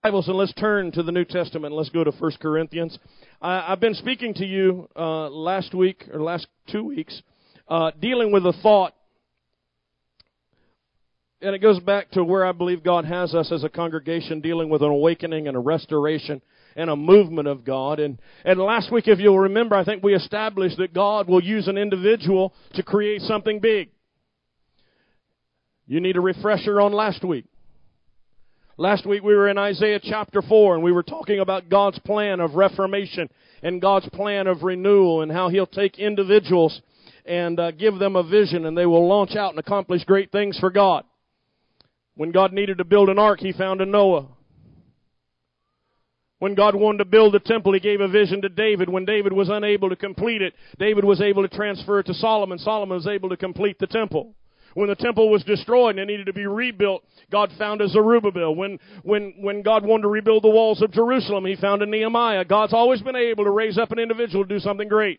Bibles 0.00 0.28
and 0.28 0.38
let's 0.38 0.52
turn 0.54 0.92
to 0.92 1.02
the 1.02 1.10
New 1.10 1.24
Testament. 1.24 1.74
Let's 1.74 1.90
go 1.90 2.04
to 2.04 2.12
1 2.12 2.32
Corinthians. 2.40 2.96
I, 3.42 3.70
have 3.70 3.80
been 3.80 3.94
speaking 3.94 4.32
to 4.34 4.46
you 4.46 4.88
uh, 4.94 5.28
last 5.28 5.74
week 5.74 6.04
or 6.12 6.22
last 6.22 6.46
two 6.70 6.84
weeks, 6.84 7.20
uh, 7.66 7.90
dealing 8.00 8.30
with 8.30 8.46
a 8.46 8.52
thought, 8.62 8.94
and 11.42 11.52
it 11.52 11.58
goes 11.58 11.80
back 11.80 12.12
to 12.12 12.22
where 12.22 12.46
I 12.46 12.52
believe 12.52 12.84
God 12.84 13.06
has 13.06 13.34
us 13.34 13.50
as 13.50 13.64
a 13.64 13.68
congregation, 13.68 14.40
dealing 14.40 14.68
with 14.68 14.82
an 14.82 14.88
awakening 14.88 15.48
and 15.48 15.56
a 15.56 15.60
restoration 15.60 16.42
and 16.76 16.90
a 16.90 16.96
movement 16.96 17.48
of 17.48 17.64
God. 17.64 17.98
And 17.98 18.20
and 18.44 18.60
last 18.60 18.92
week, 18.92 19.08
if 19.08 19.18
you'll 19.18 19.40
remember, 19.40 19.74
I 19.74 19.84
think 19.84 20.04
we 20.04 20.14
established 20.14 20.76
that 20.78 20.94
God 20.94 21.28
will 21.28 21.42
use 21.42 21.66
an 21.66 21.76
individual 21.76 22.54
to 22.74 22.84
create 22.84 23.22
something 23.22 23.58
big. 23.58 23.90
You 25.88 25.98
need 25.98 26.16
a 26.16 26.20
refresher 26.20 26.80
on 26.80 26.92
last 26.92 27.24
week. 27.24 27.46
Last 28.80 29.04
week 29.06 29.24
we 29.24 29.34
were 29.34 29.48
in 29.48 29.58
Isaiah 29.58 29.98
chapter 30.00 30.40
4 30.40 30.76
and 30.76 30.84
we 30.84 30.92
were 30.92 31.02
talking 31.02 31.40
about 31.40 31.68
God's 31.68 31.98
plan 31.98 32.38
of 32.38 32.54
reformation 32.54 33.28
and 33.60 33.80
God's 33.80 34.08
plan 34.10 34.46
of 34.46 34.62
renewal 34.62 35.22
and 35.22 35.32
how 35.32 35.48
He'll 35.48 35.66
take 35.66 35.98
individuals 35.98 36.80
and 37.26 37.58
uh, 37.58 37.72
give 37.72 37.98
them 37.98 38.14
a 38.14 38.22
vision 38.22 38.66
and 38.66 38.78
they 38.78 38.86
will 38.86 39.08
launch 39.08 39.34
out 39.34 39.50
and 39.50 39.58
accomplish 39.58 40.04
great 40.04 40.30
things 40.30 40.56
for 40.60 40.70
God. 40.70 41.02
When 42.14 42.30
God 42.30 42.52
needed 42.52 42.78
to 42.78 42.84
build 42.84 43.08
an 43.08 43.18
ark, 43.18 43.40
He 43.40 43.50
found 43.50 43.80
a 43.80 43.84
Noah. 43.84 44.28
When 46.38 46.54
God 46.54 46.76
wanted 46.76 46.98
to 46.98 47.04
build 47.04 47.34
a 47.34 47.40
temple, 47.40 47.72
He 47.72 47.80
gave 47.80 48.00
a 48.00 48.06
vision 48.06 48.42
to 48.42 48.48
David. 48.48 48.88
When 48.88 49.04
David 49.04 49.32
was 49.32 49.48
unable 49.48 49.88
to 49.88 49.96
complete 49.96 50.40
it, 50.40 50.54
David 50.78 51.02
was 51.02 51.20
able 51.20 51.42
to 51.42 51.52
transfer 51.52 51.98
it 51.98 52.06
to 52.06 52.14
Solomon. 52.14 52.58
Solomon 52.58 52.94
was 52.94 53.08
able 53.08 53.30
to 53.30 53.36
complete 53.36 53.80
the 53.80 53.88
temple. 53.88 54.36
When 54.78 54.88
the 54.88 54.94
temple 54.94 55.28
was 55.28 55.42
destroyed 55.42 55.96
and 55.96 55.98
it 55.98 56.06
needed 56.06 56.26
to 56.26 56.32
be 56.32 56.46
rebuilt, 56.46 57.02
God 57.32 57.50
found 57.58 57.80
a 57.80 57.88
Zerubbabel. 57.88 58.54
When, 58.54 58.78
when, 59.02 59.34
when 59.40 59.62
God 59.62 59.84
wanted 59.84 60.02
to 60.02 60.08
rebuild 60.08 60.44
the 60.44 60.50
walls 60.50 60.82
of 60.82 60.92
Jerusalem, 60.92 61.46
He 61.46 61.56
found 61.56 61.82
a 61.82 61.86
Nehemiah. 61.86 62.44
God's 62.44 62.72
always 62.72 63.02
been 63.02 63.16
able 63.16 63.42
to 63.42 63.50
raise 63.50 63.76
up 63.76 63.90
an 63.90 63.98
individual 63.98 64.44
to 64.44 64.54
do 64.54 64.60
something 64.60 64.86
great. 64.88 65.18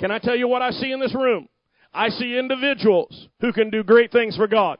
Can 0.00 0.10
I 0.10 0.18
tell 0.18 0.34
you 0.34 0.48
what 0.48 0.62
I 0.62 0.72
see 0.72 0.90
in 0.90 0.98
this 0.98 1.14
room? 1.14 1.48
I 1.94 2.08
see 2.08 2.36
individuals 2.36 3.28
who 3.40 3.52
can 3.52 3.70
do 3.70 3.84
great 3.84 4.10
things 4.10 4.34
for 4.34 4.48
God. 4.48 4.78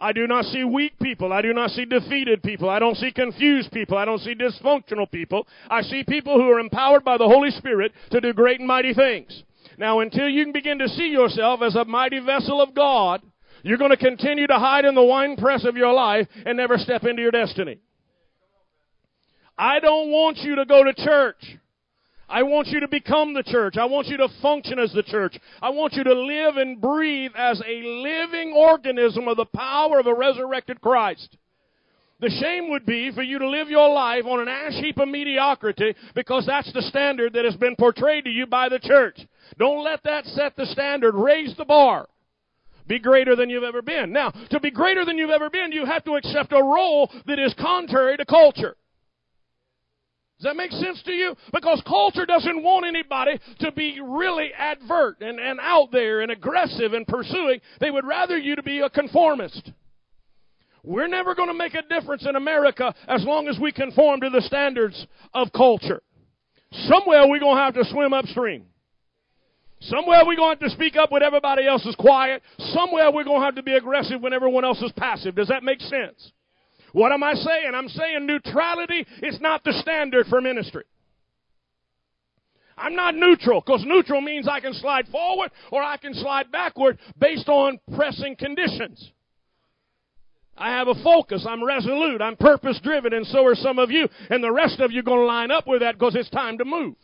I 0.00 0.12
do 0.12 0.26
not 0.26 0.46
see 0.46 0.64
weak 0.64 0.98
people. 0.98 1.34
I 1.34 1.42
do 1.42 1.52
not 1.52 1.68
see 1.72 1.84
defeated 1.84 2.42
people. 2.42 2.70
I 2.70 2.78
don't 2.78 2.96
see 2.96 3.12
confused 3.12 3.72
people. 3.72 3.98
I 3.98 4.06
don't 4.06 4.20
see 4.20 4.34
dysfunctional 4.34 5.10
people. 5.10 5.46
I 5.68 5.82
see 5.82 6.02
people 6.02 6.38
who 6.38 6.50
are 6.50 6.60
empowered 6.60 7.04
by 7.04 7.18
the 7.18 7.28
Holy 7.28 7.50
Spirit 7.50 7.92
to 8.10 8.22
do 8.22 8.32
great 8.32 8.58
and 8.58 8.66
mighty 8.66 8.94
things. 8.94 9.42
Now, 9.78 10.00
until 10.00 10.28
you 10.28 10.44
can 10.44 10.52
begin 10.52 10.78
to 10.78 10.88
see 10.88 11.08
yourself 11.08 11.60
as 11.62 11.74
a 11.74 11.84
mighty 11.84 12.20
vessel 12.20 12.60
of 12.60 12.74
God, 12.74 13.22
you're 13.62 13.78
going 13.78 13.90
to 13.90 13.96
continue 13.96 14.46
to 14.46 14.58
hide 14.58 14.84
in 14.84 14.94
the 14.94 15.04
wine 15.04 15.36
press 15.36 15.64
of 15.64 15.76
your 15.76 15.92
life 15.92 16.26
and 16.44 16.56
never 16.56 16.78
step 16.78 17.04
into 17.04 17.22
your 17.22 17.30
destiny. 17.30 17.78
I 19.56 19.80
don't 19.80 20.10
want 20.10 20.38
you 20.38 20.56
to 20.56 20.64
go 20.64 20.82
to 20.84 20.94
church. 20.94 21.58
I 22.28 22.44
want 22.44 22.68
you 22.68 22.80
to 22.80 22.88
become 22.88 23.34
the 23.34 23.42
church. 23.42 23.76
I 23.76 23.84
want 23.84 24.06
you 24.06 24.16
to 24.16 24.28
function 24.40 24.78
as 24.78 24.92
the 24.92 25.02
church. 25.02 25.36
I 25.60 25.68
want 25.68 25.92
you 25.92 26.02
to 26.02 26.14
live 26.14 26.56
and 26.56 26.80
breathe 26.80 27.32
as 27.36 27.60
a 27.60 27.82
living 27.82 28.54
organism 28.56 29.28
of 29.28 29.36
the 29.36 29.44
power 29.44 29.98
of 30.00 30.06
a 30.06 30.14
resurrected 30.14 30.80
Christ. 30.80 31.36
The 32.20 32.30
shame 32.30 32.70
would 32.70 32.86
be 32.86 33.10
for 33.12 33.22
you 33.22 33.38
to 33.38 33.48
live 33.48 33.68
your 33.68 33.92
life 33.92 34.24
on 34.24 34.40
an 34.40 34.48
ash 34.48 34.74
heap 34.74 34.98
of 34.98 35.08
mediocrity 35.08 35.94
because 36.14 36.46
that's 36.46 36.72
the 36.72 36.82
standard 36.82 37.34
that 37.34 37.44
has 37.44 37.56
been 37.56 37.76
portrayed 37.76 38.24
to 38.24 38.30
you 38.30 38.46
by 38.46 38.68
the 38.68 38.78
church. 38.78 39.18
Don't 39.58 39.84
let 39.84 40.02
that 40.04 40.24
set 40.26 40.56
the 40.56 40.66
standard. 40.66 41.14
Raise 41.14 41.54
the 41.56 41.64
bar. 41.64 42.08
Be 42.86 42.98
greater 42.98 43.36
than 43.36 43.48
you've 43.48 43.62
ever 43.62 43.82
been. 43.82 44.12
Now, 44.12 44.30
to 44.50 44.60
be 44.60 44.70
greater 44.70 45.04
than 45.04 45.16
you've 45.16 45.30
ever 45.30 45.50
been, 45.50 45.72
you 45.72 45.86
have 45.86 46.04
to 46.04 46.16
accept 46.16 46.52
a 46.52 46.62
role 46.62 47.10
that 47.26 47.38
is 47.38 47.54
contrary 47.54 48.16
to 48.16 48.24
culture. 48.24 48.76
Does 50.38 50.50
that 50.50 50.56
make 50.56 50.72
sense 50.72 51.00
to 51.04 51.12
you? 51.12 51.36
Because 51.52 51.80
culture 51.86 52.26
doesn't 52.26 52.64
want 52.64 52.84
anybody 52.84 53.38
to 53.60 53.70
be 53.70 54.00
really 54.04 54.50
advert 54.58 55.20
and, 55.20 55.38
and 55.38 55.60
out 55.62 55.92
there 55.92 56.20
and 56.20 56.32
aggressive 56.32 56.94
and 56.94 57.06
pursuing. 57.06 57.60
They 57.78 57.92
would 57.92 58.04
rather 58.04 58.36
you 58.36 58.56
to 58.56 58.62
be 58.62 58.80
a 58.80 58.90
conformist. 58.90 59.70
We're 60.82 61.06
never 61.06 61.36
going 61.36 61.50
to 61.50 61.54
make 61.54 61.74
a 61.74 61.82
difference 61.82 62.26
in 62.28 62.34
America 62.34 62.92
as 63.06 63.24
long 63.24 63.46
as 63.46 63.56
we 63.60 63.70
conform 63.70 64.20
to 64.22 64.30
the 64.30 64.40
standards 64.40 65.06
of 65.32 65.52
culture. 65.52 66.02
Somewhere 66.72 67.28
we're 67.28 67.38
going 67.38 67.56
to 67.56 67.62
have 67.62 67.74
to 67.74 67.84
swim 67.84 68.12
upstream. 68.12 68.64
Somewhere 69.86 70.20
we're 70.24 70.36
going 70.36 70.56
to 70.56 70.64
have 70.64 70.70
to 70.70 70.76
speak 70.76 70.96
up 70.96 71.10
when 71.10 71.22
everybody 71.22 71.66
else 71.66 71.84
is 71.86 71.96
quiet. 71.96 72.42
Somewhere 72.58 73.10
we're 73.10 73.24
going 73.24 73.40
to 73.40 73.44
have 73.44 73.56
to 73.56 73.62
be 73.62 73.74
aggressive 73.74 74.20
when 74.20 74.32
everyone 74.32 74.64
else 74.64 74.80
is 74.80 74.92
passive. 74.92 75.34
Does 75.34 75.48
that 75.48 75.64
make 75.64 75.80
sense? 75.80 76.32
What 76.92 77.10
am 77.10 77.22
I 77.22 77.34
saying? 77.34 77.72
I'm 77.74 77.88
saying 77.88 78.26
neutrality 78.26 79.04
is 79.22 79.40
not 79.40 79.64
the 79.64 79.72
standard 79.72 80.26
for 80.26 80.40
ministry. 80.40 80.84
I'm 82.76 82.94
not 82.94 83.14
neutral 83.14 83.60
because 83.60 83.84
neutral 83.84 84.20
means 84.20 84.46
I 84.48 84.60
can 84.60 84.72
slide 84.74 85.08
forward 85.08 85.50
or 85.70 85.82
I 85.82 85.96
can 85.96 86.14
slide 86.14 86.52
backward 86.52 86.98
based 87.18 87.48
on 87.48 87.80
pressing 87.96 88.36
conditions. 88.36 89.10
I 90.56 90.70
have 90.70 90.86
a 90.86 90.94
focus. 91.02 91.46
I'm 91.48 91.64
resolute. 91.64 92.20
I'm 92.20 92.36
purpose 92.36 92.78
driven, 92.82 93.12
and 93.14 93.26
so 93.26 93.44
are 93.46 93.54
some 93.54 93.78
of 93.78 93.90
you. 93.90 94.06
And 94.30 94.44
the 94.44 94.52
rest 94.52 94.80
of 94.80 94.92
you 94.92 95.00
are 95.00 95.04
going 95.04 95.20
to 95.20 95.26
line 95.26 95.50
up 95.50 95.66
with 95.66 95.80
that 95.80 95.94
because 95.94 96.14
it's 96.14 96.30
time 96.30 96.58
to 96.58 96.64
move. 96.64 96.94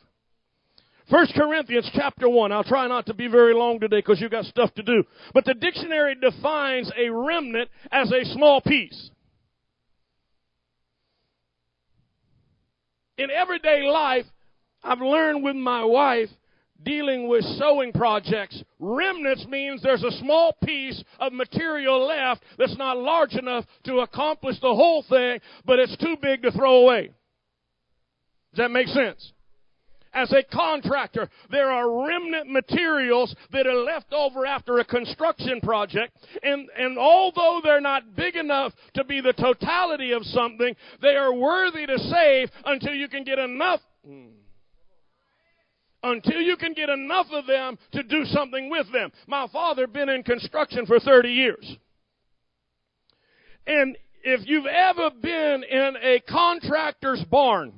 First 1.11 1.35
Corinthians 1.35 1.91
chapter 1.95 2.29
1. 2.29 2.53
I'll 2.53 2.65
try 2.65 2.87
not 2.87 3.07
to 3.07 3.15
be 3.15 3.29
very 3.29 3.55
long 3.55 3.81
today 3.81 3.99
because 3.99 4.21
you've 4.21 4.31
got 4.31 4.45
stuff 4.45 4.75
to 4.75 4.83
do. 4.83 5.05
But 5.33 5.45
the 5.45 5.55
dictionary 5.55 6.15
defines 6.15 6.91
a 6.99 7.09
remnant 7.09 7.71
as 7.91 8.13
a 8.13 8.25
small 8.35 8.61
piece. 8.61 9.11
In 13.17 13.31
everyday 13.31 13.83
life, 13.89 14.27
I've 14.85 15.01
learned 15.01 15.43
with 15.43 15.57
my 15.57 15.85
wife 15.85 16.29
dealing 16.83 17.27
with 17.27 17.45
sewing 17.59 17.93
projects, 17.93 18.63
remnants 18.79 19.47
means 19.49 19.83
there's 19.83 20.05
a 20.05 20.13
small 20.13 20.57
piece 20.65 21.03
of 21.19 21.33
material 21.33 22.07
left 22.07 22.43
that's 22.57 22.77
not 22.77 22.97
large 22.97 23.35
enough 23.35 23.65
to 23.85 23.99
accomplish 24.01 24.61
the 24.61 24.75
whole 24.75 25.05
thing, 25.09 25.41
but 25.65 25.79
it's 25.79 25.97
too 25.97 26.17
big 26.23 26.43
to 26.43 26.53
throw 26.53 26.83
away. 26.83 27.11
Does 28.53 28.59
that 28.59 28.71
make 28.71 28.87
sense? 28.89 29.33
As 30.13 30.33
a 30.33 30.43
contractor, 30.43 31.29
there 31.51 31.71
are 31.71 32.07
remnant 32.07 32.51
materials 32.51 33.35
that 33.53 33.67
are 33.67 33.75
left 33.75 34.13
over 34.13 34.47
after 34.47 34.79
a 34.79 34.85
construction 34.85 35.61
project. 35.61 36.17
And, 36.43 36.69
and 36.79 36.99
although 36.99 37.61
they're 37.63 37.81
not 37.81 38.17
big 38.17 38.37
enough 38.37 38.73
to 38.95 39.05
be 39.05 39.21
the 39.21 39.33
totality 39.33 40.13
of 40.13 40.25
something, 40.25 40.75
they 41.03 41.17
are 41.17 41.33
worthy 41.33 41.87
to 41.87 41.99
save 41.99 42.51
until 42.65 42.95
you 42.95 43.09
can 43.09 43.25
get 43.25 43.39
enough. 43.39 43.81
Hmm, 44.07 44.29
until 46.03 46.41
you 46.41 46.57
can 46.57 46.75
get 46.75 46.89
enough 46.89 47.27
of 47.33 47.47
them 47.47 47.77
to 47.93 48.03
do 48.03 48.25
something 48.27 48.71
with 48.71 48.91
them. 48.93 49.11
My 49.27 49.47
father 49.53 49.87
been 49.87 50.09
in 50.09 50.23
construction 50.23 50.87
for 50.87 51.01
30 51.01 51.29
years. 51.29 51.77
And 53.67 53.97
if 54.23 54.47
you've 54.47 54.67
ever 54.67 55.11
been 55.11 55.65
in 55.65 55.97
a 56.01 56.21
contractor's 56.21 57.23
barn, 57.25 57.73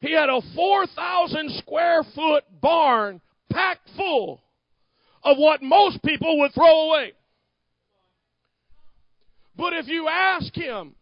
He 0.00 0.12
had 0.12 0.30
a 0.30 0.40
4,000 0.54 1.50
square 1.58 2.02
foot 2.14 2.44
barn 2.60 3.20
packed 3.50 3.88
full 3.96 4.40
of 5.22 5.36
what 5.36 5.62
most 5.62 6.02
people 6.02 6.38
would 6.38 6.52
throw 6.52 6.88
away. 6.88 7.12
But 9.56 9.74
if 9.74 9.88
you 9.88 10.08
ask 10.08 10.54
him, 10.54 10.94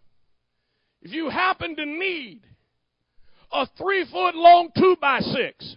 if 1.00 1.12
you 1.12 1.30
happen 1.30 1.76
to 1.76 1.86
need 1.86 2.40
a 3.52 3.66
three 3.78 4.04
foot 4.10 4.34
long 4.34 4.70
two 4.76 4.96
by 5.00 5.20
six, 5.20 5.76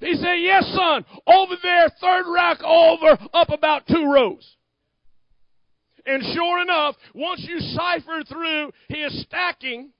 he 0.00 0.14
said, 0.14 0.36
Yes, 0.40 0.64
son, 0.74 1.04
over 1.26 1.54
there, 1.62 1.88
third 2.00 2.24
rack 2.30 2.62
over, 2.62 3.18
up 3.32 3.50
about 3.50 3.86
two 3.86 4.10
rows. 4.12 4.56
And 6.04 6.22
sure 6.34 6.60
enough, 6.60 6.96
once 7.14 7.46
you 7.46 7.60
cipher 7.60 8.24
through 8.26 8.72
his 8.88 9.22
stacking, 9.22 9.90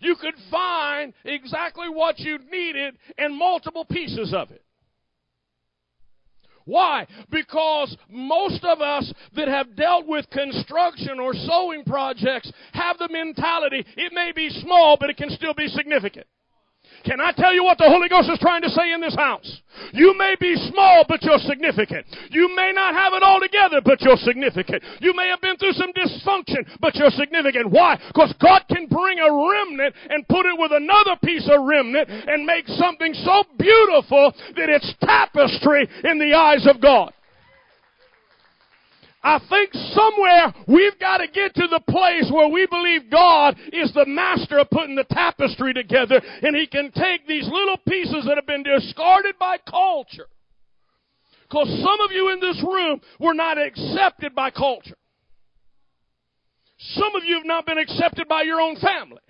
you 0.00 0.16
could 0.16 0.34
find 0.50 1.12
exactly 1.24 1.88
what 1.88 2.18
you 2.18 2.38
needed 2.50 2.96
in 3.18 3.38
multiple 3.38 3.84
pieces 3.84 4.34
of 4.34 4.50
it. 4.50 4.64
Why? 6.64 7.06
Because 7.30 7.96
most 8.08 8.64
of 8.64 8.80
us 8.80 9.12
that 9.34 9.48
have 9.48 9.76
dealt 9.76 10.06
with 10.06 10.28
construction 10.30 11.18
or 11.18 11.34
sewing 11.34 11.84
projects 11.84 12.52
have 12.72 12.98
the 12.98 13.08
mentality 13.08 13.84
it 13.96 14.12
may 14.12 14.32
be 14.32 14.50
small, 14.50 14.96
but 14.98 15.10
it 15.10 15.16
can 15.16 15.30
still 15.30 15.54
be 15.54 15.68
significant. 15.68 16.26
Can 17.04 17.20
I 17.20 17.32
tell 17.32 17.54
you 17.54 17.64
what 17.64 17.78
the 17.78 17.88
Holy 17.88 18.08
Ghost 18.08 18.28
is 18.30 18.38
trying 18.38 18.62
to 18.62 18.68
say 18.68 18.92
in 18.92 19.00
this 19.00 19.14
house? 19.14 19.60
You 19.92 20.16
may 20.18 20.34
be 20.38 20.54
small, 20.70 21.04
but 21.08 21.22
you're 21.22 21.38
significant. 21.38 22.04
You 22.30 22.54
may 22.54 22.72
not 22.74 22.94
have 22.94 23.14
it 23.14 23.22
all 23.22 23.40
together, 23.40 23.80
but 23.82 24.02
you're 24.02 24.18
significant. 24.18 24.82
You 25.00 25.14
may 25.14 25.28
have 25.28 25.40
been 25.40 25.56
through 25.56 25.72
some 25.72 25.92
dysfunction, 25.92 26.68
but 26.80 26.94
you're 26.96 27.10
significant. 27.10 27.70
Why? 27.70 27.98
Because 28.08 28.34
God 28.40 28.62
can 28.68 28.86
bring 28.86 29.18
a 29.18 29.32
remnant 29.32 29.94
and 30.10 30.28
put 30.28 30.46
it 30.46 30.58
with 30.58 30.72
another 30.72 31.16
piece 31.24 31.48
of 31.50 31.64
remnant 31.64 32.08
and 32.10 32.44
make 32.44 32.66
something 32.68 33.14
so 33.14 33.44
beautiful 33.58 34.34
that 34.56 34.68
it's 34.68 34.94
tapestry 35.00 35.88
in 36.04 36.18
the 36.18 36.34
eyes 36.34 36.66
of 36.66 36.80
God. 36.80 37.12
I 39.22 39.38
think 39.50 39.70
somewhere 39.74 40.54
we've 40.66 40.98
got 40.98 41.18
to 41.18 41.28
get 41.28 41.54
to 41.54 41.66
the 41.68 41.80
place 41.88 42.30
where 42.32 42.48
we 42.48 42.66
believe 42.66 43.10
God 43.10 43.56
is 43.72 43.92
the 43.92 44.06
master 44.06 44.58
of 44.58 44.70
putting 44.70 44.94
the 44.94 45.04
tapestry 45.04 45.74
together 45.74 46.20
and 46.42 46.56
He 46.56 46.66
can 46.66 46.90
take 46.92 47.26
these 47.26 47.46
little 47.46 47.76
pieces 47.86 48.24
that 48.26 48.36
have 48.36 48.46
been 48.46 48.62
discarded 48.62 49.38
by 49.38 49.58
culture. 49.68 50.28
Because 51.42 51.68
some 51.68 52.00
of 52.00 52.12
you 52.12 52.32
in 52.32 52.40
this 52.40 52.62
room 52.62 53.00
were 53.18 53.34
not 53.34 53.58
accepted 53.58 54.34
by 54.34 54.50
culture. 54.50 54.96
Some 56.78 57.14
of 57.14 57.24
you 57.24 57.34
have 57.34 57.46
not 57.46 57.66
been 57.66 57.78
accepted 57.78 58.26
by 58.26 58.42
your 58.42 58.60
own 58.60 58.76
family. 58.76 59.20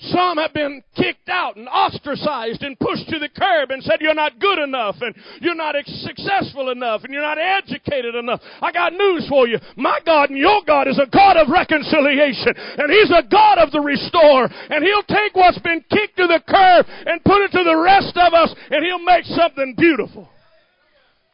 Some 0.00 0.38
have 0.38 0.54
been 0.54 0.80
kicked 0.94 1.28
out 1.28 1.56
and 1.56 1.68
ostracized 1.68 2.62
and 2.62 2.78
pushed 2.78 3.08
to 3.08 3.18
the 3.18 3.28
curb 3.28 3.72
and 3.72 3.82
said 3.82 3.98
you're 4.00 4.14
not 4.14 4.38
good 4.38 4.60
enough 4.60 4.94
and 5.00 5.12
you're 5.40 5.56
not 5.56 5.74
successful 5.86 6.70
enough 6.70 7.02
and 7.02 7.12
you're 7.12 7.22
not 7.22 7.38
educated 7.38 8.14
enough. 8.14 8.40
I 8.62 8.70
got 8.70 8.92
news 8.92 9.26
for 9.28 9.48
you. 9.48 9.58
My 9.76 9.98
God 10.06 10.30
and 10.30 10.38
your 10.38 10.62
God 10.64 10.86
is 10.86 11.00
a 11.02 11.10
God 11.10 11.36
of 11.36 11.48
reconciliation 11.48 12.54
and 12.56 12.92
He's 12.92 13.10
a 13.10 13.26
God 13.28 13.58
of 13.58 13.72
the 13.72 13.80
restore 13.80 14.44
and 14.70 14.84
He'll 14.84 15.02
take 15.02 15.34
what's 15.34 15.58
been 15.58 15.84
kicked 15.90 16.16
to 16.18 16.28
the 16.28 16.42
curb 16.46 16.86
and 17.04 17.24
put 17.24 17.42
it 17.42 17.50
to 17.58 17.64
the 17.64 17.76
rest 17.76 18.16
of 18.16 18.32
us 18.34 18.54
and 18.70 18.84
He'll 18.84 19.02
make 19.02 19.24
something 19.24 19.74
beautiful. 19.76 20.28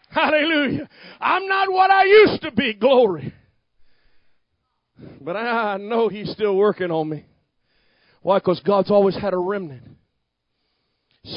Hallelujah. 0.09 0.89
I'm 1.21 1.47
not 1.49 1.71
what 1.71 1.91
I 1.91 2.05
used 2.05 2.41
to 2.43 2.51
be. 2.51 2.73
Glory. 2.73 3.35
But 5.21 5.37
I 5.37 5.77
know 5.77 6.09
He's 6.09 6.31
still 6.31 6.57
working 6.57 6.91
on 6.91 7.11
me. 7.11 7.27
Why? 8.25 8.39
Because 8.39 8.61
God's 8.61 8.91
always 8.91 9.15
had 9.15 9.35
a 9.35 9.39
remnant. 9.39 9.83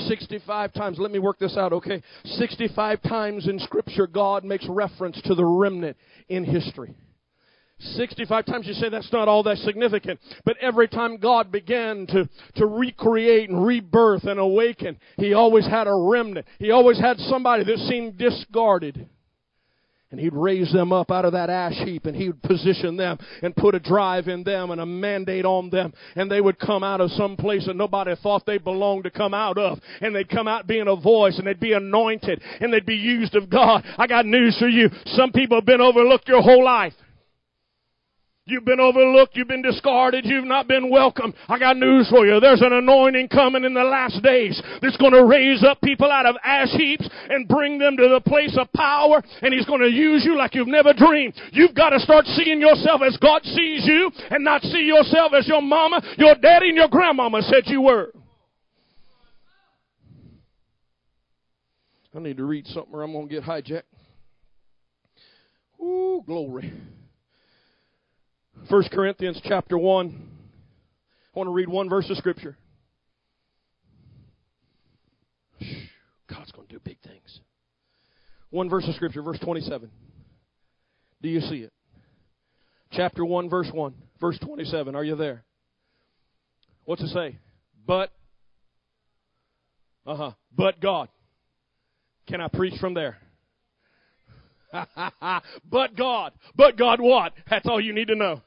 65 0.08 0.72
times, 0.72 0.98
let 1.00 1.12
me 1.12 1.20
work 1.20 1.38
this 1.38 1.58
out, 1.58 1.74
okay? 1.74 2.02
65 2.24 3.02
times 3.02 3.46
in 3.46 3.60
Scripture, 3.60 4.08
God 4.08 4.46
makes 4.46 4.66
reference 4.70 5.22
to 5.26 5.36
the 5.36 5.44
remnant 5.44 5.98
in 6.30 6.46
history. 6.46 6.96
65 7.80 8.46
times 8.46 8.68
you 8.68 8.74
say 8.74 8.88
that's 8.88 9.12
not 9.12 9.28
all 9.28 9.44
that 9.44 9.58
significant. 9.58 10.22
But 10.46 10.56
every 10.62 10.88
time 10.88 11.18
God 11.18 11.52
began 11.52 12.08
to, 12.08 12.30
to 12.56 12.66
recreate 12.66 13.50
and 13.50 13.66
rebirth 13.66 14.24
and 14.24 14.40
awaken, 14.40 14.98
He 15.18 15.34
always 15.34 15.68
had 15.68 15.88
a 15.88 15.94
remnant. 15.94 16.46
He 16.58 16.72
always 16.72 17.00
had 17.00 17.18
somebody 17.20 17.66
that 17.66 17.80
seemed 17.80 18.18
discarded. 18.18 19.10
And 20.10 20.22
he'd 20.22 20.34
raise 20.34 20.72
them 20.72 20.94
up 20.94 21.12
out 21.12 21.26
of 21.26 21.34
that 21.34 21.50
ash 21.50 21.76
heap 21.84 22.06
and 22.06 22.16
he 22.16 22.28
would 22.28 22.42
position 22.42 22.96
them 22.96 23.18
and 23.42 23.54
put 23.54 23.76
a 23.76 23.80
drive 23.80 24.30
in 24.30 24.44
them 24.44 24.72
and 24.72 24.80
a 24.80 24.86
mandate 24.86 25.44
on 25.44 25.70
them. 25.70 25.94
And 26.16 26.32
they 26.32 26.40
would 26.40 26.60
come 26.60 26.82
out 26.82 27.02
of 27.02 27.12
some 27.12 27.36
place 27.36 27.66
that 27.66 27.76
nobody 27.76 28.16
thought 28.16 28.46
they 28.46 28.58
belonged 28.58 29.04
to 29.04 29.12
come 29.12 29.34
out 29.34 29.58
of. 29.58 29.80
And 30.00 30.16
they'd 30.16 30.30
come 30.30 30.48
out 30.48 30.66
being 30.66 30.88
a 30.88 30.96
voice 30.96 31.38
and 31.38 31.46
they'd 31.46 31.60
be 31.60 31.74
anointed 31.74 32.42
and 32.62 32.72
they'd 32.72 32.86
be 32.86 32.96
used 32.96 33.36
of 33.36 33.50
God. 33.50 33.84
I 33.98 34.08
got 34.08 34.26
news 34.26 34.58
for 34.58 34.70
you. 34.70 34.90
Some 35.08 35.34
people 35.34 35.58
have 35.58 35.66
been 35.66 35.82
overlooked 35.82 36.30
your 36.30 36.42
whole 36.42 36.64
life. 36.64 36.94
You've 38.48 38.64
been 38.64 38.80
overlooked. 38.80 39.36
You've 39.36 39.50
been 39.50 39.62
discarded. 39.62 40.26
You've 40.26 40.46
not 40.46 40.70
been 40.70 40.90
welcomed. 40.90 41.34
I 41.50 41.60
got 41.60 41.76
news 41.76 42.08
for 42.10 42.26
you. 42.26 42.40
There's 42.40 42.62
an 42.62 42.72
anointing 42.72 43.28
coming 43.28 43.66
in 43.66 43.74
the 43.74 43.84
last 43.84 44.24
days 44.24 44.62
that's 44.82 44.96
going 44.96 45.12
to 45.12 45.26
raise 45.26 45.66
up 45.66 45.82
people 45.82 46.10
out 46.10 46.26
of 46.26 46.38
ash 46.46 46.72
heaps 46.72 47.10
and 47.30 47.46
bring 47.46 47.78
them 47.78 47.98
to 47.98 48.08
the 48.08 48.22
place 48.22 48.58
of 48.58 48.72
power. 48.72 49.22
And 49.42 49.54
He's 49.54 49.66
going 49.66 49.82
to 49.82 49.90
use 49.90 50.24
you 50.24 50.38
like 50.38 50.56
you've 50.56 50.70
never 50.70 50.94
dreamed. 50.94 51.34
You've 51.52 51.76
got 51.76 51.90
to 51.90 52.00
start 52.00 52.26
seeing 52.26 52.62
yourself 52.62 53.02
as 53.06 53.18
God 53.18 53.44
sees 53.44 53.86
you 53.86 54.10
and 54.32 54.46
not 54.46 54.62
see 54.62 54.84
yourself 54.84 55.34
as 55.38 55.46
your 55.46 55.62
mama, 55.62 56.02
your 56.18 56.36
daddy, 56.36 56.70
and 56.70 56.78
your 56.78 56.88
grandmama 56.88 57.42
said 57.42 57.64
you 57.66 57.82
were. 57.82 58.14
I 62.16 62.20
need 62.20 62.38
to 62.38 62.46
read 62.46 62.66
something 62.68 62.94
or 62.94 63.04
I'm 63.04 63.12
going 63.12 63.28
to 63.28 63.36
get 63.36 63.44
hijacked. 63.44 63.84
Ooh, 65.82 66.24
glory. 66.26 66.72
1 68.70 68.84
Corinthians 68.92 69.40
chapter 69.46 69.78
1. 69.78 70.08
I 70.08 71.40
want 71.40 71.48
to 71.48 71.54
read 71.54 71.70
one 71.70 71.88
verse 71.88 72.10
of 72.10 72.18
Scripture. 72.18 72.58
God's 76.30 76.52
going 76.52 76.68
to 76.68 76.74
do 76.74 76.82
big 76.84 76.98
things. 77.00 77.40
One 78.50 78.70
verse 78.70 78.86
of 78.88 78.96
Scripture, 78.96 79.22
verse 79.22 79.40
27. 79.40 79.90
Do 81.22 81.30
you 81.30 81.40
see 81.40 81.58
it? 81.58 81.72
Chapter 82.92 83.24
1, 83.24 83.50
verse 83.50 83.70
1, 83.72 83.94
verse 84.20 84.38
27. 84.40 84.96
Are 84.96 85.04
you 85.04 85.16
there? 85.16 85.46
What's 86.84 87.02
it 87.02 87.10
say? 87.10 87.38
But, 87.86 88.12
uh 90.06 90.16
huh, 90.16 90.32
but 90.54 90.82
God. 90.82 91.08
Can 92.28 92.42
I 92.42 92.50
preach 92.50 92.78
from 92.82 92.94
there? 92.94 93.18
but 94.74 95.96
God. 95.96 96.34
But 96.56 96.78
God 96.78 97.00
what? 97.00 97.32
That's 97.50 97.66
all 97.66 97.80
you 97.80 97.94
need 97.94 98.10
to 98.10 98.16
know. 98.16 98.42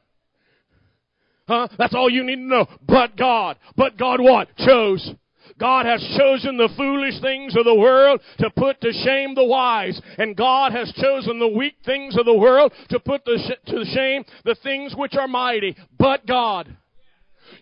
Huh? 1.51 1.67
That's 1.79 1.97
all 1.97 2.09
you 2.09 2.23
need 2.23 2.37
to 2.37 2.43
know. 2.43 2.67
But 2.87 3.17
God. 3.17 3.57
But 3.77 3.99
God 3.99 4.21
what? 4.21 4.57
Chose. 4.57 5.13
God 5.59 5.85
has 5.85 6.01
chosen 6.17 6.57
the 6.57 6.69
foolish 6.77 7.21
things 7.21 7.57
of 7.57 7.65
the 7.65 7.75
world 7.75 8.21
to 8.39 8.51
put 8.51 8.81
to 8.83 8.93
shame 8.93 9.35
the 9.35 9.45
wise. 9.45 10.01
And 10.17 10.37
God 10.37 10.71
has 10.71 10.93
chosen 10.93 11.41
the 11.41 11.49
weak 11.49 11.75
things 11.85 12.17
of 12.17 12.25
the 12.25 12.39
world 12.39 12.73
to 12.91 13.01
put 13.01 13.25
to, 13.25 13.37
sh- 13.37 13.71
to 13.71 13.85
shame 13.85 14.25
the 14.45 14.55
things 14.63 14.95
which 14.97 15.17
are 15.17 15.27
mighty. 15.27 15.77
But 15.99 16.25
God. 16.25 16.77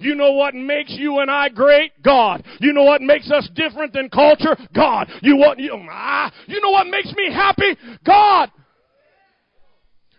You 0.01 0.15
know 0.17 0.33
what 0.33 0.55
makes 0.55 0.91
you 0.91 1.21
and 1.21 1.31
I 1.31 1.49
great? 1.49 1.93
God. 2.03 2.45
You 2.61 2.75
know 2.75 2.85
what 2.85 3.01
makes 3.01 3.31
us 3.31 3.49
different 3.55 3.95
than 3.95 4.11
culture? 4.11 4.55
God. 4.75 5.11
You 5.23 5.39
what 5.39 5.59
you, 5.59 5.73
ah, 5.91 6.31
you 6.47 6.61
know 6.61 6.73
what 6.73 6.89
makes 6.89 7.11
me 7.17 7.33
happy? 7.33 7.75
God. 8.05 8.51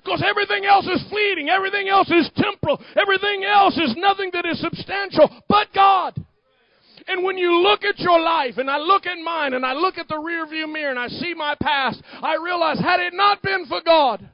Because 0.04 0.24
everything 0.28 0.66
else 0.66 0.86
is 0.86 1.04
fleeting. 1.10 1.50
Everything 1.50 1.90
else 1.90 2.10
is 2.10 2.30
temporal. 2.36 2.82
Everything 2.96 3.44
else 3.44 3.78
is 3.78 3.96
nothing 3.98 4.30
that 4.34 4.46
is 4.46 4.60
substantial 4.62 5.30
but 5.48 5.68
God. 5.74 6.16
And 7.08 7.24
when 7.24 7.38
you 7.38 7.62
look 7.62 7.84
at 7.84 8.00
your 8.00 8.20
life, 8.20 8.58
and 8.58 8.70
I 8.70 8.78
look 8.78 9.06
at 9.06 9.18
mine, 9.24 9.54
and 9.54 9.66
I 9.66 9.74
look 9.74 9.98
at 9.98 10.08
the 10.08 10.16
rearview 10.16 10.72
mirror, 10.72 10.92
and 10.92 11.00
I 11.00 11.08
see 11.08 11.34
my 11.34 11.56
past, 11.62 12.02
I 12.22 12.36
realize 12.36 12.80
had 12.80 13.00
it 13.00 13.14
not 13.14 13.42
been 13.42 13.66
for 13.66 13.82
God, 13.82 14.30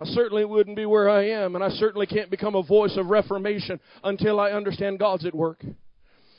I 0.00 0.04
certainly 0.04 0.44
wouldn't 0.44 0.76
be 0.76 0.86
where 0.86 1.08
I 1.08 1.30
am, 1.30 1.56
and 1.56 1.64
I 1.64 1.70
certainly 1.70 2.06
can't 2.06 2.30
become 2.30 2.54
a 2.54 2.62
voice 2.62 2.96
of 2.96 3.06
reformation 3.06 3.80
until 4.04 4.38
I 4.38 4.52
understand 4.52 5.00
God's 5.00 5.26
at 5.26 5.34
work. 5.34 5.64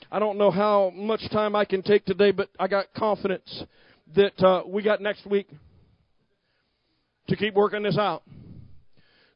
I 0.10 0.18
don't 0.18 0.38
know 0.38 0.50
how 0.50 0.92
much 0.96 1.30
time 1.30 1.58
I 1.58 1.66
can 1.66 1.84
take 1.84 2.06
today, 2.06 2.32
but 2.32 2.50
I 2.58 2.70
got 2.70 2.94
confidence 2.94 3.64
that 4.16 4.42
uh, 4.42 4.64
we 4.66 4.82
got 4.82 5.02
next 5.02 5.26
week 5.26 5.50
to 7.30 7.36
keep 7.36 7.54
working 7.54 7.84
this 7.84 7.98
out. 7.98 8.24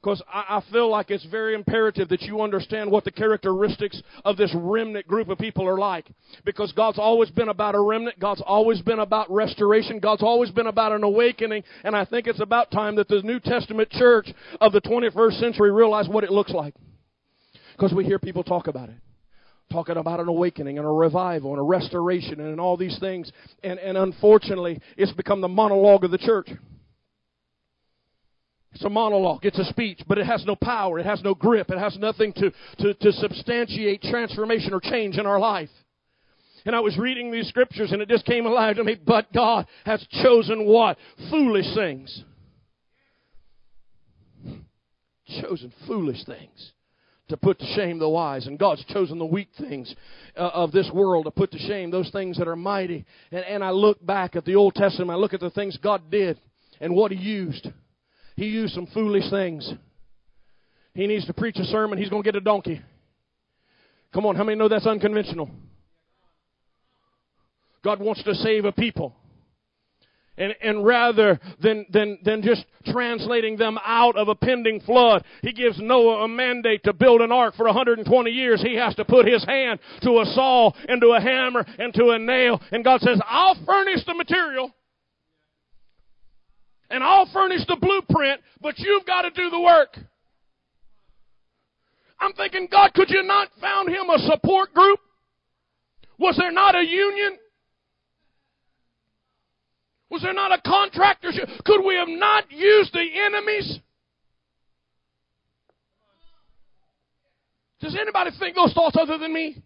Because 0.01 0.22
I, 0.32 0.58
I 0.58 0.72
feel 0.72 0.89
like 0.89 1.12
it's 1.12 1.25
very 1.27 1.56
imperative 1.56 2.10
that 2.10 2.24
you 2.24 2.41
understand 2.41 2.91
what 2.91 3.06
the 3.06 3.12
characteristics 3.12 4.01
of 4.25 4.36
this 4.36 4.53
remnant 4.53 5.08
group 5.08 5.29
of 5.29 5.38
people 5.38 5.65
are 5.65 5.77
like. 5.77 6.08
Because 6.44 6.74
God's 6.74 7.00
always 7.00 7.29
been 7.29 7.48
about 7.48 7.74
a 7.74 7.79
remnant. 7.79 8.20
God's 8.20 8.44
always 8.46 8.82
been 8.82 9.00
about 9.00 9.32
restoration. 9.32 10.00
God's 10.00 10.22
always 10.22 10.51
been 10.51 10.67
about 10.67 10.91
an 10.91 11.03
awakening. 11.03 11.63
And 11.86 11.96
I 11.96 12.03
think 12.03 12.27
it's 12.27 12.41
about 12.41 12.70
time 12.70 12.98
that 12.98 13.08
the 13.08 13.22
New 13.22 13.39
Testament 13.39 13.89
church 13.91 14.27
of 14.60 14.74
the 14.74 14.82
21st 14.82 15.39
century 15.39 15.72
realize 15.72 16.10
what 16.10 16.25
it 16.25 16.32
looks 16.32 16.51
like. 16.51 16.75
Because 17.72 17.94
we 17.94 18.03
hear 18.03 18.20
people 18.20 18.44
talk 18.44 18.67
about 18.67 18.89
it 18.89 18.96
talking 19.72 19.98
about 19.98 20.20
an 20.20 20.27
awakening 20.27 20.77
and 20.77 20.86
a 20.86 20.91
revival 20.91 21.50
and 21.50 21.60
a 21.60 21.63
restoration 21.63 22.39
and 22.39 22.60
all 22.60 22.77
these 22.77 23.00
things. 23.00 23.32
And, 23.63 23.79
and 23.79 23.98
unfortunately, 23.98 24.79
it's 24.98 25.12
become 25.13 25.41
the 25.41 25.48
monologue 25.48 26.03
of 26.03 26.12
the 26.12 26.20
church. 26.20 26.48
It's 28.74 28.84
a 28.84 28.89
monologue. 28.89 29.46
It's 29.46 29.60
a 29.60 29.65
speech, 29.65 30.01
but 30.08 30.18
it 30.18 30.25
has 30.25 30.44
no 30.46 30.56
power. 30.56 30.98
It 31.00 31.06
has 31.06 31.22
no 31.22 31.36
grip. 31.36 31.70
It 31.70 31.77
has 31.77 31.98
nothing 31.98 32.34
to, 32.34 32.51
to, 32.80 32.94
to 32.94 33.12
substantiate 33.12 34.01
transformation 34.01 34.74
or 34.74 34.80
change 34.80 35.18
in 35.18 35.25
our 35.25 35.39
life. 35.39 35.70
And 36.65 36.75
I 36.75 36.80
was 36.80 36.98
reading 36.98 37.32
these 37.32 37.48
scriptures 37.48 37.92
and 37.92 38.01
it 38.01 38.10
just 38.10 38.25
came 38.25 38.46
alive 38.46 38.77
to 38.77 38.84
me. 38.84 38.96
But 38.96 39.32
God 39.34 39.68
has 39.86 40.06
chosen 40.24 40.65
what? 40.65 40.98
Foolish 41.30 41.68
things. 41.75 42.24
Chosen 45.42 45.74
foolish 45.88 46.24
things 46.25 46.72
to 47.30 47.38
put 47.38 47.60
to 47.60 47.65
shame 47.75 48.00
the 48.00 48.10
wise. 48.10 48.48
And 48.48 48.58
God's 48.58 48.84
chosen 48.86 49.20
the 49.20 49.25
weak 49.25 49.50
things 49.60 49.94
uh, 50.36 50.50
of 50.53 50.72
this 50.72 50.89
world 50.94 51.25
to 51.25 51.32
put 51.32 51.51
to 51.51 51.60
shame 51.60 51.92
those 51.92 52.10
things 52.12 52.38
that 52.38 52.48
are 52.48 52.56
mighty. 52.56 53.06
And, 53.32 53.44
and 53.46 53.63
I 53.63 53.72
look 53.72 54.03
back 54.06 54.36
at 54.36 54.46
the 54.46 54.56
Old 54.56 54.74
Testament. 54.74 55.12
I 55.12 55.15
look 55.15 55.34
at 55.34 55.39
the 55.39 55.50
things 55.50 55.77
God 55.77 56.10
did 56.10 56.39
and 56.80 56.96
what 56.96 57.12
He 57.12 57.18
used. 57.18 57.68
He 58.36 58.46
used 58.46 58.74
some 58.74 58.88
foolish 58.88 59.30
things. 59.30 59.72
He 60.94 61.08
needs 61.08 61.25
to 61.25 61.34
preach 61.34 61.58
a 61.58 61.66
sermon, 61.66 61.98
he's 61.98 62.10
going 62.10 62.24
to 62.24 62.28
get 62.28 62.36
a 62.36 62.42
donkey. 62.42 62.82
Come 64.13 64.25
on, 64.25 64.36
how 64.36 64.44
many 64.44 64.58
know 64.58 64.70
that's 64.70 64.86
unconventional? 64.86 65.50
God 67.84 68.00
wants 68.00 68.24
to 68.24 68.36
save 68.36 68.66
a 68.66 68.72
people. 68.72 69.16
And, 70.36 70.56
and 70.63 70.84
rather 70.84 71.40
than, 71.62 71.86
than, 71.92 72.18
than 72.24 72.42
just 72.42 72.66
translating 72.88 73.56
them 73.56 73.78
out 73.86 74.18
of 74.18 74.30
a 74.30 74.36
pending 74.36 74.82
flood, 74.82 75.24
he 75.44 75.54
gives 75.54 75.80
Noah 75.80 76.24
a 76.24 76.28
mandate 76.28 76.84
to 76.86 76.94
build 76.94 77.22
an 77.22 77.32
ark 77.32 77.54
for 77.56 77.66
120 77.68 78.32
years. 78.32 78.62
He 78.62 78.75
has 78.75 78.96
to 78.96 79.06
put 79.06 79.28
his 79.28 79.46
hand 79.46 79.80
to 80.02 80.22
a 80.22 80.25
saw 80.34 80.72
and 80.88 81.00
to 81.02 81.10
a 81.10 81.22
hammer 81.22 81.63
and 81.78 81.94
to 81.94 82.10
a 82.12 82.20
nail. 82.20 82.60
And 82.72 82.84
God 82.84 83.02
says, 83.02 83.20
I'll 83.28 83.58
furnish 83.63 84.04
the 84.08 84.16
material. 84.16 84.42
And 86.93 87.03
I'll 87.03 87.27
furnish 87.33 87.62
the 87.67 87.75
blueprint, 87.75 88.39
but 88.62 88.77
you've 88.77 89.03
got 89.07 89.23
to 89.23 89.31
do 89.31 89.50
the 89.50 89.59
work. 89.59 89.97
I'm 92.19 92.33
thinking, 92.33 92.67
God, 92.71 92.93
could 92.93 93.09
you 93.09 93.23
not 93.23 93.47
found 93.59 93.89
him 93.89 94.12
a 94.12 94.19
support 94.19 94.75
group? 94.75 95.00
Was 96.19 96.38
there 96.38 96.51
not 96.51 96.75
a 96.75 96.85
union? 96.85 97.39
Was 100.12 100.21
there 100.21 100.35
not 100.35 100.51
a 100.51 100.62
contractorship? 100.62 101.63
Could 101.65 101.83
we 101.83 101.95
have 101.95 102.07
not 102.07 102.51
used 102.51 102.93
the 102.93 103.07
enemies? 103.25 103.79
Does 107.81 107.97
anybody 108.00 108.29
think 108.38 108.55
those 108.55 108.71
thoughts 108.73 108.97
other 109.01 109.17
than 109.17 109.33
me? 109.33 109.63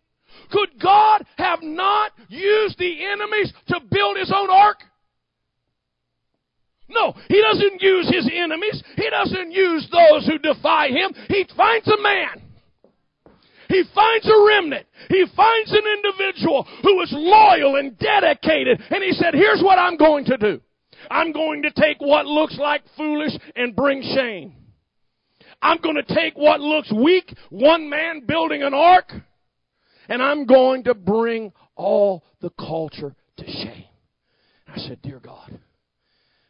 Could 0.49 0.69
God 0.81 1.25
have 1.37 1.59
not 1.61 2.13
used 2.29 2.77
the 2.79 3.05
enemies 3.05 3.51
to 3.67 3.81
build 3.91 4.15
his 4.15 4.31
own 4.33 4.49
ark? 4.49 4.77
No, 6.89 7.13
he 7.27 7.41
doesn't 7.41 7.81
use 7.81 8.09
his 8.09 8.29
enemies. 8.33 8.81
He 8.95 9.09
doesn't 9.09 9.51
use 9.51 9.87
those 9.91 10.25
who 10.25 10.37
defy 10.39 10.87
him. 10.87 11.13
He 11.27 11.45
finds 11.55 11.87
a 11.87 12.01
man. 12.01 12.41
He 13.69 13.83
finds 13.93 14.25
a 14.25 14.45
remnant. 14.47 14.87
He 15.09 15.25
finds 15.35 15.71
an 15.71 15.83
individual 15.97 16.65
who 16.83 17.01
is 17.01 17.11
loyal 17.11 17.75
and 17.75 17.97
dedicated. 17.97 18.81
And 18.89 19.03
he 19.03 19.11
said, 19.11 19.33
here's 19.33 19.61
what 19.61 19.77
I'm 19.77 19.97
going 19.97 20.25
to 20.25 20.37
do. 20.37 20.61
I'm 21.11 21.31
going 21.31 21.63
to 21.63 21.71
take 21.71 21.97
what 21.99 22.25
looks 22.25 22.57
like 22.57 22.83
foolish 22.95 23.33
and 23.55 23.75
bring 23.75 24.01
shame. 24.01 24.53
I'm 25.61 25.79
going 25.81 25.95
to 25.95 26.15
take 26.15 26.37
what 26.37 26.61
looks 26.61 26.91
weak, 26.91 27.33
one 27.49 27.89
man 27.89 28.25
building 28.25 28.63
an 28.63 28.73
ark, 28.73 29.11
and 30.07 30.21
I'm 30.21 30.45
going 30.45 30.83
to 30.83 30.93
bring 30.93 31.51
all 31.75 32.23
the 32.41 32.51
culture 32.51 33.15
to 33.37 33.45
shame. 33.45 33.85
I 34.67 34.77
said, 34.77 35.01
Dear 35.01 35.19
God, 35.19 35.59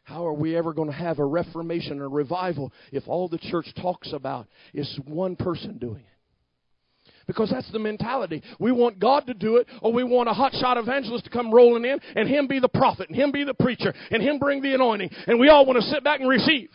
how 0.07 0.25
are 0.25 0.33
we 0.33 0.55
ever 0.55 0.71
going 0.71 0.89
to 0.89 0.95
have 0.95 1.19
a 1.19 1.25
reformation 1.25 1.99
a 1.99 2.07
revival 2.07 2.71
if 2.93 3.03
all 3.07 3.27
the 3.27 3.37
church 3.37 3.67
talks 3.81 4.13
about 4.13 4.47
is 4.73 4.97
one 5.05 5.35
person 5.35 5.77
doing 5.77 5.97
it? 5.97 7.11
Because 7.27 7.49
that's 7.49 7.69
the 7.73 7.79
mentality. 7.79 8.41
We 8.57 8.71
want 8.71 8.99
God 8.99 9.27
to 9.27 9.33
do 9.33 9.57
it, 9.57 9.67
or 9.81 9.91
we 9.91 10.05
want 10.05 10.29
a 10.29 10.31
hotshot 10.31 10.81
evangelist 10.81 11.25
to 11.25 11.29
come 11.29 11.53
rolling 11.53 11.83
in, 11.83 11.99
and 12.15 12.29
him 12.29 12.47
be 12.47 12.61
the 12.61 12.69
prophet, 12.69 13.09
and 13.09 13.17
him 13.17 13.33
be 13.33 13.43
the 13.43 13.53
preacher, 13.53 13.93
and 14.09 14.23
him 14.23 14.39
bring 14.39 14.61
the 14.61 14.73
anointing, 14.73 15.09
and 15.27 15.41
we 15.41 15.49
all 15.49 15.65
want 15.65 15.77
to 15.77 15.85
sit 15.89 16.05
back 16.05 16.21
and 16.21 16.29
receive. 16.29 16.69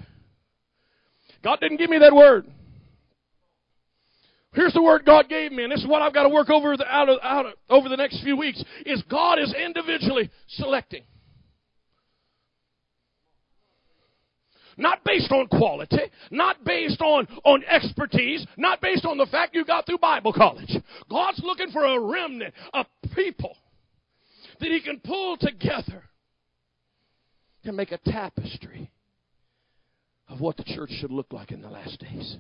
God 1.43 1.59
didn't 1.59 1.79
give 1.79 1.89
me 1.89 2.01
that 2.01 2.15
word. 2.15 2.47
Here's 4.53 4.75
the 4.75 4.83
word 4.83 5.07
God 5.07 5.31
gave 5.31 5.53
me, 5.53 5.63
and 5.63 5.73
this 5.73 5.81
is 5.81 5.87
what 5.87 6.03
I've 6.03 6.13
got 6.13 6.25
to 6.25 6.29
work 6.29 6.51
over 6.51 6.77
the, 6.77 6.87
out 6.87 7.09
of, 7.09 7.19
out 7.23 7.47
of, 7.47 7.53
over 7.71 7.89
the 7.89 7.97
next 7.97 8.23
few 8.23 8.37
weeks. 8.37 8.63
Is 8.85 9.03
God 9.09 9.39
is 9.39 9.55
individually 9.55 10.31
selecting. 10.49 11.05
Not 14.77 15.05
based 15.05 15.31
on 15.31 15.47
quality, 15.49 16.11
not 16.31 16.65
based 16.65 17.01
on, 17.01 17.27
on 17.45 17.63
expertise, 17.65 18.47
not 18.57 18.81
based 18.81 19.05
on 19.05 19.19
the 19.19 19.27
fact 19.27 19.55
you 19.55 19.65
got 19.65 19.87
through 19.87 19.99
Bible 19.99 20.33
college. 20.33 20.77
God's 21.11 21.41
looking 21.43 21.71
for 21.71 21.85
a 21.85 22.01
remnant, 22.01 22.55
a 22.73 22.85
people 23.15 23.57
that 24.61 24.71
He 24.71 24.81
can 24.81 25.01
pull 25.01 25.37
together 25.37 26.05
to 27.65 27.73
make 27.73 27.93
a 27.93 27.99
tapestry 27.99 28.91
of 30.29 30.41
what 30.41 30.57
the 30.57 30.65
church 30.65 30.91
should 31.01 31.13
look 31.13 31.33
like 31.33 31.53
in 31.53 31.61
the 31.61 31.69
last 31.69 32.01
days. 32.01 32.37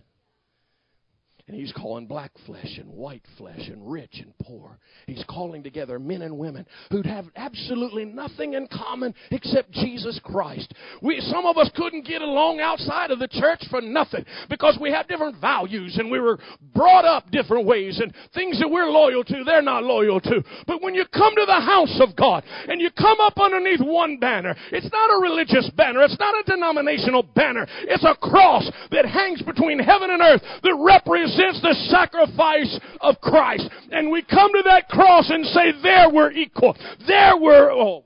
And 1.53 1.61
he's 1.61 1.73
calling 1.75 2.07
black 2.07 2.31
flesh 2.47 2.79
and 2.79 2.89
white 2.89 3.27
flesh 3.37 3.69
and 3.69 3.87
rich 3.87 4.23
and 4.23 4.33
poor. 4.43 4.79
He's 5.07 5.23
calling 5.29 5.63
together 5.63 5.99
men 5.99 6.23
and 6.23 6.39
women 6.39 6.65
who'd 6.91 7.05
have 7.05 7.27
absolutely 7.37 8.07
nothing 8.07 8.55
in 8.55 8.69
common 8.69 9.13
except 9.31 9.71
Jesus 9.71 10.19
Christ. 10.25 10.73
We, 11.03 11.21
some 11.21 11.45
of 11.45 11.59
us 11.59 11.71
couldn't 11.77 12.07
get 12.07 12.23
along 12.23 12.61
outside 12.61 13.11
of 13.11 13.19
the 13.19 13.29
church 13.29 13.63
for 13.69 13.83
nothing 13.83 14.25
because 14.49 14.79
we 14.81 14.93
have 14.93 15.09
different 15.09 15.43
values 15.43 15.99
and 15.99 16.11
we 16.11 16.21
were 16.21 16.39
brought 16.75 17.05
up 17.05 17.31
different 17.31 17.67
ways 17.67 18.01
and 18.01 18.15
things 18.33 18.59
that 18.59 18.71
we're 18.71 18.89
loyal 18.89 19.23
to, 19.23 19.45
they're 19.45 19.61
not 19.61 19.85
loyal 19.85 20.23
to. 20.23 20.43
But 20.67 20.81
when 20.81 20.95
you 20.95 21.05
come 21.13 21.35
to 21.35 21.45
the 21.45 21.61
house 21.61 22.01
of 22.01 22.17
God 22.17 22.45
and 22.67 22.81
you 22.81 22.89
come 22.97 23.21
up 23.21 23.39
underneath 23.39 23.83
one 23.83 24.17
banner, 24.17 24.57
it's 24.71 24.91
not 24.91 25.11
a 25.11 25.21
religious 25.21 25.69
banner, 25.77 26.01
it's 26.01 26.19
not 26.19 26.35
a 26.35 26.51
denominational 26.51 27.25
banner, 27.25 27.67
it's 27.83 28.05
a 28.05 28.17
cross 28.17 28.71
that 28.91 29.05
hangs 29.05 29.43
between 29.43 29.79
heaven 29.79 30.09
and 30.09 30.23
earth 30.23 30.41
that 30.63 30.79
represents 30.81 31.42
represents 31.43 31.63
the 31.63 31.91
sacrifice 31.91 32.81
of 33.01 33.21
Christ. 33.21 33.69
And 33.91 34.11
we 34.11 34.23
come 34.23 34.53
to 34.53 34.63
that 34.67 34.89
cross 34.89 35.31
and 35.31 35.45
say, 35.47 35.73
there 35.83 36.11
we're 36.11 36.33
equal. 36.33 36.77
There 37.07 37.37
we're, 37.39 37.71
oh. 37.71 38.05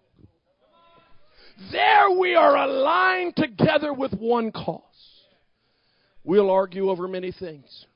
There 1.73 2.19
we 2.19 2.35
are 2.35 2.57
aligned 2.57 3.37
together 3.37 3.93
with 3.93 4.13
one 4.13 4.53
cause. 4.53 4.83
We'll 6.23 6.51
argue 6.51 6.91
over 6.91 7.09
many 7.09 7.33
things. 7.33 7.87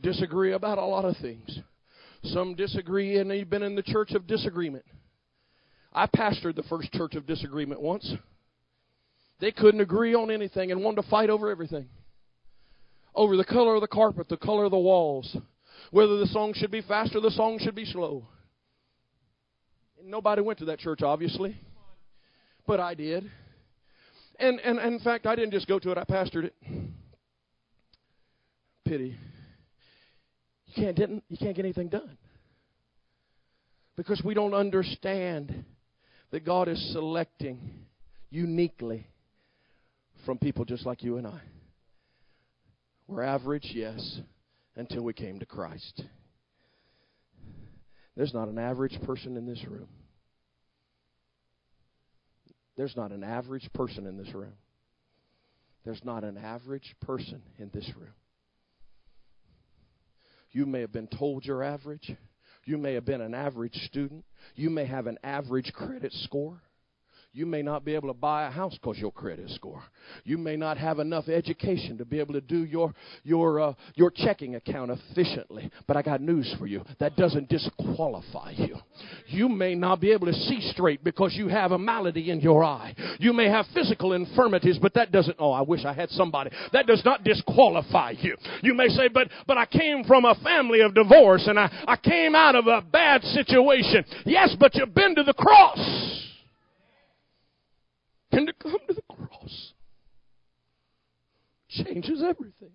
Disagree 0.00 0.52
about 0.52 0.78
a 0.78 0.84
lot 0.84 1.04
of 1.04 1.16
things. 1.18 1.58
Some 2.22 2.54
disagree 2.54 3.18
and 3.18 3.30
they've 3.30 3.48
been 3.48 3.62
in 3.62 3.74
the 3.74 3.82
church 3.82 4.12
of 4.12 4.26
disagreement. 4.26 4.84
I 5.92 6.06
pastored 6.06 6.54
the 6.54 6.62
first 6.64 6.92
church 6.92 7.14
of 7.14 7.26
disagreement 7.26 7.80
once. 7.80 8.10
They 9.40 9.50
couldn't 9.50 9.80
agree 9.80 10.14
on 10.14 10.30
anything 10.30 10.70
and 10.70 10.82
wanted 10.82 11.02
to 11.02 11.08
fight 11.08 11.30
over 11.30 11.50
everything 11.50 11.88
over 13.14 13.36
the 13.36 13.44
color 13.44 13.74
of 13.74 13.80
the 13.80 13.88
carpet, 13.88 14.28
the 14.28 14.36
color 14.36 14.64
of 14.64 14.70
the 14.70 14.78
walls, 14.78 15.36
whether 15.90 16.18
the 16.18 16.26
song 16.26 16.52
should 16.54 16.70
be 16.70 16.82
fast 16.82 17.14
or 17.14 17.20
the 17.20 17.30
song 17.30 17.58
should 17.60 17.74
be 17.74 17.84
slow. 17.84 18.26
And 19.98 20.10
nobody 20.10 20.42
went 20.42 20.58
to 20.60 20.66
that 20.66 20.78
church, 20.78 21.02
obviously, 21.02 21.56
but 22.66 22.80
I 22.80 22.94
did. 22.94 23.30
And, 24.38 24.60
and, 24.60 24.78
and 24.78 24.94
in 24.94 25.00
fact, 25.00 25.26
I 25.26 25.34
didn't 25.34 25.52
just 25.52 25.66
go 25.66 25.78
to 25.78 25.90
it, 25.90 25.98
I 25.98 26.04
pastored 26.04 26.44
it. 26.44 26.54
Pity. 28.84 29.16
You 30.66 30.84
can't, 30.84 30.96
didn't, 30.96 31.24
you 31.28 31.36
can't 31.36 31.54
get 31.54 31.64
anything 31.64 31.88
done. 31.88 32.16
Because 33.96 34.22
we 34.24 34.34
don't 34.34 34.54
understand 34.54 35.64
that 36.30 36.44
God 36.44 36.68
is 36.68 36.92
selecting 36.92 37.86
uniquely 38.30 39.06
from 40.24 40.38
people 40.38 40.64
just 40.64 40.86
like 40.86 41.02
you 41.02 41.16
and 41.16 41.26
I. 41.26 41.40
We're 43.10 43.22
average, 43.24 43.72
yes, 43.74 44.20
until 44.76 45.02
we 45.02 45.12
came 45.12 45.40
to 45.40 45.46
Christ. 45.46 46.04
There's 48.16 48.32
not 48.32 48.46
an 48.46 48.56
average 48.56 48.96
person 49.02 49.36
in 49.36 49.46
this 49.46 49.64
room. 49.68 49.88
There's 52.76 52.96
not 52.96 53.10
an 53.10 53.24
average 53.24 53.68
person 53.74 54.06
in 54.06 54.16
this 54.16 54.32
room. 54.32 54.52
There's 55.84 56.04
not 56.04 56.22
an 56.22 56.38
average 56.38 56.94
person 57.00 57.42
in 57.58 57.72
this 57.74 57.90
room. 57.98 58.14
You 60.52 60.64
may 60.64 60.80
have 60.80 60.92
been 60.92 61.08
told 61.08 61.44
you're 61.44 61.64
average. 61.64 62.12
You 62.64 62.78
may 62.78 62.94
have 62.94 63.06
been 63.06 63.22
an 63.22 63.34
average 63.34 63.74
student. 63.86 64.24
You 64.54 64.70
may 64.70 64.84
have 64.86 65.08
an 65.08 65.18
average 65.24 65.72
credit 65.72 66.12
score. 66.12 66.62
You 67.32 67.46
may 67.46 67.62
not 67.62 67.84
be 67.84 67.94
able 67.94 68.08
to 68.08 68.14
buy 68.14 68.48
a 68.48 68.50
house 68.50 68.74
because 68.74 68.98
your 68.98 69.12
credit 69.12 69.50
score. 69.50 69.84
You 70.24 70.36
may 70.36 70.56
not 70.56 70.76
have 70.78 70.98
enough 70.98 71.28
education 71.28 71.96
to 71.98 72.04
be 72.04 72.18
able 72.18 72.34
to 72.34 72.40
do 72.40 72.64
your 72.64 72.92
your 73.22 73.60
uh, 73.60 73.74
your 73.94 74.10
checking 74.10 74.56
account 74.56 74.90
efficiently. 74.90 75.70
But 75.86 75.96
I 75.96 76.02
got 76.02 76.20
news 76.20 76.52
for 76.58 76.66
you. 76.66 76.82
That 76.98 77.14
doesn't 77.14 77.48
disqualify 77.48 78.54
you. 78.56 78.76
You 79.28 79.48
may 79.48 79.76
not 79.76 80.00
be 80.00 80.10
able 80.10 80.26
to 80.26 80.32
see 80.32 80.72
straight 80.72 81.04
because 81.04 81.34
you 81.34 81.46
have 81.46 81.70
a 81.70 81.78
malady 81.78 82.32
in 82.32 82.40
your 82.40 82.64
eye. 82.64 82.96
You 83.20 83.32
may 83.32 83.48
have 83.48 83.66
physical 83.74 84.12
infirmities, 84.14 84.78
but 84.82 84.94
that 84.94 85.12
doesn't. 85.12 85.36
Oh, 85.38 85.52
I 85.52 85.62
wish 85.62 85.84
I 85.84 85.92
had 85.92 86.10
somebody. 86.10 86.50
That 86.72 86.88
does 86.88 87.02
not 87.04 87.22
disqualify 87.22 88.14
you. 88.18 88.36
You 88.62 88.74
may 88.74 88.88
say, 88.88 89.06
but 89.06 89.28
but 89.46 89.56
I 89.56 89.66
came 89.66 90.02
from 90.02 90.24
a 90.24 90.34
family 90.42 90.80
of 90.80 90.94
divorce 90.94 91.46
and 91.46 91.60
I 91.60 91.70
I 91.86 91.94
came 91.94 92.34
out 92.34 92.56
of 92.56 92.66
a 92.66 92.82
bad 92.82 93.22
situation. 93.22 94.04
Yes, 94.26 94.56
but 94.58 94.74
you've 94.74 94.94
been 94.96 95.14
to 95.14 95.22
the 95.22 95.34
cross 95.34 96.26
and 98.32 98.46
to 98.46 98.52
come 98.52 98.78
to 98.88 98.94
the 98.94 99.02
cross 99.14 99.72
changes 101.68 102.22
everything. 102.22 102.72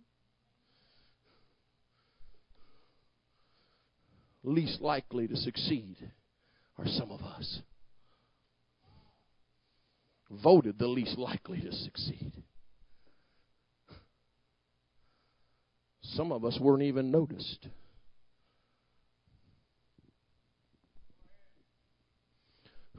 Least 4.43 4.81
likely 4.81 5.27
to 5.27 5.35
succeed 5.35 6.11
are 6.77 6.85
some 6.85 7.11
of 7.11 7.21
us. 7.21 7.61
Voted 10.29 10.77
the 10.77 10.87
least 10.87 11.17
likely 11.17 11.61
to 11.61 11.71
succeed. 11.71 12.31
Some 16.01 16.31
of 16.31 16.45
us 16.45 16.59
weren't 16.59 16.83
even 16.83 17.11
noticed. 17.11 17.67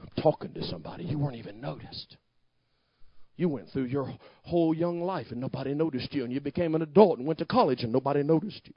I'm 0.01 0.21
talking 0.21 0.53
to 0.53 0.63
somebody, 0.63 1.05
you 1.05 1.17
weren't 1.17 1.37
even 1.37 1.61
noticed. 1.61 2.17
You 3.37 3.49
went 3.49 3.69
through 3.69 3.85
your 3.85 4.11
whole 4.41 4.73
young 4.73 5.01
life 5.01 5.27
and 5.29 5.39
nobody 5.39 5.75
noticed 5.75 6.11
you, 6.13 6.23
and 6.23 6.33
you 6.33 6.41
became 6.41 6.73
an 6.73 6.81
adult 6.81 7.19
and 7.19 7.27
went 7.27 7.39
to 7.39 7.45
college 7.45 7.83
and 7.83 7.93
nobody 7.93 8.23
noticed 8.23 8.61
you. 8.65 8.73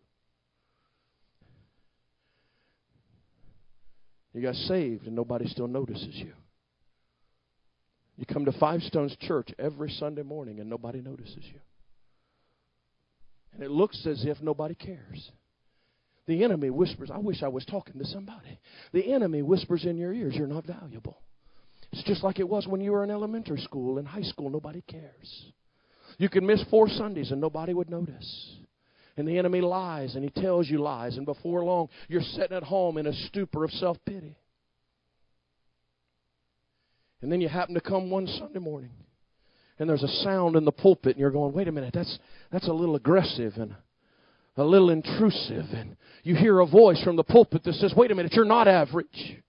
You 4.35 4.43
got 4.43 4.55
saved 4.55 5.07
and 5.07 5.17
nobody 5.17 5.49
still 5.49 5.67
notices 5.67 6.15
you. 6.15 6.33
You 8.17 8.27
come 8.27 8.45
to 8.45 8.53
Five 8.53 8.83
Stones 8.83 9.17
Church 9.21 9.49
every 9.59 9.91
Sunday 9.91 10.23
morning 10.23 10.61
and 10.61 10.69
nobody 10.69 11.01
notices 11.01 11.43
you. 11.43 11.59
And 13.55 13.63
it 13.63 13.71
looks 13.71 14.07
as 14.07 14.25
if 14.27 14.41
nobody 14.43 14.75
cares. 14.75 15.31
The 16.27 16.45
enemy 16.45 16.71
whispers, 16.71 17.11
I 17.13 17.19
wish 17.19 17.43
I 17.43 17.49
was 17.49 17.65
talking 17.65 17.99
to 17.99 18.05
somebody. 18.05 18.61
The 18.93 19.13
enemy 19.13 19.43
whispers 19.43 19.85
in 19.85 19.97
your 19.97 20.13
ears, 20.13 20.35
You're 20.37 20.47
not 20.47 20.67
valuable. 20.67 21.19
It's 21.93 22.05
just 22.05 22.23
like 22.23 22.39
it 22.39 22.49
was 22.49 22.67
when 22.67 22.81
you 22.81 22.93
were 22.93 23.05
in 23.05 23.11
elementary 23.11 23.61
school. 23.61 23.99
In 23.99 24.07
high 24.07 24.23
school, 24.23 24.51
nobody 24.51 24.83
cares. 24.83 25.53
You 26.19 26.29
can 26.29 26.47
miss 26.47 26.63
four 26.71 26.89
Sundays 26.89 27.31
and 27.31 27.41
nobody 27.41 27.75
would 27.75 27.91
notice. 27.91 28.57
And 29.17 29.27
the 29.27 29.39
enemy 29.39 29.61
lies 29.61 30.15
and 30.15 30.25
he 30.25 30.31
tells 30.31 30.69
you 30.69 30.79
lies. 30.79 31.17
And 31.17 31.27
before 31.27 31.65
long, 31.65 31.89
you're 32.09 32.21
sitting 32.23 32.57
at 32.57 32.63
home 32.63 32.97
in 32.97 33.07
a 33.07 33.13
stupor 33.13 33.65
of 33.65 33.71
self 33.73 33.97
pity. 34.07 34.37
And 37.23 37.31
then 37.31 37.41
you 37.41 37.49
happen 37.49 37.75
to 37.75 37.81
come 37.81 38.11
one 38.11 38.27
Sunday 38.27 38.61
morning 38.61 38.93
and 39.81 39.89
there's 39.89 40.03
a 40.03 40.09
sound 40.23 40.57
in 40.57 40.65
the 40.65 40.73
pulpit 40.73 41.13
and 41.13 41.21
you're 41.21 41.31
going, 41.31 41.53
wait 41.53 41.67
a 41.67 41.73
minute, 41.73 41.93
that's, 41.95 42.19
that's 42.53 42.69
a 42.69 42.73
little 42.73 42.97
aggressive 42.97 43.55
and 43.57 43.75
a 44.57 44.65
little 44.65 44.91
intrusive. 44.91 45.65
And 45.73 45.97
you 46.23 46.35
hear 46.35 46.61
a 46.61 46.67
voice 46.67 47.03
from 47.03 47.17
the 47.17 47.25
pulpit 47.25 47.65
that 47.65 47.75
says, 47.75 47.95
wait 47.97 48.11
a 48.11 48.15
minute, 48.15 48.35
you're 48.35 48.45
not 48.45 48.69
average. 48.69 49.43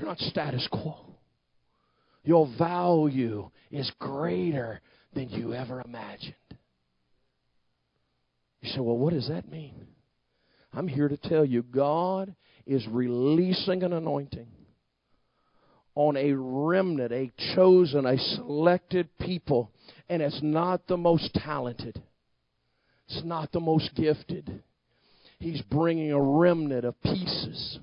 You're 0.00 0.08
not 0.08 0.18
status 0.18 0.66
quo. 0.72 0.96
Your 2.24 2.48
value 2.58 3.50
is 3.70 3.92
greater 3.98 4.80
than 5.12 5.28
you 5.28 5.52
ever 5.52 5.82
imagined. 5.82 6.34
You 8.62 8.70
say, 8.70 8.80
well, 8.80 8.96
what 8.96 9.12
does 9.12 9.28
that 9.28 9.50
mean? 9.50 9.74
I'm 10.72 10.88
here 10.88 11.08
to 11.08 11.18
tell 11.18 11.44
you 11.44 11.62
God 11.62 12.34
is 12.66 12.86
releasing 12.88 13.82
an 13.82 13.92
anointing 13.92 14.46
on 15.94 16.16
a 16.16 16.32
remnant, 16.32 17.12
a 17.12 17.30
chosen, 17.54 18.06
a 18.06 18.16
selected 18.16 19.06
people. 19.18 19.70
And 20.08 20.22
it's 20.22 20.40
not 20.42 20.86
the 20.86 20.96
most 20.96 21.34
talented, 21.34 22.00
it's 23.06 23.22
not 23.22 23.52
the 23.52 23.60
most 23.60 23.90
gifted. 23.94 24.62
He's 25.40 25.60
bringing 25.60 26.10
a 26.10 26.20
remnant 26.20 26.86
of 26.86 26.98
pieces. 27.02 27.80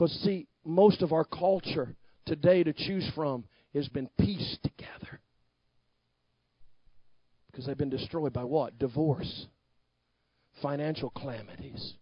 Because, 0.00 0.18
see, 0.20 0.46
most 0.64 1.02
of 1.02 1.12
our 1.12 1.24
culture 1.24 1.94
today 2.24 2.64
to 2.64 2.72
choose 2.72 3.06
from 3.14 3.44
has 3.74 3.86
been 3.88 4.08
pieced 4.18 4.62
together. 4.62 5.20
Because 7.50 7.66
they've 7.66 7.76
been 7.76 7.90
destroyed 7.90 8.32
by 8.32 8.44
what? 8.44 8.78
Divorce, 8.78 9.44
financial 10.62 11.10
calamities, 11.10 11.92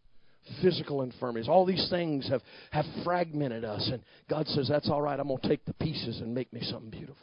physical 0.63 1.03
infirmities. 1.03 1.49
All 1.49 1.67
these 1.67 1.89
things 1.91 2.29
have, 2.29 2.43
have 2.71 2.85
fragmented 3.03 3.65
us. 3.65 3.91
And 3.93 4.01
God 4.31 4.47
says, 4.47 4.69
That's 4.69 4.89
all 4.89 5.03
right. 5.03 5.19
I'm 5.19 5.27
going 5.27 5.41
to 5.41 5.49
take 5.49 5.65
the 5.65 5.75
pieces 5.75 6.21
and 6.21 6.33
make 6.33 6.53
me 6.53 6.61
something 6.63 6.91
beautiful. 6.91 7.17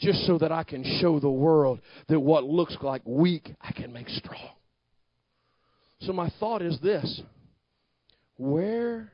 Just 0.00 0.26
so 0.26 0.36
that 0.36 0.52
I 0.52 0.64
can 0.64 0.84
show 1.00 1.18
the 1.18 1.30
world 1.30 1.80
that 2.08 2.20
what 2.20 2.44
looks 2.44 2.76
like 2.82 3.00
weak, 3.06 3.54
I 3.62 3.72
can 3.72 3.90
make 3.90 4.10
strong. 4.10 4.50
So 6.00 6.12
my 6.12 6.30
thought 6.38 6.60
is 6.60 6.78
this 6.82 7.22
where, 8.36 9.12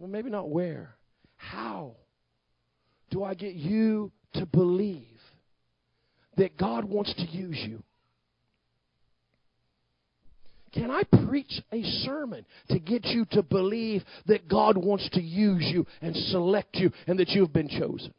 well, 0.00 0.08
maybe 0.08 0.30
not 0.30 0.48
where, 0.48 0.94
how 1.36 1.94
do 3.10 3.22
I 3.22 3.34
get 3.34 3.54
you 3.54 4.10
to 4.32 4.46
believe 4.46 5.04
that 6.38 6.56
God 6.56 6.86
wants 6.86 7.12
to 7.16 7.22
use 7.24 7.58
you? 7.68 7.82
Can 10.72 10.90
I 10.90 11.02
preach 11.26 11.60
a 11.70 11.82
sermon 11.82 12.46
to 12.70 12.78
get 12.78 13.04
you 13.04 13.26
to 13.32 13.42
believe 13.42 14.02
that 14.24 14.48
God 14.48 14.78
wants 14.78 15.06
to 15.12 15.20
use 15.20 15.64
you 15.66 15.84
and 16.00 16.16
select 16.16 16.76
you 16.76 16.90
and 17.06 17.18
that 17.18 17.28
you've 17.30 17.52
been 17.52 17.68
chosen? 17.68 18.14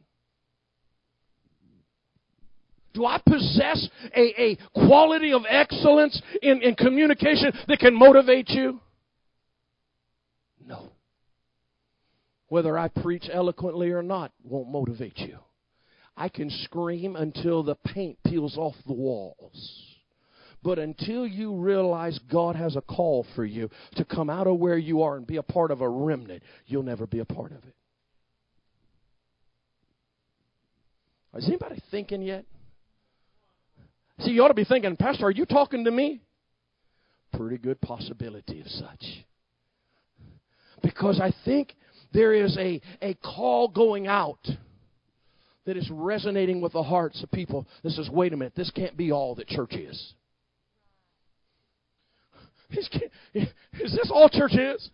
Do 2.94 3.06
I 3.06 3.20
possess 3.26 3.88
a, 4.14 4.40
a 4.40 4.58
quality 4.86 5.32
of 5.32 5.42
excellence 5.48 6.20
in, 6.42 6.62
in 6.62 6.76
communication 6.76 7.50
that 7.66 7.80
can 7.80 7.98
motivate 7.98 8.50
you? 8.50 8.78
No. 10.64 10.92
Whether 12.52 12.78
I 12.78 12.88
preach 12.88 13.30
eloquently 13.32 13.92
or 13.92 14.02
not 14.02 14.30
won't 14.44 14.68
motivate 14.68 15.16
you. 15.16 15.38
I 16.18 16.28
can 16.28 16.50
scream 16.50 17.16
until 17.16 17.62
the 17.62 17.76
paint 17.76 18.18
peels 18.26 18.58
off 18.58 18.74
the 18.86 18.92
walls. 18.92 19.96
But 20.62 20.78
until 20.78 21.26
you 21.26 21.54
realize 21.56 22.20
God 22.30 22.54
has 22.56 22.76
a 22.76 22.82
call 22.82 23.24
for 23.34 23.46
you 23.46 23.70
to 23.96 24.04
come 24.04 24.28
out 24.28 24.46
of 24.46 24.58
where 24.58 24.76
you 24.76 25.00
are 25.00 25.16
and 25.16 25.26
be 25.26 25.38
a 25.38 25.42
part 25.42 25.70
of 25.70 25.80
a 25.80 25.88
remnant, 25.88 26.42
you'll 26.66 26.82
never 26.82 27.06
be 27.06 27.20
a 27.20 27.24
part 27.24 27.52
of 27.52 27.64
it. 27.64 27.74
Is 31.38 31.48
anybody 31.48 31.82
thinking 31.90 32.20
yet? 32.20 32.44
See, 34.18 34.32
you 34.32 34.44
ought 34.44 34.48
to 34.48 34.54
be 34.54 34.64
thinking, 34.64 34.94
Pastor, 34.96 35.24
are 35.24 35.30
you 35.30 35.46
talking 35.46 35.86
to 35.86 35.90
me? 35.90 36.20
Pretty 37.32 37.56
good 37.56 37.80
possibility 37.80 38.60
of 38.60 38.66
such. 38.66 39.24
Because 40.82 41.18
I 41.18 41.32
think 41.46 41.74
there 42.12 42.34
is 42.34 42.56
a, 42.58 42.80
a 43.00 43.14
call 43.14 43.68
going 43.68 44.06
out 44.06 44.46
that 45.64 45.76
is 45.76 45.88
resonating 45.90 46.60
with 46.60 46.72
the 46.72 46.82
hearts 46.82 47.22
of 47.22 47.30
people 47.30 47.66
that 47.82 47.90
says, 47.90 48.08
wait 48.10 48.32
a 48.32 48.36
minute, 48.36 48.54
this 48.56 48.70
can't 48.70 48.96
be 48.96 49.12
all 49.12 49.34
that 49.36 49.46
church 49.46 49.74
is. 49.74 50.14
Is 52.72 53.92
this 53.92 54.10
all 54.10 54.28
church 54.28 54.54
is? 54.54 54.90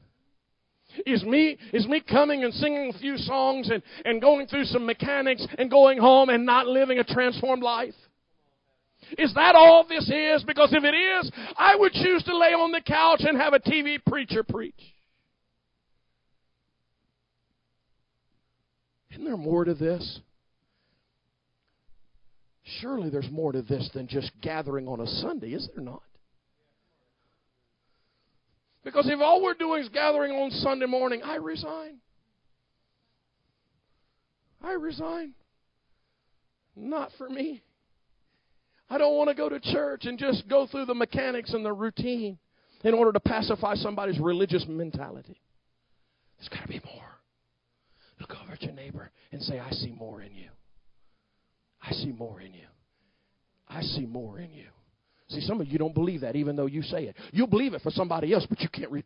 Is 1.06 1.22
me 1.22 1.58
is 1.72 1.86
me 1.86 2.00
coming 2.00 2.42
and 2.44 2.52
singing 2.52 2.92
a 2.94 2.98
few 2.98 3.16
songs 3.18 3.70
and, 3.70 3.82
and 4.04 4.20
going 4.20 4.46
through 4.46 4.64
some 4.64 4.84
mechanics 4.84 5.46
and 5.58 5.70
going 5.70 5.98
home 5.98 6.28
and 6.28 6.44
not 6.44 6.66
living 6.66 6.98
a 6.98 7.04
transformed 7.04 7.62
life? 7.62 7.94
Is 9.16 9.32
that 9.34 9.54
all 9.54 9.86
this 9.88 10.10
is? 10.10 10.42
Because 10.44 10.72
if 10.72 10.82
it 10.84 10.94
is, 10.94 11.30
I 11.56 11.76
would 11.76 11.92
choose 11.92 12.22
to 12.24 12.36
lay 12.36 12.48
on 12.48 12.72
the 12.72 12.80
couch 12.80 13.20
and 13.20 13.38
have 13.38 13.54
a 13.54 13.60
TV 13.60 13.98
preacher 14.04 14.42
preach. 14.42 14.74
Isn't 19.18 19.26
there 19.26 19.36
more 19.36 19.64
to 19.64 19.74
this? 19.74 20.20
Surely 22.80 23.10
there's 23.10 23.28
more 23.32 23.50
to 23.50 23.62
this 23.62 23.90
than 23.92 24.06
just 24.06 24.30
gathering 24.40 24.86
on 24.86 25.00
a 25.00 25.06
Sunday, 25.08 25.54
is 25.54 25.68
there 25.74 25.82
not? 25.82 26.02
Because 28.84 29.08
if 29.08 29.18
all 29.20 29.42
we're 29.42 29.54
doing 29.54 29.82
is 29.82 29.88
gathering 29.88 30.30
on 30.30 30.52
Sunday 30.52 30.86
morning, 30.86 31.22
I 31.24 31.34
resign. 31.34 31.96
I 34.62 34.74
resign. 34.74 35.32
Not 36.76 37.10
for 37.18 37.28
me. 37.28 37.64
I 38.88 38.98
don't 38.98 39.16
want 39.16 39.30
to 39.30 39.34
go 39.34 39.48
to 39.48 39.58
church 39.58 40.04
and 40.04 40.16
just 40.16 40.48
go 40.48 40.68
through 40.68 40.84
the 40.84 40.94
mechanics 40.94 41.52
and 41.54 41.64
the 41.64 41.72
routine 41.72 42.38
in 42.84 42.94
order 42.94 43.10
to 43.10 43.20
pacify 43.20 43.74
somebody's 43.74 44.20
religious 44.20 44.64
mentality. 44.68 45.40
There's 46.38 46.48
got 46.50 46.62
to 46.62 46.68
be 46.68 46.80
more. 46.94 47.17
Look 48.20 48.34
over 48.42 48.52
at 48.52 48.62
your 48.62 48.72
neighbor 48.72 49.10
and 49.32 49.42
say, 49.42 49.58
I 49.58 49.70
see 49.70 49.92
more 49.98 50.22
in 50.22 50.34
you. 50.34 50.48
I 51.82 51.92
see 51.92 52.12
more 52.12 52.40
in 52.40 52.54
you. 52.54 52.66
I 53.68 53.82
see 53.82 54.06
more 54.06 54.38
in 54.38 54.52
you. 54.52 54.66
See, 55.28 55.40
some 55.42 55.60
of 55.60 55.68
you 55.68 55.78
don't 55.78 55.94
believe 55.94 56.22
that 56.22 56.36
even 56.36 56.56
though 56.56 56.66
you 56.66 56.82
say 56.82 57.04
it. 57.04 57.16
You'll 57.32 57.46
believe 57.46 57.74
it 57.74 57.82
for 57.82 57.90
somebody 57.90 58.32
else, 58.32 58.46
but 58.48 58.60
you 58.60 58.68
can't 58.68 58.90
read. 58.90 59.04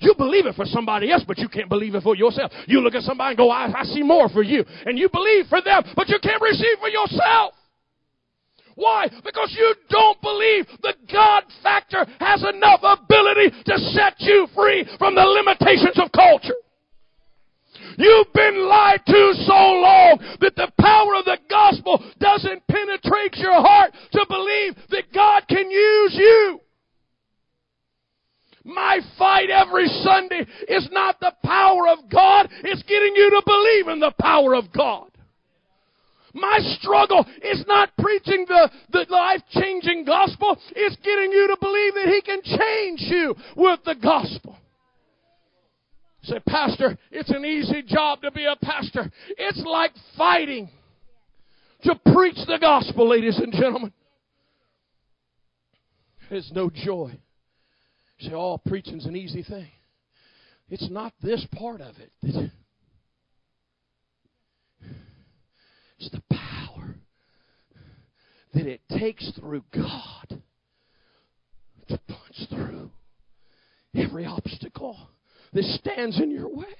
You 0.00 0.14
believe 0.16 0.46
it 0.46 0.54
for 0.54 0.64
somebody 0.64 1.12
else, 1.12 1.22
but 1.26 1.38
you 1.38 1.48
can't 1.48 1.68
believe 1.68 1.94
it 1.94 2.02
for 2.02 2.16
yourself. 2.16 2.50
You 2.66 2.80
look 2.80 2.94
at 2.94 3.02
somebody 3.02 3.32
and 3.32 3.38
go, 3.38 3.50
I, 3.50 3.72
I 3.80 3.84
see 3.84 4.02
more 4.02 4.28
for 4.28 4.42
you. 4.42 4.64
And 4.86 4.98
you 4.98 5.08
believe 5.12 5.46
for 5.48 5.60
them, 5.60 5.82
but 5.94 6.08
you 6.08 6.18
can't 6.22 6.40
receive 6.40 6.78
for 6.80 6.88
yourself. 6.88 7.54
Why? 8.74 9.08
Because 9.22 9.54
you 9.56 9.74
don't 9.90 10.20
believe 10.22 10.66
the 10.80 10.94
God 11.12 11.44
factor 11.62 12.06
has 12.18 12.42
enough 12.42 12.80
ability 12.82 13.50
to 13.66 13.78
set 13.92 14.14
you 14.18 14.46
free 14.54 14.88
from 14.98 15.14
the 15.14 15.24
limitations 15.24 15.98
of 15.98 16.10
culture. 16.10 16.56
You've 17.98 18.32
been 18.32 18.66
lied 18.68 19.02
to 19.06 19.32
so 19.46 19.52
long 19.52 20.18
that 20.40 20.56
the 20.56 20.70
power 20.80 21.14
of 21.16 21.24
the 21.24 21.38
gospel 21.48 22.02
doesn't 22.18 22.66
penetrate 22.66 23.36
your 23.36 23.60
heart 23.60 23.92
to 24.12 24.26
believe 24.28 24.74
that 24.90 25.12
God 25.14 25.44
can 25.48 25.70
use 25.70 26.14
you. 26.14 26.60
My 28.64 29.00
fight 29.18 29.50
every 29.50 29.86
Sunday 30.04 30.46
is 30.68 30.88
not 30.92 31.18
the 31.20 31.32
power 31.44 31.88
of 31.88 32.08
God, 32.10 32.48
it's 32.62 32.82
getting 32.84 33.14
you 33.16 33.30
to 33.30 33.42
believe 33.44 33.88
in 33.88 34.00
the 34.00 34.14
power 34.20 34.54
of 34.54 34.72
God. 34.72 35.08
My 36.34 36.58
struggle 36.78 37.26
is 37.42 37.64
not 37.66 37.90
preaching 37.98 38.46
the, 38.48 38.70
the 38.90 39.06
life 39.10 39.42
changing 39.50 40.04
gospel, 40.04 40.56
it's 40.74 40.96
getting 40.96 41.32
you 41.32 41.48
to 41.48 41.56
believe 41.60 41.94
that 41.94 42.08
He 42.08 42.22
can 42.22 42.42
change 42.42 43.00
you 43.00 43.34
with 43.56 43.80
the 43.84 43.96
gospel. 43.96 44.56
Say, 46.24 46.38
Pastor, 46.46 46.96
it's 47.10 47.30
an 47.30 47.44
easy 47.44 47.82
job 47.82 48.22
to 48.22 48.30
be 48.30 48.44
a 48.44 48.54
pastor. 48.62 49.10
It's 49.36 49.62
like 49.66 49.92
fighting 50.16 50.70
to 51.82 51.96
preach 52.12 52.38
the 52.46 52.58
gospel, 52.60 53.08
ladies 53.08 53.38
and 53.38 53.52
gentlemen. 53.52 53.92
There's 56.30 56.50
no 56.54 56.70
joy. 56.70 57.18
Say, 58.20 58.32
oh, 58.32 58.58
preaching's 58.64 59.04
an 59.06 59.16
easy 59.16 59.42
thing. 59.42 59.66
It's 60.68 60.88
not 60.90 61.12
this 61.20 61.44
part 61.52 61.80
of 61.80 61.96
it. 61.98 62.12
It's 65.98 66.10
the 66.10 66.22
power 66.30 66.94
that 68.54 68.66
it 68.66 68.80
takes 68.96 69.30
through 69.38 69.64
God 69.74 70.40
to 71.88 72.00
punch 72.08 72.48
through 72.48 72.90
every 73.94 74.24
obstacle 74.24 74.96
that 75.52 75.64
stands 75.64 76.20
in 76.20 76.30
your 76.30 76.48
way. 76.48 76.76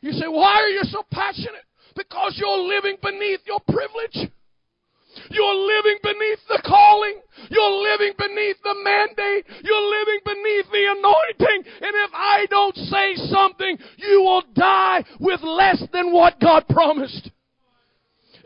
You 0.00 0.12
say, 0.12 0.28
Why 0.28 0.62
are 0.62 0.68
you 0.68 0.82
so 0.84 1.02
passionate? 1.10 1.64
Because 1.94 2.36
you're 2.36 2.58
living 2.58 2.96
beneath 3.02 3.40
your 3.46 3.60
privilege. 3.60 4.30
You're 5.30 5.54
living 5.54 5.98
beneath 6.02 6.40
the 6.48 6.62
calling. 6.64 7.20
You're 7.48 7.82
living 7.82 8.12
beneath 8.18 8.56
the 8.62 8.74
mandate. 8.84 9.46
You're 9.64 9.88
living 9.90 10.20
beneath 10.24 10.66
the 10.70 10.84
anointing. 10.98 11.72
And 11.80 11.92
if 12.04 12.10
I 12.12 12.46
don't 12.50 12.76
say 12.76 13.16
something, 13.32 13.78
you 13.96 14.20
will 14.20 14.42
die 14.54 15.04
with 15.20 15.42
less 15.42 15.82
than 15.92 16.12
what 16.12 16.38
God 16.38 16.66
promised. 16.68 17.30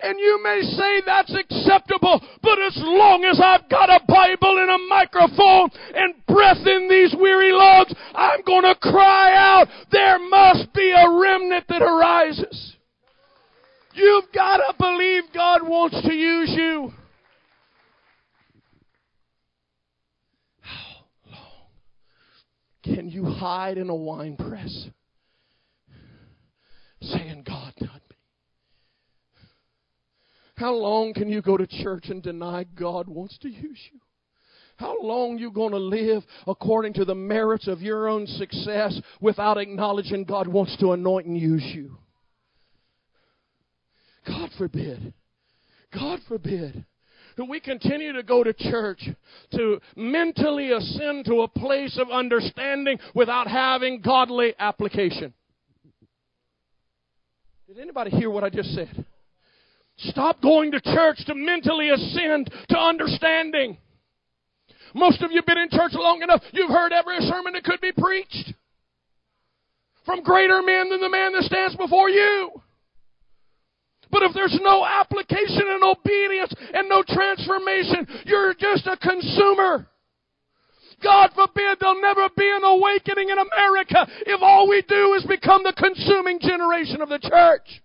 And 0.03 0.19
you 0.19 0.43
may 0.43 0.63
say 0.63 1.03
that's 1.05 1.35
acceptable, 1.35 2.23
but 2.43 2.59
as 2.59 2.77
long 2.77 3.25
as 3.25 3.41
I've 3.43 3.69
got 3.69 3.91
a 3.91 4.01
Bible 4.07 4.59
and 4.59 4.71
a 4.71 4.89
microphone 4.89 5.69
and 5.95 6.15
breath 6.27 6.67
in 6.67 6.89
these 6.89 7.15
weary 7.19 7.53
lungs, 7.53 7.95
I'm 8.15 8.41
going 8.47 8.63
to 8.63 8.75
cry 8.81 9.35
out, 9.37 9.69
there 9.93 10.19
must 10.19 10.73
be 10.73 10.91
a 10.91 11.21
remnant 11.21 11.67
that 11.69 11.83
arises. 11.83 12.77
You've 13.93 14.33
got 14.33 14.59
to 14.59 14.75
believe 14.79 15.25
God 15.35 15.69
wants 15.69 16.01
to 16.01 16.15
use 16.15 16.51
you. 16.57 16.93
How 20.61 21.05
long 21.31 21.69
can 22.83 23.09
you 23.09 23.27
hide 23.27 23.77
in 23.77 23.91
a 23.91 23.95
wine 23.95 24.37
press 24.37 24.89
saying, 27.03 27.45
God, 27.47 27.75
not? 27.81 28.01
How 30.61 30.75
long 30.75 31.15
can 31.15 31.31
you 31.31 31.41
go 31.41 31.57
to 31.57 31.67
church 31.67 32.11
and 32.11 32.23
deny 32.23 32.65
God 32.75 33.09
wants 33.09 33.39
to 33.39 33.49
use 33.49 33.79
you? 33.91 33.99
How 34.77 34.95
long 35.03 35.39
you 35.39 35.51
going 35.51 35.71
to 35.71 35.79
live 35.79 36.23
according 36.47 36.93
to 36.95 37.07
the 37.07 37.15
merits 37.15 37.67
of 37.67 37.81
your 37.81 38.09
own 38.09 38.27
success 38.27 39.01
without 39.23 39.57
acknowledging 39.57 40.25
God 40.25 40.47
wants 40.47 40.77
to 40.81 40.93
anoint 40.93 41.27
and 41.27 41.39
use 41.39 41.65
you? 41.65 41.97
God 44.27 44.51
forbid. 44.59 45.15
God 45.95 46.21
forbid 46.29 46.85
that 47.39 47.45
we 47.47 47.59
continue 47.59 48.13
to 48.13 48.23
go 48.23 48.45
to 48.45 48.53
church 48.53 49.09
to 49.53 49.81
mentally 49.97 50.73
ascend 50.73 51.25
to 51.25 51.41
a 51.41 51.49
place 51.49 51.99
of 51.99 52.11
understanding 52.11 52.99
without 53.15 53.47
having 53.47 54.03
godly 54.03 54.53
application. 54.59 55.33
Did 57.67 57.79
anybody 57.79 58.11
hear 58.11 58.29
what 58.29 58.45
I 58.45 58.51
just 58.51 58.75
said? 58.75 59.07
Stop 60.01 60.41
going 60.41 60.73
to 60.73 60.81
church 60.81 61.25
to 61.27 61.35
mentally 61.35 61.91
ascend 61.91 62.51
to 62.69 62.79
understanding. 62.79 63.77
Most 64.95 65.23
of 65.23 65.31
you 65.31 65.39
have 65.39 65.47
been 65.47 65.59
in 65.59 65.71
church 65.71 65.93
long 65.95 66.23
enough, 66.23 66.43
you've 66.53 66.71
heard 66.71 66.93
every 66.93 67.19
sermon 67.21 67.53
that 67.53 67.65
could 67.65 67.81
be 67.81 67.93
preached. 67.93 68.55
From 70.05 70.23
greater 70.23 70.63
men 70.63 70.91
than 70.91 71.01
the 71.01 71.11
man 71.11 71.33
that 71.33 71.43
stands 71.45 71.77
before 71.77 72.09
you. 72.09 72.51
But 74.11 74.23
if 74.23 74.35
there's 74.35 74.59
no 74.63 74.85
application 74.85 75.63
and 75.69 75.85
obedience 75.85 76.53
and 76.75 76.89
no 76.89 77.05
transformation, 77.07 78.07
you're 78.25 78.55
just 78.55 78.87
a 78.87 78.97
consumer. 78.97 79.87
God 81.03 81.31
forbid 81.35 81.79
there'll 81.79 82.01
never 82.01 82.29
be 82.37 82.51
an 82.51 82.65
awakening 82.65 83.31
in 83.31 83.39
America 83.39 84.07
if 84.27 84.43
all 84.43 84.69
we 84.69 84.83
do 84.89 85.15
is 85.15 85.25
become 85.25 85.63
the 85.63 85.73
consuming 85.73 86.41
generation 86.41 87.01
of 87.01 87.09
the 87.09 87.19
church. 87.19 87.83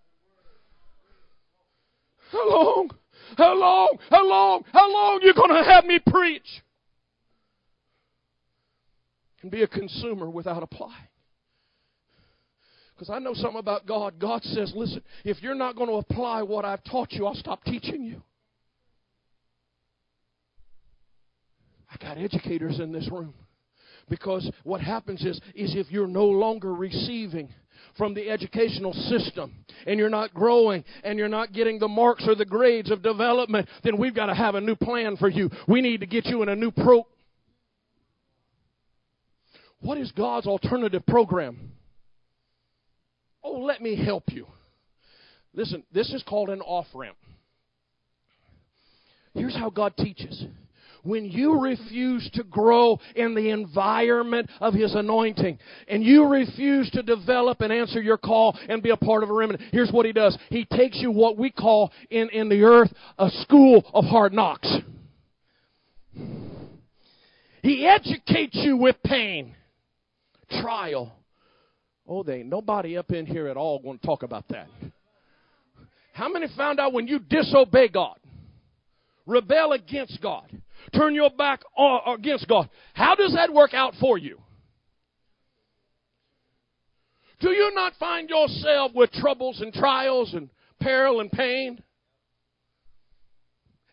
How 2.36 2.50
long? 2.50 2.90
How 3.38 3.58
long? 3.58 3.98
How 4.10 4.28
long? 4.28 4.64
How 4.74 4.92
long 4.92 5.20
you 5.22 5.34
going 5.34 5.56
to 5.56 5.64
have 5.64 5.86
me 5.86 6.00
preach? 6.06 6.62
And 9.42 9.50
be 9.50 9.62
a 9.62 9.68
consumer 9.68 10.30
without 10.30 10.62
applying. 10.62 11.08
Because 12.94 13.10
I 13.10 13.20
know 13.20 13.34
something 13.34 13.60
about 13.60 13.86
God. 13.86 14.20
God 14.20 14.44
says, 14.44 14.74
listen, 14.76 15.02
if 15.24 15.42
you're 15.42 15.56
not 15.56 15.76
going 15.76 15.90
to 15.90 15.96
apply 15.96 16.42
what 16.44 16.66
I've 16.66 16.84
taught 16.84 17.12
you, 17.12 17.26
I'll 17.26 17.36
stop 17.36 17.64
teaching 17.64 18.04
you. 18.04 18.22
I 21.90 22.04
got 22.04 22.18
educators 22.18 22.80
in 22.80 22.92
this 22.92 23.10
room. 23.12 23.34
Because 24.10 24.50
what 24.64 24.82
happens 24.82 25.24
is, 25.26 25.40
is 25.56 25.76
if 25.76 25.92
you're 25.92 26.08
no 26.08 26.26
longer 26.26 26.74
receiving 26.74 27.50
from 27.98 28.14
the 28.14 28.30
educational 28.30 28.94
system 28.94 29.54
and 29.88 30.00
you're 30.00 30.10
not 30.10 30.34
growing 30.34 30.84
and 31.04 31.18
you're 31.18 31.28
not 31.28 31.54
getting 31.54 31.80
the 31.80 31.88
marks 31.88 32.28
or 32.28 32.36
the 32.36 32.46
grades 32.46 32.92
of 32.92 33.02
development, 33.02 33.68
then 33.84 33.98
we've 33.98 34.16
got 34.16 34.28
to 34.28 34.36
have 34.36 34.56
a 34.56 34.62
new 34.62 34.76
plan 34.76 35.18
for 35.18 35.30
you. 35.30 35.50
We 35.68 35.82
need 35.82 36.02
to 36.02 36.06
get 36.06 36.26
you 36.26 36.44
in 36.44 36.50
a 36.50 36.56
new 36.56 36.72
pro. 36.72 37.08
What 39.82 39.98
is 39.98 40.12
God's 40.12 40.48
alternative 40.48 41.06
program? 41.06 41.72
Oh, 43.44 43.60
let 43.60 43.82
me 43.82 43.96
help 44.04 44.24
you. 44.32 44.48
Listen, 45.54 45.84
this 45.94 46.12
is 46.12 46.24
called 46.24 46.50
an 46.50 46.62
off 46.62 46.88
ramp. 46.94 47.18
Here's 49.34 49.56
how 49.56 49.70
God 49.70 49.96
teaches. 49.98 50.46
When 51.06 51.26
you 51.26 51.62
refuse 51.62 52.30
to 52.34 52.44
grow 52.44 53.00
in 53.16 53.36
the 53.36 53.52
environment 53.52 54.50
of 54.60 54.74
His 54.74 54.94
anointing 54.94 55.58
and 55.88 56.04
you 56.04 56.26
refuse 56.26 56.90
to 56.92 57.04
develop 57.04 57.62
and 57.62 57.72
answer 57.72 58.02
your 58.02 58.18
call 58.18 58.58
and 58.68 58.84
be 58.84 58.90
a 58.90 58.98
part 58.98 59.24
of 59.24 59.30
a 59.30 59.34
remnant, 59.34 59.62
here's 59.72 59.92
what 59.92 60.06
He 60.06 60.12
does. 60.12 60.38
He 60.50 60.66
takes 60.66 60.98
you 60.98 61.12
what 61.12 61.38
we 61.38 61.52
call 61.52 61.92
in, 62.10 62.30
in 62.30 62.50
the 62.50 62.64
earth 62.64 62.92
a 63.18 63.30
school 63.30 63.90
of 63.94 64.04
hard 64.06 64.34
knocks. 64.34 64.76
He 67.62 67.88
educates 67.88 68.56
you 68.56 68.78
with 68.78 68.96
pain, 69.04 69.56
trial, 70.62 71.12
Oh, 72.08 72.24
they 72.24 72.38
ain't 72.38 72.50
nobody 72.50 72.98
up 72.98 73.12
in 73.12 73.26
here 73.26 73.48
at 73.48 73.58
all 73.58 73.80
going 73.80 73.98
to 73.98 74.06
talk 74.06 74.24
about 74.24 74.48
that. 74.50 74.68
How 76.14 76.30
many 76.30 76.48
found 76.56 76.80
out 76.80 76.94
when 76.94 77.08
you 77.08 77.20
disobey 77.20 77.90
God, 77.90 78.18
rebel 79.26 79.74
against 79.74 80.22
God, 80.22 80.50
turn 80.94 81.16
your 81.16 81.30
back 81.30 81.62
uh, 81.78 82.14
against 82.14 82.48
God, 82.48 82.70
how 82.94 83.16
does 83.16 83.34
that 83.34 83.54
work 83.54 83.74
out 83.74 83.94
for 84.00 84.18
you? 84.18 84.40
Do 87.40 87.50
you 87.50 87.72
not 87.76 87.94
find 88.00 88.30
yourself 88.30 88.92
with 88.94 89.12
troubles 89.12 89.62
and 89.62 89.74
trials 89.74 90.34
and 90.34 90.50
peril 90.80 91.20
and 91.20 91.32
pain? 91.32 91.82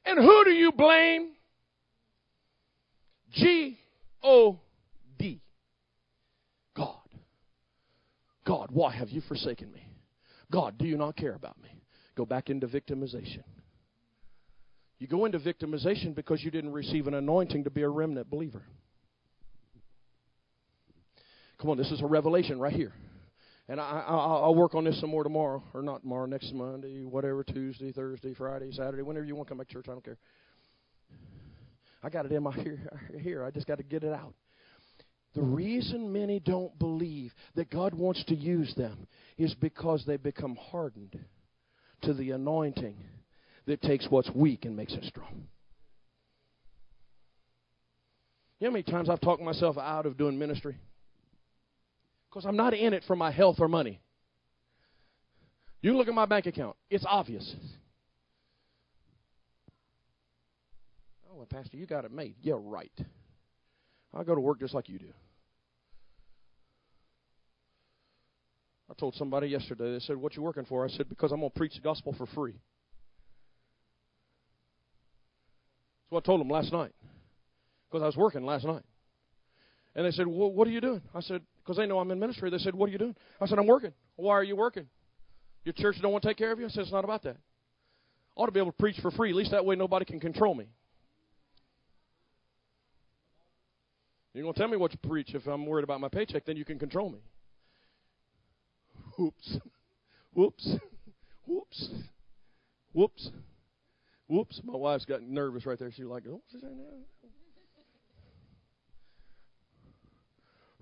And 0.05 0.18
who 0.18 0.44
do 0.44 0.50
you 0.50 0.72
blame? 0.72 1.33
G 3.33 3.78
O 4.22 4.61
D. 5.18 5.40
God. 6.76 6.96
God, 8.46 8.68
why 8.70 8.94
have 8.94 9.11
you 9.11 9.20
forsaken 9.22 9.72
me? 9.72 9.87
God, 10.50 10.76
do 10.78 10.87
you 10.87 10.96
not 10.96 11.16
care 11.16 11.35
about 11.35 11.61
me? 11.62 11.70
Go 12.14 12.26
back 12.26 12.50
into 12.50 12.66
victimization. 12.66 13.42
You 15.03 15.09
go 15.09 15.25
into 15.25 15.41
victimization 15.41 16.15
because 16.15 16.45
you 16.45 16.53
didn't 16.53 16.71
receive 16.71 17.09
an 17.09 17.15
anointing 17.15 17.65
to 17.65 17.71
be 17.71 17.83
a 17.83 17.88
remnant 17.88 18.31
believer. 18.31 18.62
Come 21.61 21.71
on, 21.71 21.77
this 21.77 21.91
is 21.91 22.01
a 22.01 22.07
revelation 22.07 22.61
right 22.61 22.73
here. 22.73 22.93
And 23.69 23.81
I, 23.81 24.05
will 24.09 24.55
work 24.55 24.77
on 24.77 24.85
this 24.85 25.01
some 25.01 25.11
more 25.11 25.25
tomorrow, 25.25 25.61
or 25.75 25.83
not 25.83 26.03
tomorrow, 26.03 26.27
next 26.27 26.55
Monday, 26.55 27.05
whatever, 27.05 27.43
Tuesday, 27.43 27.91
Thursday, 27.91 28.33
Friday, 28.33 28.71
Saturday, 28.71 29.03
whenever 29.03 29.27
you 29.27 29.35
want 29.35 29.49
to 29.49 29.51
come 29.51 29.59
back 29.59 29.67
to 29.67 29.75
church, 29.75 29.87
I 29.88 29.91
don't 29.91 30.05
care. 30.05 30.19
I 32.05 32.09
got 32.09 32.25
it 32.25 32.31
in 32.31 32.45
my 32.45 32.53
here. 32.62 32.88
here. 33.21 33.45
I 33.45 33.51
just 33.51 33.67
got 33.67 33.79
to 33.79 33.85
get 33.85 34.05
it 34.05 34.12
out. 34.12 34.35
The 35.35 35.43
reason 35.43 36.12
many 36.12 36.38
don't 36.38 36.79
believe 36.79 37.33
that 37.57 37.71
God 37.71 37.93
wants 37.93 38.23
to 38.27 38.37
use 38.37 38.73
them 38.77 39.09
is 39.37 39.53
because 39.55 40.05
they 40.07 40.17
become 40.17 40.55
hardened 40.71 41.19
to 42.03 42.15
the 42.15 42.31
anointing 42.31 42.99
that 43.66 43.83
takes 43.83 44.07
what's 44.09 44.31
weak 44.31 44.64
and 44.64 44.77
makes 44.77 44.92
it 44.92 45.05
strong. 45.05 45.46
You 48.59 48.66
know 48.66 48.70
how 48.70 48.72
many 48.75 48.83
times 48.85 49.09
I've 49.09 49.20
talked 49.20 49.42
myself 49.42 49.77
out 49.77 50.07
of 50.07 50.16
doing 50.16 50.38
ministry? 50.38 50.77
Because 52.31 52.44
I'm 52.46 52.57
not 52.57 52.75
in 52.75 52.92
it 52.92 53.03
for 53.07 53.16
my 53.16 53.31
health 53.31 53.57
or 53.59 53.68
money. 53.68 54.01
You 55.81 55.96
look 55.96 56.07
at 56.07 56.14
my 56.14 56.27
bank 56.27 56.46
account, 56.46 56.77
it's 56.88 57.05
obvious. 57.07 57.57
Oh, 61.29 61.38
well, 61.38 61.46
Pastor, 61.46 61.77
you 61.77 61.87
got 61.87 62.05
it 62.05 62.12
made. 62.12 62.37
Yeah, 62.40 62.55
right. 62.57 62.92
I 64.14 64.22
go 64.22 64.35
to 64.35 64.40
work 64.40 64.61
just 64.61 64.75
like 64.75 64.88
you 64.88 64.98
do. 64.98 65.12
I 68.90 68.94
told 68.94 69.14
somebody 69.14 69.48
yesterday, 69.48 69.92
they 69.92 70.01
said, 70.01 70.16
What 70.16 70.37
you 70.37 70.42
working 70.42 70.66
for? 70.66 70.85
I 70.85 70.88
said, 70.88 71.09
Because 71.09 71.33
I'm 71.33 71.40
going 71.40 71.51
to 71.51 71.59
preach 71.59 71.75
the 71.75 71.81
gospel 71.81 72.14
for 72.16 72.27
free. 72.27 72.53
That's 72.53 72.62
what 76.12 76.25
I 76.25 76.27
told 76.27 76.40
them 76.40 76.48
last 76.48 76.72
night. 76.72 76.92
Because 77.90 78.03
I 78.03 78.07
was 78.07 78.16
working 78.16 78.44
last 78.44 78.64
night. 78.64 78.83
And 79.94 80.07
they 80.07 80.11
said, 80.11 80.27
Well, 80.27 80.53
what 80.53 80.68
are 80.68 80.70
you 80.70 80.81
doing? 80.81 81.03
I 81.14 81.20
said, 81.20 81.42
because 81.62 81.77
they 81.77 81.87
know 81.87 81.98
I'm 81.98 82.11
in 82.11 82.18
ministry. 82.18 82.51
They 82.51 82.59
said, 82.59 82.75
What 82.75 82.88
are 82.88 82.92
you 82.92 82.98
doing? 82.98 83.16
I 83.40 83.46
said, 83.46 83.59
I'm 83.59 83.66
working. 83.66 83.92
Why 84.16 84.33
are 84.35 84.44
you 84.44 84.57
working? 84.57 84.87
Your 85.64 85.72
church 85.72 85.96
don't 86.01 86.12
want 86.12 86.22
to 86.22 86.29
take 86.29 86.37
care 86.37 86.53
of 86.53 86.59
you? 86.59 86.66
I 86.66 86.68
said, 86.68 86.83
It's 86.83 86.92
not 86.92 87.05
about 87.05 87.22
that. 87.22 87.37
I 88.37 88.40
ought 88.40 88.46
to 88.46 88.53
be 88.53 88.61
able 88.61 88.72
to 88.72 88.79
preach 88.79 88.96
for 89.01 89.11
free. 89.11 89.31
At 89.31 89.37
least 89.37 89.51
that 89.51 89.64
way 89.64 89.75
nobody 89.75 90.05
can 90.05 90.20
control 90.20 90.55
me. 90.55 90.66
You're 94.35 94.44
going 94.44 94.55
to 94.55 94.59
tell 94.59 94.68
me 94.68 94.79
what 94.79 94.92
to 94.92 94.98
preach 94.98 95.35
if 95.35 95.46
I'm 95.46 95.66
worried 95.66 95.85
about 95.85 96.01
my 96.01 96.09
paycheck, 96.09 96.46
then 96.46 96.57
you 96.57 96.64
can 96.64 96.79
control 96.79 97.11
me. 97.11 97.18
Whoops. 99.18 99.59
Whoops. 100.35 100.77
Whoops. 101.44 101.90
Whoops. 102.94 103.31
Whoops. 104.33 104.62
My 104.64 104.75
wife's 104.75 105.05
got 105.05 105.21
nervous 105.21 105.66
right 105.66 105.79
there. 105.79 105.90
She's 105.90 106.07
like, 106.07 106.23
oh, 106.27 106.40
what's 106.51 106.64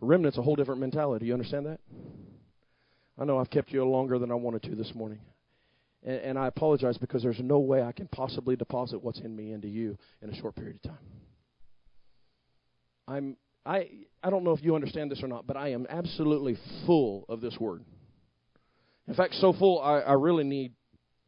Remnant's 0.00 0.38
a 0.38 0.42
whole 0.42 0.54
different 0.54 0.80
mentality. 0.80 1.26
You 1.26 1.32
understand 1.32 1.66
that? 1.66 1.80
I 3.18 3.24
know 3.24 3.38
I've 3.38 3.50
kept 3.50 3.72
you 3.72 3.84
longer 3.84 4.20
than 4.20 4.30
I 4.30 4.36
wanted 4.36 4.62
to 4.62 4.76
this 4.76 4.94
morning. 4.94 5.18
And, 6.04 6.16
and 6.20 6.38
I 6.38 6.46
apologize 6.46 6.96
because 6.96 7.24
there's 7.24 7.40
no 7.40 7.58
way 7.58 7.82
I 7.82 7.90
can 7.90 8.06
possibly 8.06 8.54
deposit 8.54 9.02
what's 9.02 9.18
in 9.18 9.34
me 9.34 9.52
into 9.52 9.66
you 9.66 9.98
in 10.22 10.30
a 10.30 10.36
short 10.36 10.54
period 10.54 10.76
of 10.76 10.82
time. 10.82 10.98
I'm 13.08 13.36
I 13.66 13.88
I 14.22 14.30
don't 14.30 14.44
know 14.44 14.52
if 14.52 14.62
you 14.62 14.76
understand 14.76 15.10
this 15.10 15.24
or 15.24 15.28
not, 15.28 15.48
but 15.48 15.56
I 15.56 15.72
am 15.72 15.88
absolutely 15.90 16.56
full 16.86 17.24
of 17.28 17.40
this 17.40 17.58
word. 17.58 17.82
In 19.08 19.14
fact, 19.14 19.34
so 19.34 19.52
full 19.52 19.82
I, 19.82 19.98
I 19.98 20.12
really 20.12 20.44
need 20.44 20.72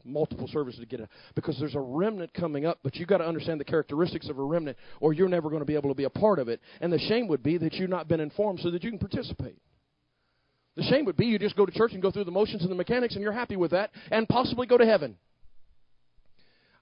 multiple 0.04 0.48
services 0.48 0.80
to 0.80 0.86
get 0.86 1.00
it 1.00 1.08
because 1.34 1.56
there's 1.58 1.74
a 1.74 1.80
remnant 1.80 2.32
coming 2.34 2.66
up, 2.66 2.78
but 2.82 2.96
you've 2.96 3.08
got 3.08 3.18
to 3.18 3.26
understand 3.26 3.60
the 3.60 3.64
characteristics 3.64 4.28
of 4.28 4.38
a 4.38 4.42
remnant, 4.42 4.76
or 5.00 5.12
you're 5.12 5.28
never 5.28 5.48
going 5.48 5.60
to 5.60 5.66
be 5.66 5.74
able 5.74 5.90
to 5.90 5.94
be 5.94 6.04
a 6.04 6.10
part 6.10 6.38
of 6.38 6.48
it. 6.48 6.60
And 6.80 6.92
the 6.92 6.98
shame 6.98 7.28
would 7.28 7.42
be 7.42 7.58
that 7.58 7.74
you've 7.74 7.90
not 7.90 8.08
been 8.08 8.20
informed 8.20 8.60
so 8.60 8.70
that 8.70 8.82
you 8.82 8.90
can 8.90 8.98
participate. 8.98 9.58
The 10.76 10.82
shame 10.84 11.04
would 11.04 11.16
be 11.16 11.26
you 11.26 11.38
just 11.38 11.56
go 11.56 11.66
to 11.66 11.72
church 11.72 11.92
and 11.92 12.00
go 12.00 12.10
through 12.10 12.24
the 12.24 12.30
motions 12.30 12.62
and 12.62 12.70
the 12.70 12.76
mechanics, 12.76 13.14
and 13.14 13.22
you're 13.22 13.32
happy 13.32 13.56
with 13.56 13.72
that, 13.72 13.90
and 14.10 14.28
possibly 14.28 14.66
go 14.66 14.78
to 14.78 14.86
heaven. 14.86 15.16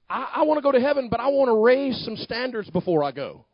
I, 0.09 0.29
I 0.37 0.43
want 0.43 0.59
to 0.59 0.63
go 0.63 0.73
to 0.73 0.81
heaven, 0.81 1.09
but 1.09 1.21
I 1.21 1.29
want 1.29 1.49
to 1.49 1.61
raise 1.61 2.05
some 2.05 2.17
standards 2.17 2.71
before 2.71 3.03
I 3.03 3.13
go. 3.13 3.47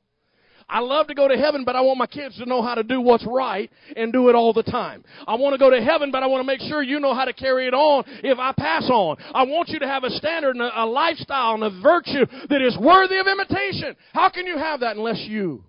I 0.69 0.81
love 0.81 1.07
to 1.07 1.15
go 1.15 1.29
to 1.29 1.37
heaven, 1.37 1.65
but 1.65 1.77
I 1.77 1.81
want 1.81 1.99
my 1.99 2.09
kids 2.09 2.37
to 2.39 2.45
know 2.45 2.61
how 2.61 2.75
to 2.75 2.83
do 2.83 3.01
what's 3.01 3.25
right 3.25 3.71
and 3.97 4.13
do 4.13 4.29
it 4.29 4.35
all 4.35 4.53
the 4.53 4.65
time. 4.65 5.05
I 5.27 5.37
want 5.37 5.55
to 5.55 5.59
go 5.59 5.71
to 5.71 5.81
heaven, 5.81 6.11
but 6.11 6.25
I 6.25 6.27
want 6.27 6.41
to 6.41 6.47
make 6.47 6.61
sure 6.61 6.83
you 6.83 6.99
know 6.99 7.15
how 7.15 7.25
to 7.25 7.33
carry 7.33 7.69
it 7.69 7.75
on 7.75 8.03
if 8.25 8.39
I 8.39 8.53
pass 8.53 8.91
on. 8.91 9.17
I 9.33 9.45
want 9.45 9.69
you 9.69 9.79
to 9.79 9.87
have 9.87 10.03
a 10.03 10.11
standard 10.11 10.57
and 10.57 10.65
a, 10.65 10.83
a 10.83 10.85
lifestyle 10.85 11.55
and 11.55 11.63
a 11.63 11.81
virtue 11.81 12.27
that 12.49 12.63
is 12.63 12.77
worthy 12.81 13.19
of 13.19 13.29
imitation. 13.29 13.95
How 14.13 14.29
can 14.29 14.47
you 14.47 14.59
have 14.59 14.81
that 14.81 14.97
unless 14.97 15.21
you 15.29 15.65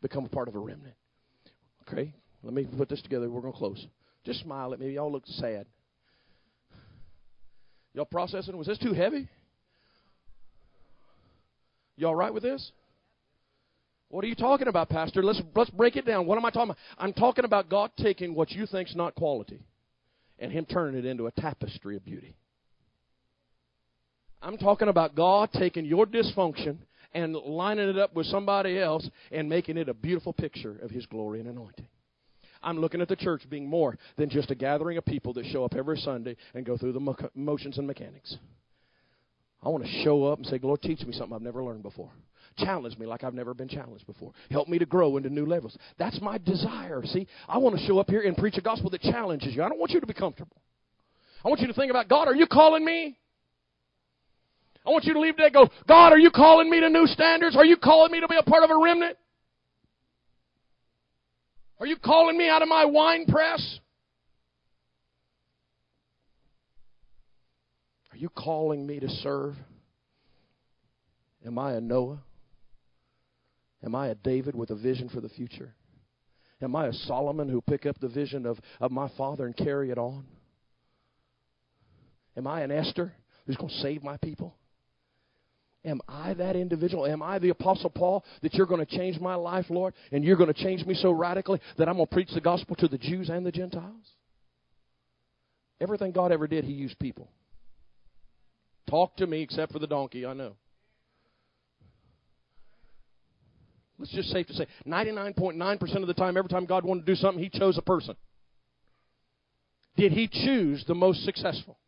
become 0.00 0.24
a 0.24 0.28
part 0.28 0.46
of 0.46 0.54
a 0.54 0.60
remnant? 0.60 0.94
Okay, 1.88 2.14
let 2.44 2.54
me 2.54 2.66
put 2.76 2.88
this 2.88 3.02
together. 3.02 3.28
We're 3.28 3.40
going 3.40 3.52
to 3.52 3.58
close. 3.58 3.84
Just 4.24 4.40
smile 4.42 4.72
at 4.72 4.78
me. 4.78 4.90
Y'all 4.90 5.10
look 5.10 5.26
sad. 5.26 5.66
Y'all 7.94 8.04
processing? 8.04 8.56
Was 8.56 8.68
this 8.68 8.78
too 8.78 8.92
heavy? 8.92 9.28
Y'all 11.96 12.14
right 12.14 12.32
with 12.32 12.42
this? 12.42 12.70
What 14.08 14.24
are 14.24 14.28
you 14.28 14.34
talking 14.34 14.68
about, 14.68 14.88
Pastor? 14.88 15.22
Let's, 15.22 15.42
let's 15.54 15.70
break 15.70 15.96
it 15.96 16.06
down. 16.06 16.26
What 16.26 16.38
am 16.38 16.44
I 16.44 16.50
talking 16.50 16.70
about? 16.70 16.78
I'm 16.98 17.12
talking 17.12 17.44
about 17.44 17.68
God 17.68 17.90
taking 17.98 18.34
what 18.34 18.50
you 18.50 18.66
think's 18.66 18.94
not 18.94 19.14
quality 19.14 19.60
and 20.38 20.52
Him 20.52 20.64
turning 20.66 20.98
it 20.98 21.06
into 21.06 21.26
a 21.26 21.32
tapestry 21.32 21.96
of 21.96 22.04
beauty. 22.04 22.36
I'm 24.40 24.58
talking 24.58 24.88
about 24.88 25.16
God 25.16 25.50
taking 25.52 25.84
your 25.84 26.06
dysfunction 26.06 26.78
and 27.12 27.34
lining 27.34 27.88
it 27.88 27.98
up 27.98 28.14
with 28.14 28.26
somebody 28.26 28.78
else 28.78 29.08
and 29.32 29.48
making 29.48 29.76
it 29.76 29.88
a 29.88 29.94
beautiful 29.94 30.32
picture 30.32 30.78
of 30.82 30.90
His 30.90 31.06
glory 31.06 31.40
and 31.40 31.48
anointing. 31.48 31.86
I'm 32.62 32.78
looking 32.78 33.00
at 33.00 33.08
the 33.08 33.16
church 33.16 33.42
being 33.48 33.68
more 33.68 33.98
than 34.16 34.28
just 34.28 34.50
a 34.50 34.54
gathering 34.54 34.98
of 34.98 35.04
people 35.04 35.32
that 35.34 35.46
show 35.46 35.64
up 35.64 35.74
every 35.74 35.96
Sunday 35.98 36.36
and 36.54 36.64
go 36.64 36.76
through 36.76 36.92
the 36.92 37.28
motions 37.34 37.78
and 37.78 37.86
mechanics. 37.86 38.36
I 39.62 39.68
want 39.68 39.84
to 39.84 40.02
show 40.04 40.24
up 40.24 40.38
and 40.38 40.46
say, 40.46 40.60
Lord, 40.62 40.82
teach 40.82 41.00
me 41.02 41.12
something 41.12 41.34
I've 41.34 41.42
never 41.42 41.64
learned 41.64 41.82
before. 41.82 42.10
Challenge 42.58 42.96
me 42.96 43.06
like 43.06 43.22
I've 43.22 43.34
never 43.34 43.52
been 43.52 43.68
challenged 43.68 44.06
before. 44.06 44.32
Help 44.50 44.68
me 44.68 44.78
to 44.78 44.86
grow 44.86 45.18
into 45.18 45.28
new 45.28 45.44
levels. 45.44 45.76
That's 45.98 46.18
my 46.22 46.38
desire. 46.38 47.02
See, 47.04 47.26
I 47.48 47.58
want 47.58 47.78
to 47.78 47.86
show 47.86 47.98
up 47.98 48.08
here 48.08 48.22
and 48.22 48.36
preach 48.36 48.56
a 48.56 48.62
gospel 48.62 48.88
that 48.90 49.02
challenges 49.02 49.54
you. 49.54 49.62
I 49.62 49.68
don't 49.68 49.78
want 49.78 49.90
you 49.90 50.00
to 50.00 50.06
be 50.06 50.14
comfortable. 50.14 50.56
I 51.44 51.48
want 51.48 51.60
you 51.60 51.66
to 51.66 51.74
think 51.74 51.90
about 51.90 52.08
God, 52.08 52.28
are 52.28 52.34
you 52.34 52.46
calling 52.46 52.84
me? 52.84 53.18
I 54.86 54.90
want 54.90 55.04
you 55.04 55.14
to 55.14 55.20
leave 55.20 55.36
today 55.36 55.50
go, 55.50 55.68
God, 55.86 56.12
are 56.12 56.18
you 56.18 56.30
calling 56.30 56.70
me 56.70 56.80
to 56.80 56.88
new 56.88 57.06
standards? 57.06 57.56
Are 57.56 57.64
you 57.64 57.76
calling 57.76 58.12
me 58.12 58.20
to 58.20 58.28
be 58.28 58.36
a 58.36 58.42
part 58.42 58.62
of 58.62 58.70
a 58.70 58.78
remnant? 58.78 59.18
Are 61.78 61.86
you 61.86 61.96
calling 61.96 62.38
me 62.38 62.48
out 62.48 62.62
of 62.62 62.68
my 62.68 62.84
wine 62.84 63.26
press? 63.26 63.80
Are 68.12 68.16
you 68.16 68.30
calling 68.30 68.86
me 68.86 68.98
to 69.00 69.08
serve? 69.08 69.56
Am 71.44 71.58
I 71.58 71.74
a 71.74 71.80
Noah? 71.80 72.22
Am 73.84 73.94
I 73.94 74.08
a 74.08 74.14
David 74.14 74.54
with 74.54 74.70
a 74.70 74.74
vision 74.74 75.08
for 75.08 75.20
the 75.20 75.28
future? 75.28 75.74
Am 76.62 76.74
I 76.74 76.86
a 76.86 76.92
Solomon 76.92 77.48
who 77.48 77.60
pick 77.60 77.84
up 77.84 77.98
the 78.00 78.08
vision 78.08 78.46
of, 78.46 78.58
of 78.80 78.90
my 78.90 79.08
father 79.16 79.44
and 79.44 79.56
carry 79.56 79.90
it 79.90 79.98
on? 79.98 80.24
Am 82.36 82.46
I 82.46 82.62
an 82.62 82.70
Esther 82.70 83.12
who's 83.46 83.56
going 83.56 83.68
to 83.68 83.80
save 83.80 84.02
my 84.02 84.16
people? 84.18 84.54
Am 85.84 86.00
I 86.08 86.34
that 86.34 86.56
individual? 86.56 87.06
Am 87.06 87.22
I 87.22 87.38
the 87.38 87.50
Apostle 87.50 87.90
Paul 87.90 88.24
that 88.42 88.54
you're 88.54 88.66
going 88.66 88.84
to 88.84 88.96
change 88.96 89.20
my 89.20 89.36
life, 89.36 89.66
Lord, 89.68 89.94
and 90.10 90.24
you're 90.24 90.36
going 90.36 90.52
to 90.52 90.64
change 90.64 90.84
me 90.84 90.94
so 90.94 91.12
radically 91.12 91.60
that 91.78 91.88
I'm 91.88 91.94
going 91.96 92.08
to 92.08 92.12
preach 92.12 92.30
the 92.34 92.40
gospel 92.40 92.74
to 92.76 92.88
the 92.88 92.98
Jews 92.98 93.28
and 93.28 93.46
the 93.46 93.52
Gentiles? 93.52 94.04
Everything 95.80 96.10
God 96.10 96.32
ever 96.32 96.48
did, 96.48 96.64
He 96.64 96.72
used 96.72 96.98
people. 96.98 97.28
Talk 98.88 99.16
to 99.16 99.26
me 99.26 99.42
except 99.42 99.72
for 99.72 99.78
the 99.78 99.86
donkey, 99.86 100.26
I 100.26 100.32
know. 100.32 100.56
Let's 103.98 104.12
just 104.12 104.30
safe 104.30 104.46
to 104.48 104.54
say 104.54 104.66
99.9% 104.86 105.96
of 105.96 106.06
the 106.06 106.14
time, 106.14 106.36
every 106.36 106.48
time 106.48 106.66
God 106.66 106.84
wanted 106.84 107.06
to 107.06 107.12
do 107.12 107.16
something, 107.16 107.42
He 107.42 107.50
chose 107.50 107.78
a 107.78 107.82
person. 107.82 108.16
Did 109.96 110.12
He 110.12 110.28
choose 110.28 110.84
the 110.86 110.94
most 110.94 111.24
successful? 111.24 111.78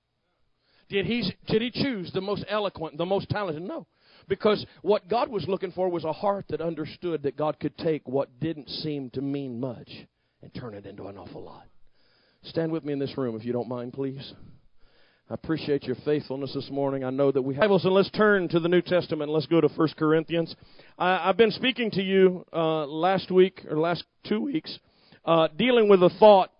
Did 0.88 1.05
he, 1.05 1.35
did 1.49 1.61
he 1.61 1.71
choose 1.71 2.11
the 2.12 2.21
most 2.21 2.44
eloquent, 2.49 2.97
the 2.97 3.05
most 3.05 3.29
talented? 3.29 3.62
No. 3.62 3.87
Because 4.27 4.64
what 4.83 5.09
God 5.09 5.29
was 5.29 5.47
looking 5.47 5.73
for 5.73 5.88
was 5.88 6.05
a 6.05 6.12
heart 6.12 6.47
that 6.49 6.61
understood 6.61 7.23
that 7.23 7.37
God 7.37 7.61
could 7.61 7.77
take 7.77 8.09
what 8.09 8.40
didn't 8.40 8.68
seem 8.68 9.11
to 9.11 9.21
mean 9.21 9.61
much 9.61 9.90
and 10.42 10.55
turn 10.55 10.75
it 10.75 10.87
into 10.87 11.07
an 11.07 11.18
awful 11.18 11.44
lot. 11.44 11.66
Stand 12.44 12.73
with 12.73 12.85
me 12.85 12.92
in 12.92 12.99
this 12.99 13.16
room 13.18 13.37
if 13.37 13.44
you 13.44 13.53
don't 13.53 13.68
mind, 13.68 13.92
please. 13.92 14.33
I 15.31 15.35
appreciate 15.35 15.83
your 15.83 15.97
faithfulness 16.07 16.55
this 16.55 16.71
morning. 16.71 17.05
I 17.05 17.11
know 17.11 17.31
that 17.31 17.43
we 17.43 17.55
have 17.57 17.71
and 17.71 17.93
let's 17.93 18.11
turn 18.12 18.49
to 18.49 18.61
the 18.61 18.69
New 18.69 18.81
Testament. 18.81 19.31
Let's 19.31 19.45
go 19.45 19.61
to 19.61 19.69
1 19.69 19.88
Corinthians. 19.99 20.57
I, 20.99 21.27
have 21.27 21.37
been 21.37 21.51
speaking 21.51 21.91
to 21.91 22.03
you 22.03 22.47
uh, 22.51 22.87
last 22.87 23.31
week 23.31 23.61
or 23.71 23.77
last 23.77 24.05
two 24.27 24.41
weeks, 24.41 24.79
uh, 25.27 25.49
dealing 25.55 25.91
with 25.91 26.03
a 26.03 26.09
thought, 26.19 26.51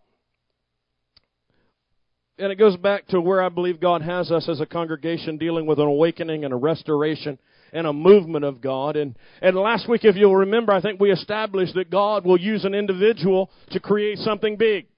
and 2.38 2.52
it 2.52 2.57
goes 2.57 2.76
back 2.76 3.07
to 3.09 3.22
where 3.22 3.42
I 3.42 3.48
believe 3.48 3.81
God 3.81 4.02
has 4.02 4.31
us 4.31 4.46
as 4.50 4.61
a 4.61 4.66
congregation, 4.66 5.38
dealing 5.38 5.64
with 5.64 5.78
an 5.78 5.87
awakening 5.87 6.44
and 6.44 6.52
a 6.52 6.57
restoration 6.59 7.38
and 7.72 7.87
a 7.87 7.92
movement 7.94 8.44
of 8.44 8.61
God. 8.61 8.96
And 8.96 9.16
and 9.40 9.57
last 9.57 9.88
week, 9.88 10.04
if 10.04 10.14
you'll 10.14 10.37
remember, 10.37 10.72
I 10.72 10.83
think 10.83 11.00
we 11.00 11.11
established 11.11 11.74
that 11.74 11.88
God 11.90 12.26
will 12.26 12.38
use 12.38 12.66
an 12.66 12.74
individual 12.74 13.50
to 13.70 13.81
create 13.81 14.18
something 14.18 14.59
big. 14.59 14.88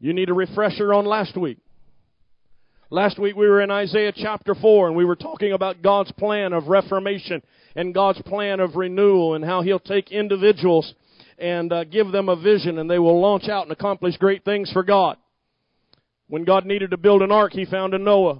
You 0.00 0.14
need 0.14 0.30
a 0.30 0.34
refresher 0.34 0.94
on 0.94 1.04
last 1.04 1.36
week. 1.36 1.58
Last 2.94 3.18
week 3.18 3.34
we 3.34 3.48
were 3.48 3.60
in 3.60 3.72
Isaiah 3.72 4.12
chapter 4.14 4.54
4 4.54 4.86
and 4.86 4.96
we 4.96 5.04
were 5.04 5.16
talking 5.16 5.52
about 5.52 5.82
God's 5.82 6.12
plan 6.12 6.52
of 6.52 6.68
reformation 6.68 7.42
and 7.74 7.92
God's 7.92 8.22
plan 8.22 8.60
of 8.60 8.76
renewal 8.76 9.34
and 9.34 9.44
how 9.44 9.62
He'll 9.62 9.80
take 9.80 10.12
individuals 10.12 10.94
and 11.36 11.72
uh, 11.72 11.82
give 11.82 12.12
them 12.12 12.28
a 12.28 12.40
vision 12.40 12.78
and 12.78 12.88
they 12.88 13.00
will 13.00 13.20
launch 13.20 13.48
out 13.48 13.64
and 13.64 13.72
accomplish 13.72 14.16
great 14.18 14.44
things 14.44 14.70
for 14.70 14.84
God. 14.84 15.16
When 16.28 16.44
God 16.44 16.66
needed 16.66 16.92
to 16.92 16.96
build 16.96 17.22
an 17.22 17.32
ark, 17.32 17.50
He 17.52 17.64
found 17.64 17.94
a 17.94 17.98
Noah. 17.98 18.38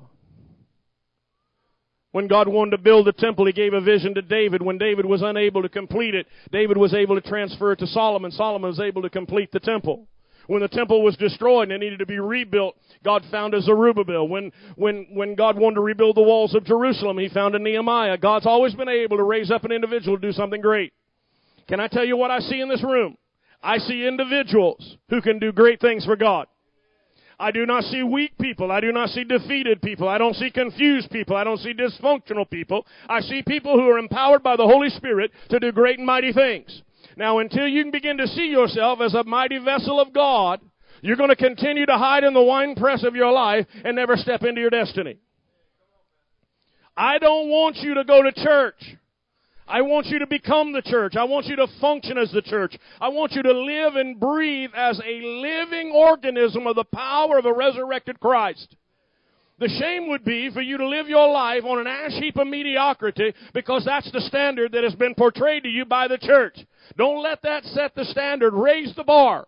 When 2.12 2.28
God 2.28 2.46
wanted 2.46 2.76
to 2.76 2.78
build 2.78 3.08
a 3.08 3.12
temple, 3.12 3.46
He 3.46 3.52
gave 3.52 3.72
a 3.72 3.80
vision 3.80 4.14
to 4.14 4.22
David. 4.22 4.62
When 4.62 4.78
David 4.78 5.04
was 5.04 5.20
unable 5.20 5.62
to 5.62 5.68
complete 5.68 6.14
it, 6.14 6.28
David 6.52 6.76
was 6.76 6.94
able 6.94 7.20
to 7.20 7.28
transfer 7.28 7.72
it 7.72 7.80
to 7.80 7.88
Solomon. 7.88 8.30
Solomon 8.30 8.68
was 8.68 8.78
able 8.78 9.02
to 9.02 9.10
complete 9.10 9.50
the 9.50 9.58
temple. 9.58 10.06
When 10.46 10.60
the 10.60 10.68
temple 10.68 11.02
was 11.02 11.16
destroyed 11.16 11.70
and 11.70 11.72
it 11.72 11.78
needed 11.78 11.98
to 12.00 12.06
be 12.06 12.18
rebuilt, 12.18 12.76
God 13.02 13.24
found 13.30 13.54
a 13.54 13.62
Zerubbabel. 13.62 14.28
When, 14.28 14.52
when, 14.76 15.06
when 15.12 15.34
God 15.34 15.58
wanted 15.58 15.76
to 15.76 15.80
rebuild 15.80 16.16
the 16.16 16.22
walls 16.22 16.54
of 16.54 16.64
Jerusalem, 16.64 17.18
He 17.18 17.28
found 17.28 17.54
a 17.54 17.58
Nehemiah. 17.58 18.18
God's 18.18 18.46
always 18.46 18.74
been 18.74 18.88
able 18.88 19.16
to 19.16 19.22
raise 19.22 19.50
up 19.50 19.64
an 19.64 19.72
individual 19.72 20.18
to 20.18 20.26
do 20.26 20.32
something 20.32 20.60
great. 20.60 20.92
Can 21.66 21.80
I 21.80 21.88
tell 21.88 22.04
you 22.04 22.16
what 22.16 22.30
I 22.30 22.40
see 22.40 22.60
in 22.60 22.68
this 22.68 22.82
room? 22.82 23.16
I 23.62 23.78
see 23.78 24.06
individuals 24.06 24.98
who 25.08 25.22
can 25.22 25.38
do 25.38 25.50
great 25.50 25.80
things 25.80 26.04
for 26.04 26.16
God. 26.16 26.46
I 27.38 27.50
do 27.50 27.66
not 27.66 27.84
see 27.84 28.02
weak 28.02 28.36
people. 28.38 28.70
I 28.70 28.80
do 28.80 28.92
not 28.92 29.08
see 29.08 29.24
defeated 29.24 29.82
people. 29.82 30.08
I 30.08 30.18
don't 30.18 30.36
see 30.36 30.50
confused 30.50 31.10
people. 31.10 31.36
I 31.36 31.44
don't 31.44 31.58
see 31.58 31.74
dysfunctional 31.74 32.48
people. 32.48 32.86
I 33.08 33.20
see 33.20 33.42
people 33.42 33.74
who 33.74 33.88
are 33.90 33.98
empowered 33.98 34.42
by 34.42 34.56
the 34.56 34.66
Holy 34.66 34.90
Spirit 34.90 35.32
to 35.48 35.58
do 35.58 35.72
great 35.72 35.98
and 35.98 36.06
mighty 36.06 36.32
things. 36.32 36.82
Now, 37.16 37.38
until 37.38 37.66
you 37.66 37.82
can 37.82 37.92
begin 37.92 38.18
to 38.18 38.26
see 38.26 38.46
yourself 38.46 39.00
as 39.00 39.14
a 39.14 39.24
mighty 39.24 39.58
vessel 39.58 40.00
of 40.00 40.12
God, 40.12 40.60
you're 41.00 41.16
going 41.16 41.30
to 41.30 41.36
continue 41.36 41.86
to 41.86 41.98
hide 41.98 42.24
in 42.24 42.34
the 42.34 42.42
winepress 42.42 43.04
of 43.04 43.14
your 43.14 43.30
life 43.30 43.66
and 43.84 43.96
never 43.96 44.16
step 44.16 44.42
into 44.42 44.60
your 44.60 44.70
destiny. 44.70 45.18
I 46.96 47.18
don't 47.18 47.48
want 47.48 47.76
you 47.76 47.94
to 47.94 48.04
go 48.04 48.22
to 48.22 48.32
church. 48.32 48.96
I 49.66 49.82
want 49.82 50.06
you 50.06 50.18
to 50.18 50.26
become 50.26 50.72
the 50.72 50.82
church. 50.82 51.16
I 51.16 51.24
want 51.24 51.46
you 51.46 51.56
to 51.56 51.66
function 51.80 52.18
as 52.18 52.30
the 52.30 52.42
church. 52.42 52.76
I 53.00 53.08
want 53.08 53.32
you 53.32 53.42
to 53.42 53.52
live 53.52 53.96
and 53.96 54.20
breathe 54.20 54.70
as 54.76 55.00
a 55.00 55.20
living 55.22 55.90
organism 55.94 56.66
of 56.66 56.76
the 56.76 56.84
power 56.84 57.38
of 57.38 57.46
a 57.46 57.52
resurrected 57.52 58.20
Christ. 58.20 58.76
The 59.58 59.68
shame 59.68 60.08
would 60.08 60.24
be 60.24 60.50
for 60.50 60.60
you 60.60 60.76
to 60.78 60.88
live 60.88 61.08
your 61.08 61.30
life 61.32 61.64
on 61.64 61.78
an 61.78 61.86
ash 61.86 62.12
heap 62.12 62.36
of 62.36 62.46
mediocrity 62.46 63.32
because 63.54 63.84
that's 63.84 64.10
the 64.10 64.20
standard 64.20 64.72
that 64.72 64.84
has 64.84 64.96
been 64.96 65.14
portrayed 65.14 65.62
to 65.62 65.68
you 65.68 65.84
by 65.84 66.08
the 66.08 66.18
church. 66.18 66.58
Don't 66.96 67.22
let 67.22 67.42
that 67.42 67.64
set 67.64 67.94
the 67.94 68.04
standard. 68.04 68.54
Raise 68.54 68.94
the 68.94 69.04
bar. 69.04 69.46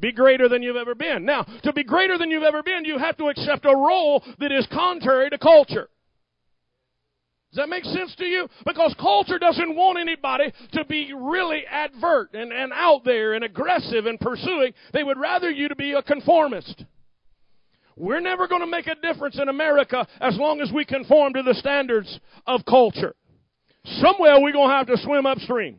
Be 0.00 0.12
greater 0.12 0.48
than 0.48 0.62
you've 0.62 0.76
ever 0.76 0.94
been. 0.94 1.24
Now, 1.24 1.42
to 1.64 1.72
be 1.72 1.82
greater 1.82 2.18
than 2.18 2.30
you've 2.30 2.44
ever 2.44 2.62
been, 2.62 2.84
you 2.84 2.98
have 2.98 3.16
to 3.16 3.28
accept 3.28 3.64
a 3.64 3.74
role 3.74 4.22
that 4.38 4.52
is 4.52 4.66
contrary 4.72 5.30
to 5.30 5.38
culture. 5.38 5.88
Does 7.50 7.56
that 7.56 7.68
make 7.68 7.84
sense 7.84 8.14
to 8.16 8.26
you? 8.26 8.46
Because 8.66 8.94
culture 9.00 9.38
doesn't 9.38 9.74
want 9.74 9.98
anybody 9.98 10.52
to 10.72 10.84
be 10.84 11.12
really 11.14 11.62
advert 11.68 12.34
and, 12.34 12.52
and 12.52 12.72
out 12.74 13.04
there 13.04 13.32
and 13.32 13.42
aggressive 13.42 14.04
and 14.06 14.20
pursuing. 14.20 14.74
They 14.92 15.02
would 15.02 15.18
rather 15.18 15.50
you 15.50 15.68
to 15.68 15.76
be 15.76 15.92
a 15.92 16.02
conformist. 16.02 16.84
We're 17.96 18.20
never 18.20 18.46
going 18.46 18.60
to 18.60 18.66
make 18.66 18.86
a 18.86 18.94
difference 18.94 19.38
in 19.40 19.48
America 19.48 20.06
as 20.20 20.36
long 20.36 20.60
as 20.60 20.70
we 20.72 20.84
conform 20.84 21.32
to 21.32 21.42
the 21.42 21.54
standards 21.54 22.20
of 22.46 22.64
culture. 22.66 23.16
Somewhere 23.84 24.40
we're 24.40 24.52
going 24.52 24.68
to 24.68 24.74
have 24.74 24.86
to 24.88 24.98
swim 24.98 25.26
upstream. 25.26 25.78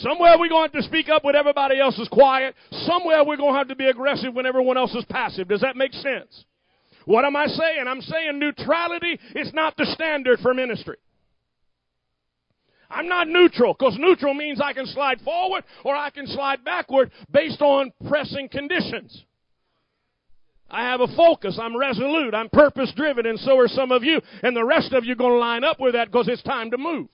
Somewhere 0.00 0.38
we're 0.38 0.48
going 0.48 0.68
to 0.68 0.72
have 0.74 0.82
to 0.82 0.88
speak 0.88 1.08
up 1.08 1.24
when 1.24 1.34
everybody 1.34 1.80
else 1.80 1.98
is 1.98 2.08
quiet. 2.08 2.54
Somewhere 2.70 3.24
we're 3.24 3.36
going 3.36 3.52
to 3.52 3.58
have 3.58 3.68
to 3.68 3.76
be 3.76 3.86
aggressive 3.86 4.34
when 4.34 4.46
everyone 4.46 4.76
else 4.76 4.94
is 4.94 5.04
passive. 5.06 5.48
Does 5.48 5.60
that 5.62 5.76
make 5.76 5.92
sense? 5.92 6.44
What 7.04 7.24
am 7.24 7.36
I 7.36 7.46
saying? 7.46 7.84
I'm 7.86 8.02
saying 8.02 8.38
neutrality 8.38 9.18
is 9.34 9.52
not 9.54 9.76
the 9.76 9.86
standard 9.86 10.40
for 10.40 10.54
ministry. 10.54 10.98
I'm 12.90 13.08
not 13.08 13.28
neutral 13.28 13.74
because 13.74 13.96
neutral 13.98 14.34
means 14.34 14.60
I 14.60 14.72
can 14.72 14.86
slide 14.86 15.20
forward 15.20 15.64
or 15.84 15.94
I 15.94 16.10
can 16.10 16.26
slide 16.26 16.64
backward 16.64 17.10
based 17.30 17.60
on 17.60 17.92
pressing 18.08 18.48
conditions. 18.48 19.24
I 20.70 20.82
have 20.82 21.00
a 21.00 21.16
focus. 21.16 21.58
I'm 21.60 21.76
resolute. 21.76 22.34
I'm 22.34 22.50
purpose 22.50 22.92
driven, 22.94 23.26
and 23.26 23.38
so 23.38 23.58
are 23.58 23.68
some 23.68 23.90
of 23.90 24.04
you. 24.04 24.20
And 24.42 24.54
the 24.54 24.64
rest 24.64 24.92
of 24.92 25.04
you 25.04 25.12
are 25.12 25.16
going 25.16 25.32
to 25.32 25.38
line 25.38 25.64
up 25.64 25.80
with 25.80 25.94
that 25.94 26.10
because 26.10 26.28
it's 26.28 26.42
time 26.42 26.70
to 26.70 26.78
move. 26.78 27.08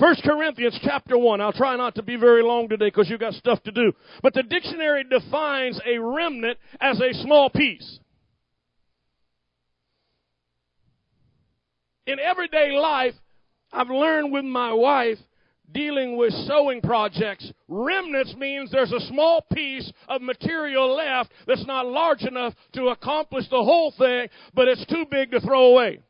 First 0.00 0.22
Corinthians 0.22 0.80
chapter 0.82 1.18
1. 1.18 1.42
I'll 1.42 1.52
try 1.52 1.76
not 1.76 1.94
to 1.96 2.02
be 2.02 2.16
very 2.16 2.42
long 2.42 2.70
today 2.70 2.86
because 2.86 3.10
you've 3.10 3.20
got 3.20 3.34
stuff 3.34 3.62
to 3.64 3.70
do. 3.70 3.92
But 4.22 4.32
the 4.32 4.42
dictionary 4.42 5.04
defines 5.04 5.78
a 5.86 5.98
remnant 5.98 6.58
as 6.80 6.98
a 7.00 7.12
small 7.22 7.50
piece. 7.50 8.00
In 12.06 12.18
everyday 12.18 12.72
life, 12.72 13.12
I've 13.72 13.90
learned 13.90 14.32
with 14.32 14.44
my 14.44 14.72
wife 14.72 15.18
dealing 15.70 16.16
with 16.16 16.32
sewing 16.48 16.80
projects. 16.80 17.52
Remnants 17.68 18.34
means 18.36 18.70
there's 18.70 18.92
a 18.92 19.06
small 19.06 19.44
piece 19.52 19.92
of 20.08 20.22
material 20.22 20.96
left 20.96 21.30
that's 21.46 21.66
not 21.66 21.86
large 21.86 22.22
enough 22.22 22.54
to 22.72 22.88
accomplish 22.88 23.44
the 23.50 23.62
whole 23.62 23.92
thing, 23.96 24.28
but 24.54 24.66
it's 24.66 24.86
too 24.86 25.04
big 25.10 25.30
to 25.30 25.40
throw 25.40 25.72
away. 25.72 26.00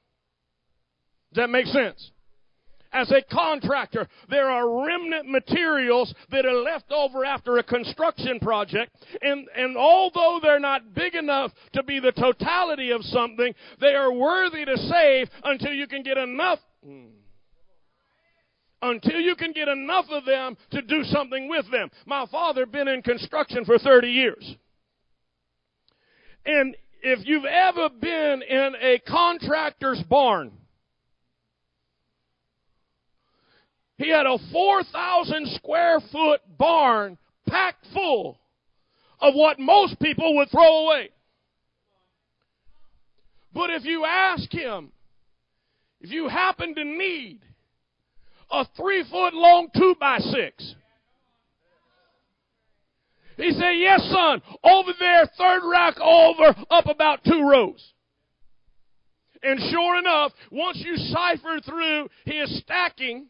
Does 1.33 1.43
that 1.43 1.51
make 1.51 1.67
sense? 1.67 2.13
As 2.93 3.11
a 3.13 3.23
contractor, 3.33 4.09
there 4.29 4.51
are 4.51 4.85
remnant 4.85 5.29
materials 5.29 6.13
that 6.31 6.45
are 6.45 6.61
left 6.63 6.91
over 6.91 7.25
after 7.25 7.59
a 7.59 7.63
construction 7.63 8.41
project, 8.41 8.93
and, 9.23 9.47
and 9.57 9.77
although 9.77 10.41
they're 10.43 10.59
not 10.59 10.93
big 10.93 11.15
enough 11.15 11.53
to 11.75 11.85
be 11.85 12.01
the 12.01 12.13
totality 12.13 12.91
of 12.91 13.05
something, 13.05 13.55
they 13.81 13.95
are 13.95 14.13
worthy 14.13 14.65
to 14.65 14.77
save 14.77 15.29
until 15.45 15.73
you 15.73 15.87
can 15.87 16.03
get 16.03 16.19
enough. 16.19 16.59
Hmm 16.85 17.07
until 18.83 19.21
you 19.21 19.37
can 19.37 19.53
get 19.53 19.69
enough 19.69 20.07
of 20.11 20.25
them 20.25 20.57
to 20.71 20.83
do 20.83 21.05
something 21.05 21.49
with 21.49 21.71
them. 21.71 21.91
My 22.07 22.27
father 22.31 22.67
been 22.67 22.89
in 22.89 23.03
construction 23.03 23.65
for 23.65 23.79
30 23.79 24.09
years. 24.09 24.57
And 26.47 26.75
if 27.03 27.21
you've 27.27 27.45
ever 27.45 27.89
been 27.91 28.43
in 28.43 28.73
a 28.81 28.99
contractor's 29.07 30.03
barn, 30.09 30.53
he 34.01 34.09
had 34.09 34.25
a 34.25 34.39
4,000 34.51 35.47
square 35.57 36.01
foot 36.11 36.41
barn 36.57 37.19
packed 37.47 37.87
full 37.93 38.39
of 39.21 39.35
what 39.35 39.59
most 39.59 40.01
people 40.01 40.37
would 40.37 40.51
throw 40.51 40.87
away. 40.87 41.11
But 43.53 43.69
if 43.69 43.85
you 43.85 44.07
ask 44.07 44.51
him, 44.51 44.93
if 46.01 46.11
you 46.11 46.29
happen 46.29 46.75
to 46.77 46.83
need 46.83 47.41
a 48.51 48.65
three 48.75 49.05
foot 49.11 49.35
long 49.35 49.69
two 49.77 49.95
by 50.01 50.19
six. 50.19 50.75
He 53.37 53.51
said, 53.53 53.73
Yes, 53.77 54.01
son, 54.11 54.41
over 54.65 54.93
there, 54.99 55.27
third 55.37 55.61
rack 55.71 56.01
over, 56.01 56.57
up 56.71 56.87
about 56.87 57.23
two 57.25 57.47
rows. 57.47 57.93
And 59.43 59.61
sure 59.71 59.99
enough, 59.99 60.33
once 60.51 60.79
you 60.79 60.97
cipher 60.97 61.61
through 61.63 62.09
his 62.25 62.61
stacking, 62.61 63.27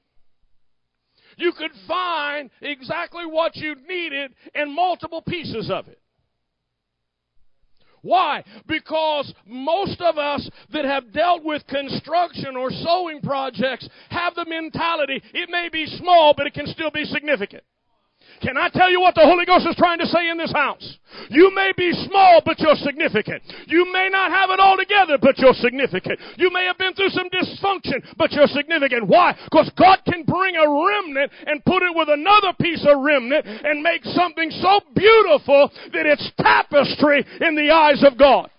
you 1.40 1.52
could 1.52 1.72
find 1.86 2.50
exactly 2.60 3.26
what 3.26 3.56
you 3.56 3.74
needed 3.88 4.32
in 4.54 4.74
multiple 4.74 5.22
pieces 5.22 5.70
of 5.70 5.88
it. 5.88 6.00
Why? 8.02 8.44
Because 8.66 9.32
most 9.46 10.00
of 10.00 10.16
us 10.16 10.48
that 10.72 10.84
have 10.84 11.12
dealt 11.12 11.44
with 11.44 11.66
construction 11.66 12.56
or 12.56 12.70
sewing 12.70 13.20
projects 13.20 13.88
have 14.08 14.34
the 14.34 14.46
mentality 14.46 15.22
it 15.34 15.50
may 15.50 15.68
be 15.70 15.86
small, 15.86 16.32
but 16.34 16.46
it 16.46 16.54
can 16.54 16.66
still 16.66 16.90
be 16.90 17.04
significant. 17.04 17.62
Can 18.40 18.56
I 18.56 18.68
tell 18.72 18.90
you 18.90 19.00
what 19.00 19.14
the 19.14 19.24
Holy 19.24 19.44
Ghost 19.44 19.66
is 19.68 19.76
trying 19.76 19.98
to 19.98 20.06
say 20.06 20.30
in 20.30 20.38
this 20.38 20.52
house? 20.52 20.98
You 21.28 21.52
may 21.54 21.72
be 21.76 21.92
small, 22.08 22.40
but 22.44 22.58
you're 22.58 22.76
significant. 22.76 23.42
You 23.66 23.92
may 23.92 24.08
not 24.10 24.30
have 24.30 24.48
it 24.50 24.58
all 24.58 24.76
together, 24.78 25.18
but 25.20 25.38
you're 25.38 25.54
significant. 25.54 26.18
You 26.36 26.50
may 26.50 26.64
have 26.64 26.78
been 26.78 26.94
through 26.94 27.10
some 27.10 27.28
dysfunction, 27.28 28.00
but 28.16 28.32
you're 28.32 28.48
significant. 28.48 29.06
Why? 29.06 29.36
Because 29.44 29.70
God 29.76 30.00
can 30.06 30.24
bring 30.24 30.56
a 30.56 30.64
remnant 30.64 31.32
and 31.46 31.64
put 31.64 31.82
it 31.82 31.94
with 31.94 32.08
another 32.08 32.52
piece 32.60 32.84
of 32.88 33.00
remnant 33.00 33.44
and 33.46 33.82
make 33.82 34.04
something 34.04 34.50
so 34.50 34.80
beautiful 34.94 35.70
that 35.92 36.06
it's 36.06 36.30
tapestry 36.40 37.24
in 37.40 37.54
the 37.54 37.70
eyes 37.70 38.02
of 38.04 38.16
God. 38.16 38.50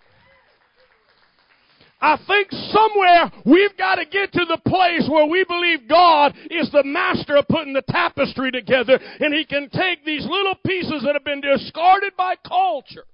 I 2.01 2.17
think 2.25 2.51
somewhere 2.51 3.31
we've 3.45 3.77
got 3.77 3.95
to 3.95 4.05
get 4.05 4.33
to 4.33 4.45
the 4.45 4.57
place 4.67 5.07
where 5.07 5.27
we 5.27 5.43
believe 5.43 5.87
God 5.87 6.33
is 6.49 6.71
the 6.71 6.83
master 6.83 7.37
of 7.37 7.47
putting 7.47 7.73
the 7.73 7.83
tapestry 7.89 8.51
together 8.51 8.99
and 9.19 9.33
He 9.33 9.45
can 9.45 9.69
take 9.69 10.03
these 10.03 10.25
little 10.25 10.55
pieces 10.65 11.03
that 11.05 11.13
have 11.13 11.23
been 11.23 11.41
discarded 11.41 12.13
by 12.17 12.35
culture. 12.47 13.05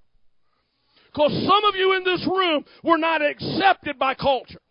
Because 1.06 1.32
some 1.32 1.65
of 1.65 1.76
you 1.76 1.97
in 1.97 2.04
this 2.06 2.26
room 2.26 2.63
were 2.84 2.97
not 2.97 3.21
accepted 3.21 4.00
by 4.00 4.13
culture. 4.13 4.62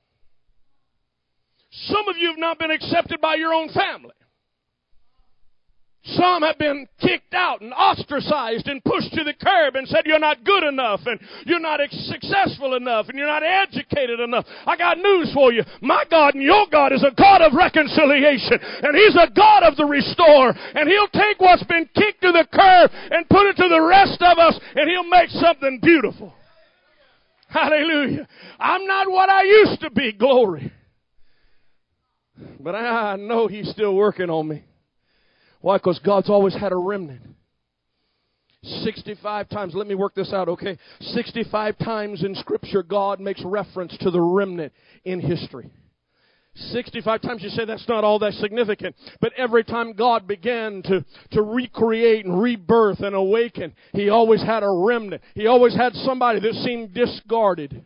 Some 1.71 2.09
of 2.09 2.17
you 2.17 2.29
have 2.29 2.39
not 2.39 2.59
been 2.59 2.71
accepted 2.71 3.21
by 3.21 3.35
your 3.35 3.53
own 3.53 3.69
family. 3.69 4.15
Some 6.15 6.43
have 6.43 6.57
been 6.57 6.87
kicked 7.01 7.35
out 7.35 7.63
and 7.63 7.75
ostracized 7.75 8.69
and 8.69 8.83
pushed 8.85 9.13
to 9.15 9.25
the 9.25 9.35
curb 9.35 9.75
and 9.75 9.89
said 9.89 10.07
you're 10.07 10.21
not 10.21 10.45
good 10.45 10.63
enough 10.63 11.01
and 11.05 11.19
you're 11.45 11.59
not 11.59 11.81
successful 11.91 12.75
enough 12.77 13.09
and 13.09 13.19
you're 13.19 13.27
not 13.27 13.43
educated 13.43 14.21
enough. 14.21 14.47
I 14.67 14.77
got 14.77 14.99
news 14.99 15.33
for 15.35 15.53
you. 15.53 15.65
My 15.81 16.05
God 16.09 16.35
and 16.35 16.45
your 16.45 16.67
God 16.71 16.93
is 16.93 17.03
a 17.03 17.11
God 17.11 17.43
of 17.43 17.55
reconciliation 17.55 18.59
and 18.63 18.95
He's 18.95 19.17
a 19.17 19.35
God 19.35 19.65
of 19.65 19.77
the 19.77 19.85
restore 19.85 20.55
and 20.75 20.89
He'll 20.89 21.09
take 21.09 21.41
what's 21.41 21.65
been 21.65 21.89
kicked 21.97 22.23
to 22.23 22.31
the 22.31 22.47
curb 22.55 22.91
and 23.11 23.29
put 23.29 23.47
it 23.47 23.57
to 23.57 23.69
the 23.69 23.83
rest 23.83 24.23
of 24.23 24.39
us 24.39 24.61
and 24.77 24.89
He'll 24.89 25.11
make 25.11 25.31
something 25.31 25.81
beautiful. 25.83 26.33
Hallelujah. 27.49 28.29
I'm 28.61 28.87
not 28.87 29.11
what 29.11 29.29
I 29.29 29.43
used 29.43 29.81
to 29.81 29.91
be. 29.91 30.13
Glory. 30.13 30.73
But 32.61 32.77
I 32.77 33.17
know 33.17 33.49
He's 33.49 33.71
still 33.71 33.95
working 33.97 34.31
on 34.31 34.47
me. 34.47 34.65
Why? 35.67 35.79
Because 35.79 35.99
God's 35.99 36.31
always 36.31 36.55
had 36.55 36.71
a 36.71 36.77
remnant. 36.77 37.23
65 38.63 39.49
times, 39.49 39.75
let 39.75 39.89
me 39.89 39.97
work 39.97 40.15
this 40.15 40.33
out, 40.33 40.49
okay? 40.49 40.79
65 41.01 41.77
times 41.79 42.23
in 42.23 42.37
Scripture, 42.37 42.85
God 42.85 43.19
makes 43.19 43.43
reference 43.45 43.99
to 43.99 44.13
the 44.13 44.21
remnant 44.21 44.73
in 45.05 45.19
history. 45.19 45.69
65 46.55 47.21
times 47.21 47.43
you 47.43 47.49
say 47.49 47.65
that's 47.65 47.89
not 47.89 48.05
all 48.05 48.21
that 48.21 48.35
significant. 48.35 48.95
But 49.21 49.33
every 49.37 49.65
time 49.65 49.95
God 49.95 50.29
began 50.29 50.85
to, 50.85 51.05
to 51.33 51.43
recreate 51.43 52.25
and 52.25 52.41
rebirth 52.41 53.01
and 53.01 53.17
awaken, 53.17 53.75
He 53.93 54.09
always 54.09 54.45
had 54.45 54.63
a 54.63 54.71
remnant. 54.71 55.21
He 55.35 55.49
always 55.49 55.75
had 55.75 55.95
somebody 55.95 56.39
that 56.39 56.55
seemed 56.65 56.95
discarded. 56.95 57.85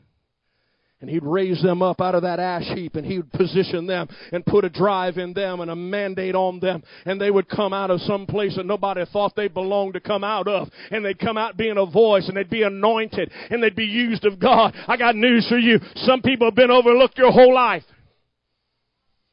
And 1.01 1.09
he'd 1.09 1.25
raise 1.25 1.63
them 1.63 1.81
up 1.81 2.01
out 2.03 2.15
of 2.15 2.23
that 2.23 2.39
ash 2.39 2.67
heap 2.75 2.95
and 2.95 3.07
he 3.07 3.17
would 3.19 3.33
position 3.33 3.87
them 3.87 4.09
and 4.33 4.45
put 4.45 4.67
a 4.67 4.69
drive 4.69 5.17
in 5.17 5.33
them 5.33 5.61
and 5.61 5.71
a 5.71 5.77
mandate 5.77 6.35
on 6.35 6.61
them. 6.61 6.83
And 7.07 7.19
they 7.19 7.31
would 7.31 7.49
come 7.49 7.73
out 7.73 7.91
of 7.91 8.03
some 8.03 8.27
place 8.27 8.57
that 8.57 8.67
nobody 8.67 9.05
thought 9.07 9.35
they 9.35 9.49
belonged 9.49 9.95
to 9.95 10.01
come 10.01 10.25
out 10.25 10.47
of. 10.47 10.69
And 10.91 11.05
they'd 11.05 11.19
come 11.19 11.39
out 11.39 11.57
being 11.57 11.79
a 11.79 11.87
voice 11.87 12.29
and 12.29 12.37
they'd 12.37 12.51
be 12.51 12.65
anointed 12.65 13.31
and 13.51 13.63
they'd 13.63 13.75
be 13.75 13.87
used 13.87 14.27
of 14.27 14.39
God. 14.39 14.75
I 14.87 14.99
got 14.99 15.17
news 15.17 15.49
for 15.49 15.59
you. 15.59 15.81
Some 15.95 16.21
people 16.21 16.47
have 16.49 16.55
been 16.55 16.71
overlooked 16.71 17.17
your 17.17 17.33
whole 17.33 17.55
life. 17.55 17.85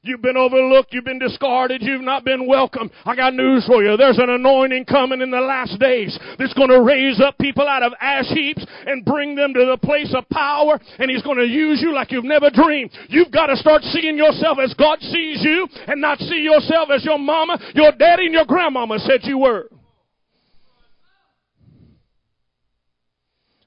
You've 0.08 0.22
been 0.22 0.38
overlooked. 0.38 0.94
You've 0.94 1.04
been 1.04 1.20
discarded. 1.20 1.82
You've 1.82 2.02
not 2.02 2.24
been 2.24 2.48
welcome. 2.48 2.90
I 3.06 3.16
got 3.16 3.34
news 3.34 3.66
for 3.68 3.84
you. 3.84 3.98
There's 3.98 4.18
an 4.18 4.30
anointing 4.30 4.86
coming 4.86 5.22
in 5.22 5.32
the 5.32 5.42
last 5.42 5.78
days 5.80 6.18
that's 6.40 6.54
going 6.54 6.70
to 6.70 6.82
raise 6.82 7.20
up 7.20 7.38
people 7.38 7.68
out 7.68 7.84
of 7.84 7.94
ash 8.00 8.28
heaps 8.28 8.66
and 8.86 9.04
bring 9.04 9.36
them 9.36 9.54
to 9.54 9.66
the 9.66 9.78
place 9.78 10.14
of 10.16 10.28
power. 10.30 10.80
And 10.98 11.12
He's 11.12 11.22
going 11.22 11.38
to 11.38 11.46
use 11.46 11.82
you 11.82 11.94
like 11.94 12.12
you've 12.12 12.24
never 12.24 12.50
dreamed. 12.50 12.92
You've 13.10 13.32
got 13.32 13.48
to 13.48 13.58
start 13.58 13.84
seeing 13.84 14.18
yourself 14.18 14.58
as 14.64 14.74
God 14.76 15.00
sees 15.02 15.44
you 15.44 15.68
and 15.88 16.00
not 16.00 16.20
see 16.20 16.40
yourself 16.40 16.90
as 16.94 17.04
your 17.04 17.20
mama, 17.20 17.60
your 17.76 17.92
daddy, 17.92 18.28
and 18.28 18.34
your 18.34 18.46
grandmama 18.46 19.00
said 19.00 19.20
you 19.24 19.40
were. 19.40 19.70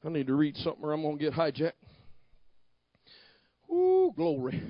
I 0.02 0.08
need 0.08 0.28
to 0.28 0.34
read 0.34 0.56
something 0.56 0.82
or 0.82 0.92
I'm 0.92 1.02
going 1.02 1.18
to 1.18 1.24
get 1.24 1.34
hijacked. 1.34 1.72
Ooh, 3.70 4.12
glory. 4.16 4.62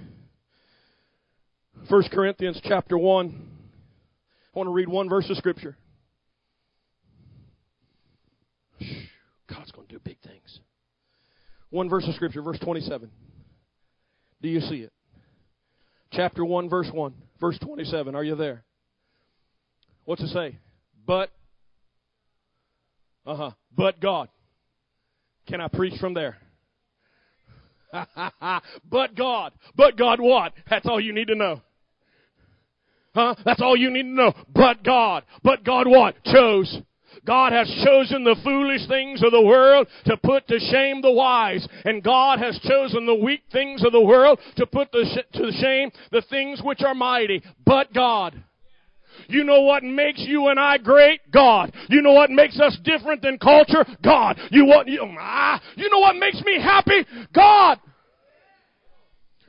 1 1.91 2.05
Corinthians 2.13 2.61
chapter 2.63 2.97
1. 2.97 3.27
I 4.55 4.59
want 4.59 4.69
to 4.69 4.73
read 4.73 4.89
one 4.89 5.09
verse 5.09 5.29
of 5.29 5.37
Scripture. 5.37 5.77
God's 9.53 9.73
going 9.73 9.89
to 9.89 9.95
do 9.95 10.01
big 10.05 10.19
things. 10.21 10.61
One 11.71 11.89
verse 11.89 12.07
of 12.07 12.15
Scripture, 12.15 12.43
verse 12.43 12.61
27. 12.61 13.11
Do 14.41 14.49
you 14.49 14.61
see 14.61 14.83
it? 14.83 14.93
Chapter 16.13 16.45
1, 16.45 16.69
verse 16.69 16.89
1. 16.93 17.13
Verse 17.41 17.59
27. 17.59 18.15
Are 18.15 18.23
you 18.23 18.37
there? 18.37 18.63
What's 20.05 20.23
it 20.23 20.29
say? 20.29 20.59
But, 21.05 21.31
uh 23.27 23.35
huh, 23.35 23.51
but 23.77 23.99
God. 23.99 24.29
Can 25.49 25.61
I 25.61 25.67
preach 25.67 25.99
from 25.99 26.15
there? 26.15 26.37
but 28.89 29.17
God. 29.17 29.53
But 29.75 29.97
God 29.97 30.21
what? 30.21 30.53
That's 30.69 30.87
all 30.87 31.01
you 31.01 31.13
need 31.13 31.27
to 31.27 31.35
know. 31.35 31.63
Huh? 33.15 33.35
That's 33.45 33.61
all 33.61 33.77
you 33.77 33.91
need 33.91 34.05
to 34.05 34.09
know. 34.09 34.33
But 34.55 34.85
God. 34.85 35.25
But 35.43 35.65
God 35.65 35.87
what? 35.89 36.23
Chose. 36.25 36.81
God 37.27 37.53
has 37.53 37.69
chosen 37.85 38.25
the 38.25 38.37
foolish 38.43 38.87
things 38.89 39.23
of 39.23 39.33
the 39.33 39.43
world 39.45 39.89
to 40.07 40.17
put 40.17 40.47
to 40.49 40.59
shame 40.59 41.03
the 41.03 41.11
wise. 41.11 41.67
And 41.85 42.03
God 42.03 42.39
has 42.39 42.59
chosen 42.61 43.05
the 43.07 43.15
weak 43.15 43.43
things 43.53 43.85
of 43.85 43.93
the 43.93 44.01
world 44.01 44.39
to 44.57 44.67
put 44.67 44.91
to, 44.93 45.05
sh- 45.05 45.37
to 45.37 45.53
shame 45.53 45.91
the 46.13 46.23
things 46.31 46.61
which 46.63 46.83
are 46.83 46.95
mighty. 46.95 47.43
But 47.67 47.93
God. 47.93 48.43
You 49.29 49.45
know 49.45 49.63
what 49.63 49.83
makes 49.83 50.21
you 50.21 50.49
and 50.49 50.59
I 50.59 50.79
great? 50.79 51.31
God. 51.31 51.73
You 51.89 52.01
know 52.01 52.13
what 52.13 52.31
makes 52.31 52.59
us 52.59 52.79
different 52.85 53.23
than 53.23 53.39
culture? 53.39 53.85
God. 54.03 54.39
You 54.51 54.65
what? 54.65 54.89
You, 54.89 55.05
ah, 55.19 55.61
you 55.77 55.91
know 55.91 55.99
what 55.99 56.17
makes 56.17 56.41
me 56.43 56.61
happy? 56.61 57.05
God. 57.35 57.79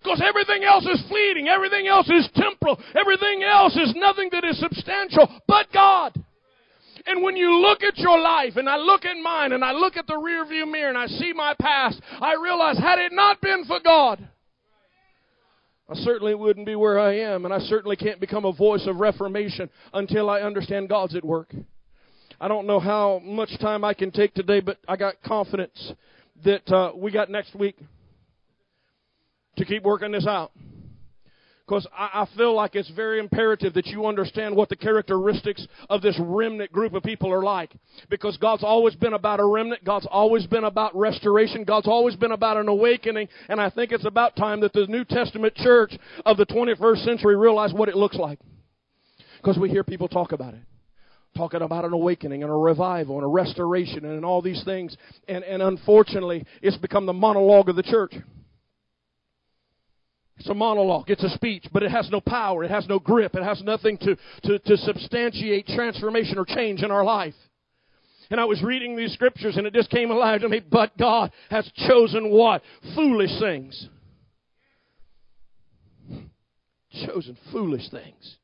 Because 0.04 0.22
everything 0.26 0.64
else 0.64 0.86
is 0.86 1.04
fleeting. 1.08 1.48
Everything 1.48 1.88
else 1.88 2.10
is 2.10 2.28
temporal. 2.36 2.80
Everything 3.00 3.44
else 3.44 3.76
is 3.76 3.94
nothing 3.96 4.30
that 4.32 4.44
is 4.44 4.60
substantial 4.60 5.28
but 5.48 5.68
God. 5.72 6.14
And 7.06 7.24
when 7.24 7.36
you 7.36 7.60
look 7.60 7.84
at 7.84 7.98
your 7.98 8.20
life, 8.20 8.58
and 8.58 8.70
I 8.70 8.78
look 8.78 9.06
at 9.06 9.18
mine, 9.18 9.54
and 9.54 9.64
I 9.64 9.72
look 9.72 9.98
at 9.98 10.08
the 10.08 10.14
rearview 10.14 10.70
mirror, 10.72 10.90
and 10.90 10.98
I 10.98 11.08
see 11.08 11.34
my 11.34 11.56
past, 11.60 12.00
I 12.20 12.36
realize 12.42 12.78
had 12.78 13.00
it 13.00 13.12
not 13.12 13.42
been 13.42 13.66
for 13.66 13.80
God, 13.84 14.28
I 15.90 15.96
certainly 15.96 16.36
wouldn't 16.36 16.66
be 16.66 16.76
where 16.76 17.00
I 17.00 17.18
am, 17.18 17.46
and 17.46 17.54
I 17.54 17.60
certainly 17.60 17.96
can't 17.96 18.20
become 18.20 18.46
a 18.46 18.54
voice 18.54 18.86
of 18.88 18.98
reformation 18.98 19.70
until 19.94 20.30
I 20.30 20.42
understand 20.42 20.90
God's 20.90 21.16
at 21.16 21.26
work. 21.26 21.54
I 22.40 22.48
don't 22.48 22.66
know 22.66 22.80
how 22.80 23.20
much 23.24 23.50
time 23.60 23.84
I 23.84 23.94
can 23.94 24.10
take 24.10 24.34
today, 24.34 24.62
but 24.62 24.78
I 24.88 24.96
got 24.96 25.22
confidence 25.22 25.94
that 26.46 26.72
uh, 26.72 26.92
we 26.96 27.12
got 27.12 27.30
next 27.30 27.56
week 27.56 27.78
to 29.58 29.66
keep 29.66 29.84
working 29.84 30.12
this 30.12 30.28
out. 30.28 30.52
Because 31.72 31.88
I, 31.98 32.24
I 32.24 32.28
feel 32.36 32.54
like 32.54 32.76
it's 32.76 32.90
very 32.92 33.20
imperative 33.20 33.74
that 33.76 33.86
you 33.88 34.06
understand 34.06 34.56
what 34.56 34.68
the 34.68 34.76
characteristics 34.76 35.66
of 35.90 36.02
this 36.02 36.20
remnant 36.20 36.72
group 36.74 36.94
of 36.94 37.02
people 37.04 37.32
are 37.32 37.44
like. 37.44 37.72
Because 38.10 38.36
God's 38.36 38.64
always 38.64 38.96
been 38.96 39.14
about 39.14 39.40
a 39.40 39.46
remnant. 39.46 39.86
God's 39.86 40.08
always 40.12 40.46
been 40.46 40.66
about 40.66 40.94
restoration. 40.96 41.64
God's 41.64 41.88
always 41.88 42.18
been 42.18 42.34
about 42.34 42.58
an 42.58 42.68
awakening. 42.68 43.30
And 43.48 43.62
I 43.62 43.70
think 43.70 43.94
it's 43.94 44.06
about 44.06 44.36
time 44.36 44.60
that 44.62 44.74
the 44.74 44.86
New 44.88 45.06
Testament 45.06 45.56
church 45.56 45.94
of 46.26 46.36
the 46.36 46.46
21st 46.46 47.06
century 47.06 47.38
realize 47.38 47.74
what 47.74 47.88
it 47.88 47.96
looks 47.96 48.18
like. 48.18 48.40
Because 49.38 49.58
we 49.58 49.70
hear 49.70 49.84
people 49.84 50.08
talk 50.08 50.34
about 50.34 50.54
it 50.54 50.62
talking 51.34 51.62
about 51.62 51.86
an 51.86 51.94
awakening 51.94 52.44
and 52.44 52.52
a 52.52 52.56
revival 52.56 53.16
and 53.16 53.24
a 53.24 53.28
restoration 53.28 54.04
and 54.04 54.26
all 54.26 54.42
these 54.42 54.62
things. 54.66 54.98
And, 55.30 55.46
and 55.46 55.62
unfortunately, 55.62 56.46
it's 56.62 56.76
become 56.76 57.06
the 57.06 57.14
monologue 57.14 57.70
of 57.70 57.78
the 57.78 57.84
church. 57.84 58.14
It's 60.38 60.50
a 60.50 60.54
monologue. 60.54 61.10
It's 61.10 61.24
a 61.24 61.30
speech, 61.30 61.66
but 61.72 61.84
it 61.84 61.92
has 61.92 62.10
no 62.10 62.20
power. 62.20 62.64
It 62.64 62.72
has 62.72 62.88
no 62.88 63.00
grip. 63.00 63.36
It 63.36 63.44
has 63.44 63.62
nothing 63.62 63.98
to, 64.00 64.18
to, 64.44 64.60
to 64.60 64.78
substantiate 64.78 65.68
transformation 65.68 66.38
or 66.38 66.46
change 66.46 66.82
in 66.82 66.90
our 66.92 67.04
life. 67.04 67.36
And 68.32 68.40
I 68.40 68.46
was 68.46 68.64
reading 68.64 68.96
these 68.96 69.14
scriptures 69.14 69.58
and 69.58 69.68
it 69.68 69.74
just 69.74 69.90
came 69.90 70.10
alive 70.10 70.42
to 70.42 70.50
me. 70.50 70.62
But 70.62 70.98
God 70.98 71.32
has 71.50 71.70
chosen 71.88 72.32
what? 72.32 72.62
Foolish 72.96 73.38
things. 73.40 73.88
Chosen 77.06 77.38
foolish 77.52 77.90
things 77.90 78.38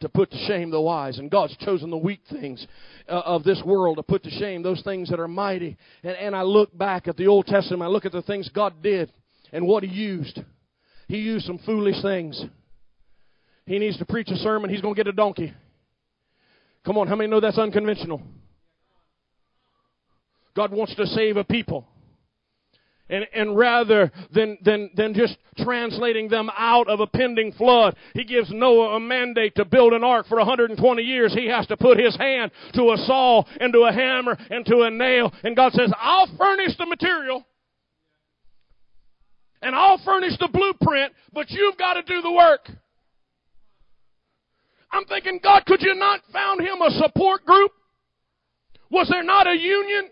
to 0.00 0.08
put 0.08 0.30
to 0.30 0.36
shame 0.46 0.70
the 0.70 0.80
wise. 0.80 1.18
And 1.18 1.30
God's 1.30 1.56
chosen 1.58 1.90
the 1.90 1.96
weak 1.96 2.20
things 2.30 2.66
uh, 3.08 3.22
of 3.24 3.44
this 3.44 3.62
world 3.64 3.96
to 3.96 4.02
put 4.02 4.22
to 4.24 4.30
shame 4.30 4.62
those 4.62 4.82
things 4.82 5.08
that 5.10 5.20
are 5.20 5.28
mighty. 5.28 5.76
And, 6.02 6.16
and 6.16 6.36
I 6.36 6.42
look 6.42 6.76
back 6.76 7.08
at 7.08 7.16
the 7.16 7.26
Old 7.26 7.46
Testament. 7.46 7.82
I 7.82 7.88
look 7.92 8.04
at 8.04 8.12
the 8.12 8.22
things 8.22 8.48
God 8.48 8.82
did 8.82 9.12
and 9.52 9.66
what 9.66 9.82
He 9.82 9.90
used. 9.90 10.40
He 11.08 11.18
used 11.18 11.46
some 11.46 11.58
foolish 11.58 12.00
things. 12.02 12.42
He 13.66 13.78
needs 13.78 13.98
to 13.98 14.04
preach 14.04 14.28
a 14.30 14.36
sermon, 14.36 14.70
he's 14.70 14.80
going 14.80 14.94
to 14.94 14.98
get 14.98 15.08
a 15.08 15.12
donkey. 15.12 15.52
Come 16.84 16.96
on, 16.96 17.08
how 17.08 17.16
many 17.16 17.28
know 17.28 17.40
that's 17.40 17.58
unconventional? 17.58 18.22
God 20.54 20.72
wants 20.72 20.94
to 20.96 21.06
save 21.06 21.36
a 21.36 21.44
people. 21.44 21.86
And, 23.10 23.26
and 23.34 23.56
rather 23.56 24.12
than, 24.32 24.58
than, 24.62 24.90
than 24.94 25.14
just 25.14 25.36
translating 25.58 26.28
them 26.28 26.50
out 26.56 26.88
of 26.88 27.00
a 27.00 27.06
pending 27.06 27.52
flood, 27.52 27.96
he 28.12 28.24
gives 28.24 28.50
Noah 28.50 28.96
a 28.96 29.00
mandate 29.00 29.54
to 29.56 29.64
build 29.64 29.94
an 29.94 30.04
ark 30.04 30.26
for 30.28 30.36
120 30.36 31.02
years. 31.02 31.32
He 31.32 31.48
has 31.48 31.66
to 31.68 31.76
put 31.76 31.98
his 31.98 32.16
hand 32.16 32.50
to 32.74 32.92
a 32.92 32.96
saw 33.06 33.44
and 33.60 33.72
to 33.72 33.80
a 33.80 33.92
hammer 33.92 34.36
and 34.50 34.64
to 34.66 34.82
a 34.82 34.90
nail. 34.90 35.32
And 35.42 35.56
God 35.56 35.72
says, 35.72 35.90
I'll 35.98 36.28
furnish 36.36 36.76
the 36.76 36.86
material 36.86 37.46
and 39.62 39.74
I'll 39.74 39.98
furnish 40.04 40.36
the 40.38 40.48
blueprint, 40.52 41.12
but 41.32 41.50
you've 41.50 41.76
got 41.76 41.94
to 41.94 42.02
do 42.02 42.22
the 42.22 42.32
work. 42.32 42.68
I'm 44.90 45.04
thinking, 45.04 45.40
God, 45.42 45.64
could 45.66 45.82
you 45.82 45.94
not 45.94 46.20
found 46.32 46.60
him 46.60 46.80
a 46.80 46.90
support 46.90 47.44
group? 47.44 47.72
Was 48.90 49.08
there 49.08 49.22
not 49.22 49.46
a 49.46 49.54
union? 49.54 50.10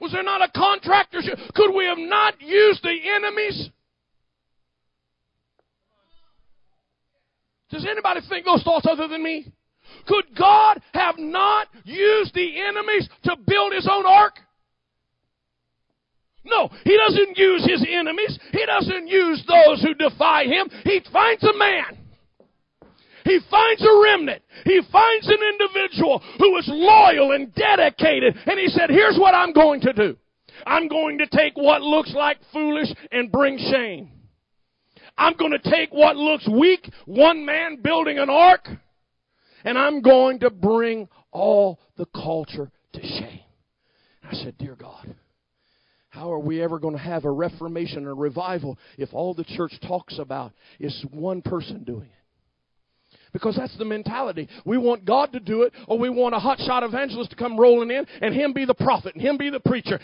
Was 0.00 0.12
there 0.12 0.22
not 0.22 0.42
a 0.42 0.52
contractorship? 0.56 1.52
Could 1.54 1.74
we 1.74 1.86
have 1.86 1.98
not 1.98 2.40
used 2.40 2.82
the 2.82 2.96
enemies? 3.16 3.70
Does 7.70 7.86
anybody 7.90 8.20
think 8.28 8.44
those 8.44 8.62
thoughts 8.62 8.86
other 8.88 9.08
than 9.08 9.22
me? 9.22 9.52
Could 10.06 10.26
God 10.38 10.80
have 10.94 11.16
not 11.18 11.68
used 11.84 12.34
the 12.34 12.62
enemies 12.68 13.08
to 13.24 13.36
build 13.46 13.72
his 13.72 13.88
own 13.90 14.06
ark? 14.06 14.34
No, 16.46 16.70
he 16.84 16.96
doesn't 16.96 17.36
use 17.36 17.66
his 17.66 17.84
enemies. 17.88 18.38
He 18.52 18.64
doesn't 18.64 19.08
use 19.08 19.44
those 19.46 19.82
who 19.82 19.94
defy 19.94 20.44
him. 20.44 20.68
He 20.84 21.00
finds 21.12 21.42
a 21.44 21.56
man. 21.56 21.98
He 23.24 23.40
finds 23.50 23.82
a 23.82 24.00
remnant. 24.02 24.42
He 24.64 24.80
finds 24.92 25.26
an 25.26 25.38
individual 25.52 26.22
who 26.38 26.56
is 26.58 26.68
loyal 26.68 27.32
and 27.32 27.52
dedicated. 27.54 28.36
And 28.46 28.58
he 28.58 28.68
said, 28.68 28.88
here's 28.88 29.18
what 29.18 29.34
I'm 29.34 29.52
going 29.52 29.80
to 29.80 29.92
do. 29.92 30.16
I'm 30.64 30.86
going 30.86 31.18
to 31.18 31.26
take 31.26 31.56
what 31.56 31.82
looks 31.82 32.14
like 32.14 32.38
foolish 32.52 32.88
and 33.10 33.30
bring 33.30 33.58
shame. 33.58 34.10
I'm 35.18 35.34
going 35.36 35.52
to 35.52 35.70
take 35.70 35.90
what 35.92 36.16
looks 36.16 36.48
weak, 36.48 36.88
one 37.06 37.44
man 37.44 37.80
building 37.82 38.18
an 38.18 38.30
ark, 38.30 38.68
and 39.64 39.78
I'm 39.78 40.02
going 40.02 40.40
to 40.40 40.50
bring 40.50 41.08
all 41.32 41.80
the 41.96 42.06
culture 42.06 42.70
to 42.92 43.00
shame. 43.00 43.40
I 44.22 44.34
said, 44.34 44.58
Dear 44.58 44.76
God, 44.76 45.14
how 46.16 46.32
are 46.32 46.38
we 46.38 46.62
ever 46.62 46.78
going 46.78 46.94
to 46.96 47.00
have 47.00 47.26
a 47.26 47.30
reformation 47.30 48.06
or 48.06 48.14
revival 48.14 48.78
if 48.96 49.12
all 49.12 49.34
the 49.34 49.44
church 49.44 49.72
talks 49.86 50.18
about 50.18 50.52
is 50.80 51.04
one 51.10 51.42
person 51.42 51.84
doing 51.84 52.06
it? 52.06 52.16
Because 53.32 53.54
that's 53.54 53.76
the 53.76 53.84
mentality. 53.84 54.48
We 54.64 54.78
want 54.78 55.04
God 55.04 55.32
to 55.32 55.40
do 55.40 55.62
it, 55.62 55.74
or 55.86 55.98
we 55.98 56.08
want 56.08 56.34
a 56.34 56.38
hotshot 56.38 56.82
evangelist 56.84 57.30
to 57.30 57.36
come 57.36 57.60
rolling 57.60 57.90
in 57.90 58.06
and 58.22 58.34
him 58.34 58.54
be 58.54 58.64
the 58.64 58.72
prophet 58.72 59.14
and 59.14 59.22
him 59.22 59.36
be 59.36 59.50
the 59.50 59.60
preacher 59.60 59.94